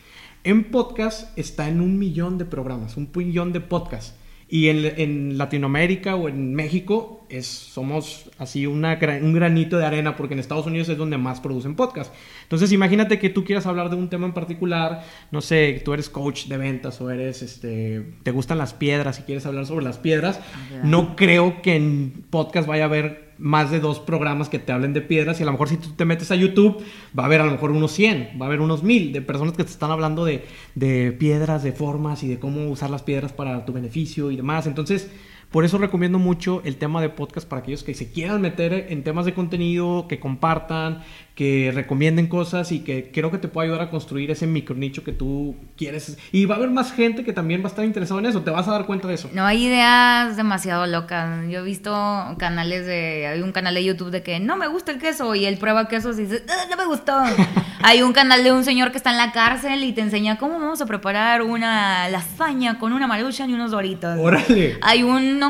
En 0.44 0.66
podcast 0.66 1.38
está 1.38 1.68
en 1.68 1.82
un 1.82 2.00
millón 2.00 2.38
de 2.38 2.46
programas, 2.46 2.96
un 2.96 3.10
millón 3.14 3.52
de 3.52 3.60
podcasts. 3.60 4.16
Y 4.50 4.70
en 4.70 5.38
Latinoamérica 5.38 6.16
o 6.16 6.30
en 6.30 6.56
México 6.56 7.27
es, 7.30 7.48
somos 7.48 8.30
así 8.38 8.66
una, 8.66 8.98
un 9.22 9.34
granito 9.34 9.78
de 9.78 9.86
arena 9.86 10.16
porque 10.16 10.34
en 10.34 10.40
Estados 10.40 10.66
Unidos 10.66 10.90
es 10.90 10.98
donde 10.98 11.18
más 11.18 11.40
producen 11.40 11.76
podcast. 11.76 12.14
Entonces 12.44 12.72
imagínate 12.72 13.20
que 13.20 13.30
tú 13.30 13.44
quieras 13.44 13.66
hablar 13.66 13.90
de 13.90 13.96
un 13.96 14.10
tema 14.10 14.26
en 14.26 14.34
particular, 14.34 15.04
no 15.32 15.42
sé, 15.42 15.82
tú 15.84 15.94
eres 15.94 16.10
coach 16.10 16.46
de 16.46 16.58
ventas 16.58 17.00
o 17.02 17.10
eres, 17.10 17.42
este, 17.42 18.14
te 18.24 18.32
gustan 18.32 18.58
las 18.58 18.74
piedras 18.74 19.20
y 19.20 19.24
quieres 19.24 19.46
hablar 19.46 19.66
sobre 19.66 19.86
las 19.86 19.98
piedras. 19.98 20.40
No 20.84 21.16
creo 21.16 21.62
que 21.62 21.76
en 21.76 22.26
podcast 22.30 22.68
vaya 22.68 22.84
a 22.84 22.88
haber 22.88 23.28
más 23.38 23.70
de 23.70 23.80
dos 23.80 24.00
programas 24.00 24.50
que 24.50 24.60
te 24.60 24.72
hablen 24.72 24.94
de 24.94 25.02
piedras 25.02 25.40
y 25.40 25.44
a 25.44 25.46
lo 25.46 25.52
mejor 25.52 25.70
si 25.70 25.78
tú 25.78 25.90
te 25.90 26.06
metes 26.06 26.32
a 26.32 26.36
YouTube 26.36 26.84
va 27.18 27.24
a 27.24 27.26
haber 27.28 27.42
a 27.42 27.46
lo 27.46 27.52
mejor 27.52 27.72
unos 27.72 27.92
100, 27.92 28.38
va 28.42 28.46
a 28.46 28.48
haber 28.48 28.62
unos 28.62 28.84
1000 28.84 29.14
de 29.14 29.22
personas 29.22 29.56
que 29.56 29.64
te 29.64 29.70
están 29.70 29.92
hablando 29.92 30.26
de, 30.26 30.46
de 30.76 31.12
piedras, 31.12 31.64
de 31.64 31.72
formas 31.72 32.24
y 32.24 32.28
de 32.28 32.40
cómo 32.40 32.68
usar 32.70 32.90
las 32.90 33.04
piedras 33.04 33.34
para 33.34 33.66
tu 33.66 33.74
beneficio 33.74 34.32
y 34.32 34.36
demás. 34.36 34.68
Entonces, 34.68 35.10
por 35.52 35.64
eso 35.64 35.78
recomiendo 35.78 36.20
mucho 36.20 36.62
el 36.66 36.78
tema 36.78 37.02
de 37.02 37.10
podcast 37.10 37.48
para 37.48 37.62
aquellos 37.62 37.84
que 37.84 37.94
se 37.94 38.12
quieran 38.12 38.42
meter 38.42 38.88
en 38.90 39.04
temas 39.04 39.26
de 39.26 39.34
contenido, 39.34 40.08
que 40.08 40.20
compartan, 40.20 41.04
que 41.36 41.72
recomienden 41.74 42.28
cosas 42.28 42.72
y 42.72 42.80
que 42.80 43.12
creo 43.14 43.30
que 43.30 43.38
te 43.38 43.48
puede 43.48 43.68
ayudar 43.68 43.88
a 43.88 43.90
construir 43.92 44.32
ese 44.32 44.48
micronicho 44.48 45.04
que 45.04 45.12
tú 45.12 45.56
quieres. 45.78 46.18
Y 46.32 46.46
va 46.46 46.56
a 46.56 46.58
haber 46.58 46.72
más 46.72 46.92
gente 46.92 47.24
que 47.24 47.32
también 47.32 47.62
va 47.62 47.66
a 47.66 47.68
estar 47.70 47.86
interesado 47.86 48.20
en 48.20 48.26
eso, 48.26 48.42
te 48.42 48.50
vas 48.50 48.68
a 48.68 48.72
dar 48.72 48.88
cuenta 48.88 49.08
de 49.08 49.14
eso. 49.14 49.30
No 49.34 49.46
hay 49.46 49.68
ideas 49.68 50.36
demasiado 50.36 50.88
locas. 50.88 51.48
Yo 51.48 51.60
he 51.60 51.64
visto 51.64 51.92
canales 52.40 52.88
de. 52.88 53.28
Hay 53.28 53.42
un 53.44 53.52
canal 53.52 53.76
de 53.76 53.84
YouTube 53.84 54.10
de 54.10 54.24
que 54.24 54.40
no 54.40 54.58
me 54.58 54.68
gusta 54.68 54.92
el 54.92 54.98
queso 54.98 55.36
y 55.36 55.46
él 55.46 55.58
prueba 55.60 55.88
quesos 55.88 56.18
y 56.18 56.24
dice, 56.24 56.44
"Ah, 56.50 56.66
no 56.70 56.76
me 56.76 56.86
gustó. 56.86 57.16
hay 57.84 58.02
un 58.02 58.14
canal 58.14 58.44
de 58.44 58.52
un 58.52 58.64
señor 58.64 58.92
que 58.92 58.98
está 58.98 59.12
en 59.12 59.18
la 59.18 59.32
cárcel 59.32 59.84
y 59.84 59.94
te 59.94 60.02
enseña 60.02 60.38
cómo 60.40 60.60
vamos 60.60 60.82
a 60.82 60.88
preparar 60.88 61.44
una 61.44 62.10
lasaña 62.10 62.80
con 62.80 62.94
una 62.94 63.06
maruchan 63.06 63.50
y 63.52 63.54
unos 63.54 63.72
doritos. 63.72 64.18
Órale. 64.20 64.78
Hay 64.82 65.04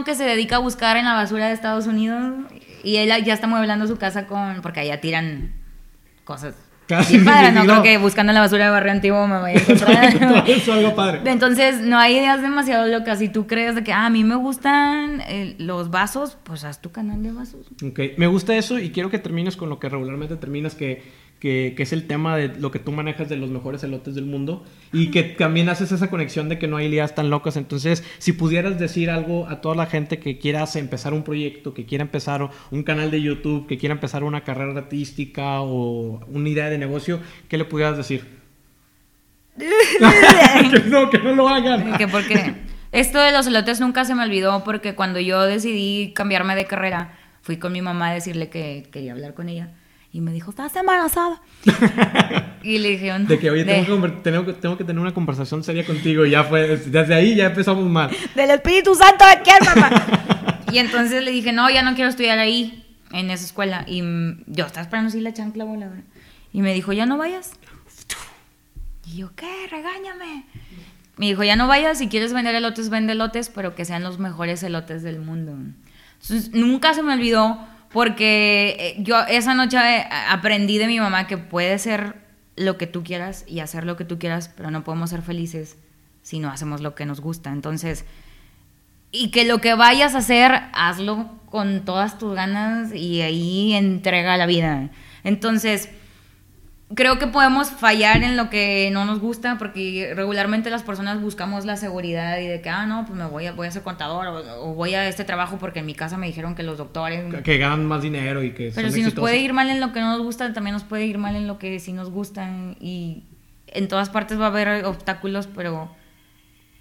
que 0.03 0.15
se 0.15 0.23
dedica 0.23 0.57
a 0.57 0.60
buscar 0.60 0.97
en 0.97 1.05
la 1.05 1.13
basura 1.13 1.47
de 1.47 1.53
Estados 1.53 1.88
Unidos 1.88 2.33
y 2.83 2.97
él 2.97 3.12
ya 3.23 3.33
está 3.33 3.47
mueblando 3.47 3.88
su 3.88 3.97
casa 3.97 4.27
con. 4.27 4.62
porque 4.62 4.79
allá 4.79 5.01
tiran 5.01 5.53
cosas. 6.23 6.55
Casi 6.88 7.15
bien 7.15 7.25
padres, 7.25 7.53
no 7.53 7.63
creo 7.63 7.83
que 7.83 7.97
buscando 7.97 8.31
en 8.31 8.36
la 8.36 8.41
basura 8.41 8.65
de 8.65 8.71
barrio 8.71 8.93
antiguo 8.93 9.27
me 9.27 9.39
vaya 9.39 9.60
a 9.60 9.62
encontrar. 10.10 10.49
Eso 10.49 10.71
algo 10.71 10.95
padre. 10.95 11.19
Entonces, 11.25 11.81
no 11.81 11.99
hay 11.99 12.15
ideas 12.15 12.41
demasiado 12.41 12.88
locas. 12.88 13.19
Si 13.19 13.27
tú 13.27 13.45
crees 13.45 13.75
de 13.75 13.83
que 13.83 13.91
ah, 13.91 14.05
a 14.05 14.10
mí 14.10 14.23
me 14.23 14.36
gustan 14.36 15.21
eh, 15.27 15.55
los 15.60 15.91
vasos, 15.91 16.38
pues 16.43 16.63
haz 16.63 16.81
tu 16.81 16.91
canal 16.91 17.21
de 17.21 17.33
vasos. 17.33 17.67
Ok, 17.86 17.99
me 18.15 18.27
gusta 18.27 18.55
eso 18.55 18.79
y 18.79 18.91
quiero 18.91 19.10
que 19.10 19.19
termines 19.19 19.57
con 19.57 19.67
lo 19.67 19.79
que 19.79 19.89
regularmente 19.89 20.38
terminas, 20.38 20.75
que, 20.75 21.03
que, 21.39 21.76
es 21.78 21.93
el 21.93 22.08
tema 22.08 22.36
de 22.36 22.50
lo 22.60 22.71
que 22.71 22.80
tú 22.80 22.91
manejas 22.91 23.30
de 23.30 23.38
los 23.38 23.50
mejores 23.50 23.84
elotes 23.84 24.15
del 24.15 24.26
mundo 24.26 24.65
y 24.91 25.12
que 25.12 25.23
también 25.23 25.69
haces 25.69 25.91
esa 25.91 26.10
conexión 26.10 26.50
de 26.50 26.58
que 26.58 26.67
no 26.67 26.78
hay 26.78 26.88
ideas 26.88 27.13
tan 27.15 27.30
locas. 27.30 27.58
Entonces, 27.58 28.04
si 28.17 28.33
pudieras 28.33 28.79
decir 28.79 29.10
algo 29.10 29.48
a 29.48 29.62
toda 29.62 29.75
la 29.75 29.85
gente 29.85 30.19
que 30.19 30.40
quiera 30.40 30.65
empezar 30.75 31.13
un 31.13 31.23
proyecto, 31.23 31.73
que 31.73 31.85
quiera 31.85 32.04
empezar 32.04 32.50
un 32.71 32.83
canal 32.83 33.12
de 33.12 33.21
YouTube, 33.21 33.67
que 33.67 33.77
quiera 33.77 33.94
empezar 33.94 34.23
una 34.23 34.44
carrera 34.44 34.77
artística 34.77 35.62
o 35.62 36.25
una 36.27 36.50
idea 36.50 36.69
de 36.69 36.77
negocio, 36.77 37.19
¿qué 37.48 37.58
le 37.58 37.65
pudieras 37.65 37.98
decir? 37.98 38.25
que 39.58 40.79
no, 40.88 41.10
que 41.10 41.19
no 41.19 41.33
lo 41.33 41.48
hagan. 41.50 41.98
que 41.98 42.08
porque 42.08 42.56
esto 42.92 43.19
de 43.19 43.31
los 43.31 43.48
elotes 43.48 43.79
nunca 43.79 44.06
se 44.06 44.15
me 44.15 44.23
olvidó 44.23 44.63
porque 44.63 44.96
cuando 44.96 45.19
yo 45.19 45.42
decidí 45.44 46.13
cambiarme 46.13 46.56
de 46.56 46.65
carrera, 46.65 47.17
fui 47.42 47.58
con 47.58 47.71
mi 47.73 47.81
mamá 47.81 48.10
a 48.10 48.13
decirle 48.13 48.50
que 48.50 48.88
quería 48.92 49.13
hablar 49.13 49.33
con 49.33 49.50
ella. 49.50 49.71
Y 50.12 50.21
me 50.21 50.31
dijo, 50.31 50.49
estás 50.51 50.75
embarazada. 50.75 51.41
y 52.63 52.77
le 52.79 52.89
dije, 52.89 53.19
no. 53.19 53.27
De 53.27 53.37
que, 53.37 53.51
oye, 53.51 53.65
tengo, 53.65 54.01
que, 54.01 54.10
tengo 54.23 54.45
que- 54.45 54.53
tengo 54.53 54.77
que 54.77 54.83
tener 54.83 54.99
una 55.01 55.13
conversación 55.13 55.63
seria 55.63 55.85
contigo. 55.85 56.25
Y 56.25 56.31
ya 56.31 56.43
fue, 56.43 56.77
desde 56.77 57.13
ahí 57.13 57.35
ya 57.35 57.47
empezamos 57.47 57.85
mal. 57.85 58.10
Del 58.35 58.49
Espíritu 58.51 58.95
Santo 58.95 59.25
de 59.25 59.41
quién, 59.43 59.58
mamá. 59.65 60.60
y 60.71 60.77
entonces 60.79 61.23
le 61.23 61.31
dije, 61.31 61.51
no, 61.51 61.69
ya 61.69 61.83
no 61.83 61.93
quiero 61.93 62.10
estudiar 62.10 62.39
ahí, 62.39 62.85
en 63.12 63.29
esa 63.31 63.45
escuela. 63.45 63.83
Y 63.87 64.01
yo 64.47 64.65
estaba 64.65 64.81
esperando 64.81 65.10
así 65.10 65.19
la 65.21 65.33
chancla 65.33 65.65
voladora. 65.65 66.01
Y 66.53 66.62
me 66.62 66.73
dijo, 66.73 66.93
ya 66.93 67.05
no 67.05 67.17
vayas. 67.17 67.51
Y 69.05 69.17
yo, 69.17 69.31
¿qué? 69.35 69.67
Regáñame. 69.69 70.45
Me 71.17 71.27
dijo, 71.27 71.43
ya 71.43 71.55
no 71.55 71.67
vayas, 71.67 71.97
si 71.97 72.08
quieres 72.10 72.33
vender 72.33 72.55
elotes, 72.55 72.89
vende 72.89 73.13
elotes, 73.13 73.49
pero 73.49 73.73
que 73.75 73.85
sean 73.85 74.03
los 74.03 74.19
mejores 74.19 74.62
elotes 74.63 75.01
del 75.03 75.19
mundo. 75.19 75.53
Entonces, 76.21 76.51
nunca 76.53 76.93
se 76.93 77.01
me 77.03 77.13
olvidó, 77.13 77.58
porque 77.98 78.75
eh, 78.79 78.95
yo 79.00 79.25
esa 79.27 79.56
noche 79.56 79.75
eh, 79.79 80.08
aprendí 80.29 80.77
de 80.77 80.85
mi 80.85 81.00
mamá 81.00 81.25
que 81.25 81.39
puede 81.39 81.79
ser 81.79 82.13
lo 82.56 82.77
que 82.77 82.85
tú 82.85 83.04
quieras 83.04 83.43
y 83.48 83.60
hacer 83.60 83.85
lo 83.85 83.98
que 83.98 84.06
tú 84.06 84.19
quieras, 84.19 84.52
pero 84.56 84.69
no 84.69 84.83
podemos 84.83 85.10
ser 85.10 85.23
felices 85.23 85.77
si 86.21 86.37
no 86.37 86.52
hacemos 86.52 86.81
lo 86.81 86.93
que 86.93 87.08
nos 87.08 87.21
gusta. 87.21 87.50
Entonces, 87.52 88.06
y 89.12 89.31
que 89.31 89.45
lo 89.45 89.62
que 89.62 89.73
vayas 89.73 90.13
a 90.13 90.19
hacer, 90.19 90.62
hazlo 90.73 91.27
con 91.50 91.85
todas 91.85 92.19
tus 92.19 92.35
ganas 92.35 92.93
y 92.93 93.21
ahí 93.21 93.73
entrega 93.73 94.37
la 94.37 94.45
vida. 94.45 94.91
Entonces, 95.23 95.89
creo 96.96 97.19
que 97.19 97.27
podemos 97.27 97.69
fallar 97.69 98.23
en 98.23 98.38
lo 98.38 98.50
que 98.50 98.90
no 98.94 99.04
nos 99.06 99.19
gusta 99.19 99.58
porque 99.58 100.13
regularmente 100.15 100.69
las 100.69 100.83
personas 100.83 101.19
buscamos 101.21 101.65
la 101.65 101.75
seguridad 101.75 102.38
y 102.40 102.48
de 102.48 102.62
que, 102.62 102.69
ah, 102.69 102.85
no, 102.85 103.06
pues 103.06 103.17
me 103.19 103.25
voy 103.25 103.46
a, 103.46 103.52
voy 103.52 103.67
a 103.67 103.71
ser 103.71 103.81
contador 103.83 104.25
o, 104.27 104.69
o 104.69 104.73
voy 104.73 104.94
a 104.96 105.08
este 105.08 105.25
trabajo 105.25 105.58
porque 105.60 105.79
en 105.79 105.85
mi 105.85 105.94
casa 105.94 106.17
me 106.17 106.27
dijeron 106.27 106.56
que 106.56 106.63
los 106.63 106.77
doctores... 106.77 107.33
Que- 107.35 107.44
Que 107.44 107.58
ganan 107.58 107.85
más 107.85 108.02
dinero 108.02 108.42
y 108.42 108.52
que 108.52 108.71
Pero 108.73 108.88
son 108.88 108.96
si 108.96 109.02
nos 109.04 109.13
puede 109.13 109.38
ir 109.40 109.52
mal 109.54 109.69
en 109.69 109.81
lo 109.81 109.92
que 109.92 110.00
no 110.00 110.12
nos 110.12 110.21
gusta, 110.21 110.54
también 110.54 110.73
nos 110.73 110.83
puede 110.83 111.06
ir 111.06 111.17
mal 111.17 111.35
en 111.35 111.46
lo 111.46 111.60
que 111.60 111.79
sí 111.79 111.92
nos 111.92 112.10
gusta. 112.10 112.50
Y 112.79 113.23
en 113.67 113.88
todas 113.90 114.10
partes 114.10 114.40
va 114.40 114.46
a 114.46 114.48
haber 114.48 114.85
obstáculos, 114.85 115.48
pero 115.54 115.92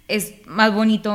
es 0.07 0.35
más 0.45 0.73
bonito 0.73 1.11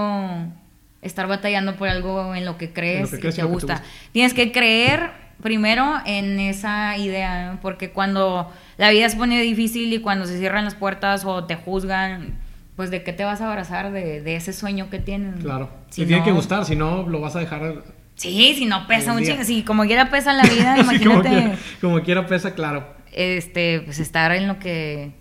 estar 1.01 1.27
batallando 1.27 1.77
por 1.77 1.89
algo 1.89 2.35
en 2.35 2.45
lo 2.45 2.59
que 2.59 2.73
crees, 2.73 3.11
que 3.11 3.19
crees 3.21 3.35
y 3.35 3.39
te 3.39 3.43
lo 3.43 3.49
que 3.49 3.51
te 3.53 3.55
gusta. 3.55 3.75
gusta. 3.79 3.89
Tienes 4.13 4.35
que 4.35 4.53
creer 4.53 5.11
primero 5.43 5.95
en 6.07 6.39
esa 6.39 6.97
idea, 6.99 7.53
¿no? 7.53 7.61
porque 7.61 7.91
cuando 7.91 8.53
la 8.83 8.91
vida 8.91 9.09
se 9.09 9.17
pone 9.17 9.41
difícil 9.41 9.93
y 9.93 10.01
cuando 10.01 10.27
se 10.27 10.39
cierran 10.39 10.65
las 10.65 10.75
puertas 10.75 11.25
o 11.25 11.45
te 11.45 11.55
juzgan, 11.55 12.39
pues 12.75 12.91
de 12.91 13.05
qué 13.05 13.13
te 13.13 13.23
vas 13.23 13.41
a 13.41 13.49
abrazar 13.49 13.93
de, 13.93 14.21
de 14.23 14.35
ese 14.35 14.53
sueño 14.53 14.91
que 14.91 14.99
tienes. 14.99 15.41
Claro. 15.41 15.71
Si 15.91 16.01
te 16.03 16.07
tiene 16.09 16.21
no- 16.21 16.25
que 16.27 16.33
gustar, 16.33 16.65
si 16.65 16.75
no 16.75 17.09
lo 17.09 17.21
vas 17.21 17.37
a 17.37 17.39
dejar. 17.39 17.85
Sí, 18.17 18.55
si 18.57 18.67
no 18.67 18.87
pesa 18.89 19.13
Un 19.15 19.23
chingo, 19.23 19.45
si 19.45 19.63
como 19.63 19.85
quiera 19.85 20.11
pesa 20.11 20.33
la 20.33 20.43
vida, 20.43 20.75
así 20.81 20.99
como, 20.99 21.21
imagínate 21.21 21.29
quiera, 21.29 21.59
como 21.81 22.01
quiera 22.03 22.27
pesa, 22.27 22.55
claro. 22.55 22.85
este, 23.13 23.81
pues 23.85 24.01
estar 24.01 24.33
en 24.33 24.49
lo 24.49 24.59
que 24.59 25.13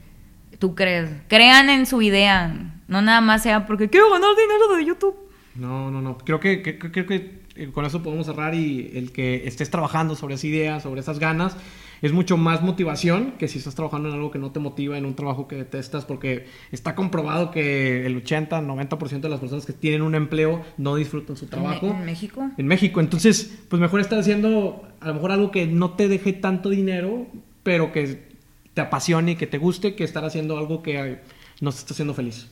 tú 0.57 0.73
crees. 0.73 1.09
Crean 1.27 1.69
en 1.69 1.85
su 1.85 2.01
idea, 2.01 2.53
no 2.87 3.01
nada 3.03 3.21
más 3.21 3.43
sea 3.43 3.67
porque 3.67 3.89
quiero 3.91 4.09
ganar 4.09 4.29
dinero 4.35 4.75
de 4.75 4.85
YouTube. 4.85 5.15
No, 5.55 5.91
no, 5.91 6.01
no. 6.01 6.17
Creo 6.17 6.39
que, 6.39 6.61
que- 6.63 6.79
creo 6.79 7.05
que 7.05 7.41
eh, 7.55 7.69
con 7.73 7.85
eso 7.85 8.01
podemos 8.01 8.25
cerrar 8.25 8.55
y 8.55 8.91
el 8.95 9.11
que 9.11 9.47
estés 9.47 9.69
trabajando 9.69 10.15
sobre 10.15 10.35
esa 10.35 10.47
idea, 10.47 10.79
sobre 10.79 11.01
esas 11.01 11.19
ganas, 11.19 11.55
es 12.01 12.11
mucho 12.13 12.35
más 12.37 12.61
motivación 12.63 13.33
que 13.37 13.47
si 13.47 13.59
estás 13.59 13.75
trabajando 13.75 14.09
en 14.09 14.15
algo 14.15 14.31
que 14.31 14.39
no 14.39 14.51
te 14.51 14.59
motiva, 14.59 14.97
en 14.97 15.05
un 15.05 15.15
trabajo 15.15 15.47
que 15.47 15.55
detestas, 15.55 16.05
porque 16.05 16.47
está 16.71 16.95
comprobado 16.95 17.51
que 17.51 18.05
el 18.05 18.17
80, 18.17 18.61
90% 18.61 19.19
de 19.21 19.29
las 19.29 19.39
personas 19.39 19.65
que 19.65 19.73
tienen 19.73 20.01
un 20.01 20.15
empleo 20.15 20.63
no 20.77 20.95
disfrutan 20.95 21.37
su 21.37 21.45
trabajo. 21.47 21.87
¿En, 21.87 21.97
en 21.97 22.05
México? 22.05 22.49
en 22.57 22.67
México. 22.67 22.99
Entonces, 23.01 23.59
pues 23.69 23.79
mejor 23.79 23.99
estar 23.99 24.17
haciendo 24.19 24.87
a 24.99 25.07
lo 25.07 25.13
mejor 25.13 25.31
algo 25.31 25.51
que 25.51 25.67
no 25.67 25.91
te 25.91 26.07
deje 26.07 26.33
tanto 26.33 26.69
dinero, 26.69 27.27
pero 27.63 27.91
que 27.91 28.31
te 28.73 28.81
apasione 28.81 29.31
y 29.31 29.35
que 29.35 29.47
te 29.47 29.57
guste, 29.57 29.95
que 29.95 30.03
estar 30.03 30.23
haciendo 30.25 30.57
algo 30.57 30.81
que 30.81 31.19
nos 31.59 31.77
está 31.77 31.93
haciendo 31.93 32.13
feliz. 32.13 32.47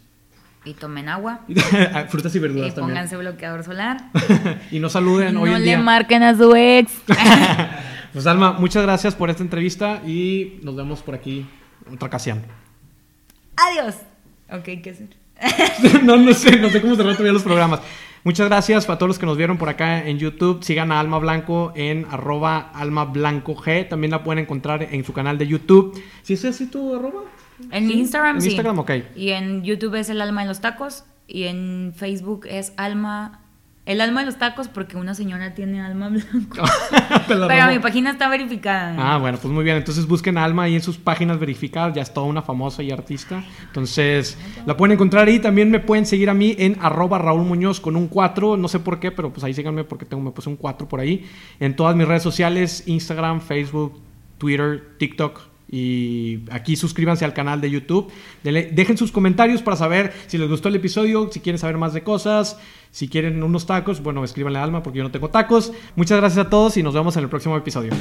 Y 0.65 0.73
tomen 0.73 1.07
agua. 1.07 1.39
Frutas 2.09 2.35
y 2.35 2.39
verduras 2.39 2.67
Y 2.67 2.75
también. 2.75 2.95
pónganse 2.97 3.15
bloqueador 3.17 3.63
solar. 3.63 4.11
y 4.71 4.79
no 4.79 4.89
saluden 4.89 5.33
no 5.35 5.41
hoy 5.43 5.51
en 5.51 5.59
le 5.59 5.65
día. 5.65 5.79
marquen 5.79 6.21
a 6.21 6.35
su 6.35 6.53
ex. 6.53 6.91
Pues 8.14 8.26
Alma, 8.28 8.53
muchas 8.53 8.84
gracias 8.84 9.16
por 9.16 9.30
esta 9.30 9.43
entrevista 9.43 10.01
y 10.05 10.60
nos 10.64 10.76
vemos 10.76 11.01
por 11.01 11.16
aquí 11.16 11.45
en 11.88 11.93
otra 11.93 12.07
ocasión. 12.07 12.43
Adiós. 13.55 13.95
Ok, 14.51 14.82
¿qué 14.82 14.89
hacer? 14.91 15.10
no, 16.03 16.18
no 16.18 16.34
sé, 16.34 16.57
no 16.60 16.70
sé 16.70 16.82
cómo 16.82 16.95
cerrar 16.95 17.14
todavía 17.14 17.34
los 17.34 17.43
programas. 17.43 17.82
Muchas 18.24 18.47
gracias 18.49 18.89
a 18.89 18.97
todos 18.97 19.07
los 19.07 19.20
que 19.20 19.26
nos 19.26 19.38
vieron 19.38 19.57
por 19.57 19.70
acá 19.70 20.05
en 20.05 20.18
YouTube. 20.20 20.62
Sigan 20.64 20.91
a 20.91 20.99
Alma 20.99 21.20
Blanco 21.20 21.72
en 21.76 22.05
arroba 22.10 22.57
Alma 22.74 23.05
Blanco 23.05 23.55
G. 23.55 23.88
También 23.88 24.12
la 24.12 24.24
pueden 24.24 24.43
encontrar 24.43 24.84
en 24.84 25.05
su 25.05 25.14
canal 25.14 25.38
de 25.38 25.47
YouTube. 25.47 26.01
¿Sí 26.24 26.34
es 26.34 26.43
así 26.43 26.66
tu 26.68 26.95
arroba? 26.95 27.22
En 27.72 27.88
Sí, 27.88 27.93
Instagram 27.99 28.36
en 28.38 28.41
sí. 28.41 28.47
Instagram, 28.49 28.80
ok. 28.80 28.91
Y 29.16 29.30
en 29.30 29.64
YouTube 29.64 29.95
es 29.95 30.10
El 30.10 30.20
Alma 30.22 30.41
en 30.41 30.47
los 30.49 30.60
Tacos. 30.60 31.05
Y 31.28 31.43
en 31.43 31.93
Facebook 31.95 32.45
es 32.49 32.74
Alma... 32.76 33.41
El 33.89 34.01
Alma 34.01 34.19
de 34.19 34.27
los 34.27 34.37
Tacos 34.37 34.67
porque 34.67 34.97
una 34.97 35.13
señora 35.15 35.53
tiene 35.55 35.81
alma 35.81 36.09
la 36.59 37.25
Pero 37.27 37.47
robo. 37.47 37.71
mi 37.71 37.79
página 37.79 38.11
está 38.11 38.29
verificada. 38.29 38.95
Ah, 38.97 39.17
bueno, 39.17 39.37
pues 39.41 39.51
muy 39.53 39.63
bien. 39.63 39.77
Entonces 39.77 40.05
busquen 40.07 40.37
Alma 40.37 40.63
ahí 40.63 40.75
en 40.75 40.81
sus 40.81 40.97
páginas 40.97 41.39
verificadas. 41.39 41.95
Ya 41.95 42.01
es 42.03 42.13
toda 42.13 42.27
una 42.27 42.41
famosa 42.41 42.83
y 42.83 42.91
artista. 42.91 43.43
Entonces 43.67 44.37
la 44.65 44.77
pueden 44.77 44.93
encontrar 44.93 45.27
ahí. 45.27 45.39
También 45.39 45.71
me 45.71 45.79
pueden 45.79 46.05
seguir 46.05 46.29
a 46.29 46.33
mí 46.33 46.55
en 46.59 46.77
arroba 46.81 47.17
Raúl 47.17 47.45
Muñoz 47.45 47.79
con 47.79 47.95
un 47.95 48.07
4. 48.07 48.57
No 48.57 48.67
sé 48.67 48.79
por 48.79 48.99
qué, 48.99 49.11
pero 49.11 49.31
pues 49.33 49.43
ahí 49.43 49.53
síganme 49.53 49.83
porque 49.83 50.05
tengo, 50.05 50.21
me 50.23 50.31
puse 50.31 50.49
un 50.49 50.55
4 50.55 50.87
por 50.87 50.99
ahí. 50.99 51.25
En 51.59 51.75
todas 51.75 51.95
mis 51.95 52.07
redes 52.07 52.23
sociales, 52.23 52.83
Instagram, 52.85 53.41
Facebook, 53.41 53.99
Twitter, 54.37 54.95
TikTok. 54.99 55.41
Y 55.71 56.45
aquí 56.51 56.75
suscríbanse 56.75 57.25
al 57.25 57.33
canal 57.33 57.61
de 57.61 57.69
YouTube. 57.69 58.11
Dele- 58.43 58.71
dejen 58.71 58.97
sus 58.97 59.11
comentarios 59.11 59.61
para 59.61 59.77
saber 59.77 60.13
si 60.25 60.39
les 60.39 60.49
gustó 60.49 60.67
el 60.69 60.75
episodio, 60.75 61.29
si 61.31 61.41
quieren 61.41 61.59
saber 61.59 61.77
más 61.77 61.93
de 61.93 62.01
cosas, 62.01 62.59
si 62.91 63.07
quieren 63.07 63.43
unos 63.43 63.65
tacos. 63.65 64.01
Bueno, 64.01 64.23
escríbanle 64.23 64.59
a 64.59 64.63
Alma 64.63 64.83
porque 64.83 64.97
yo 64.97 65.03
no 65.03 65.11
tengo 65.11 65.29
tacos. 65.29 65.71
Muchas 65.95 66.19
gracias 66.19 66.45
a 66.45 66.49
todos 66.49 66.77
y 66.77 66.83
nos 66.83 66.93
vemos 66.93 67.15
en 67.17 67.23
el 67.23 67.29
próximo 67.29 67.55
episodio. 67.57 67.91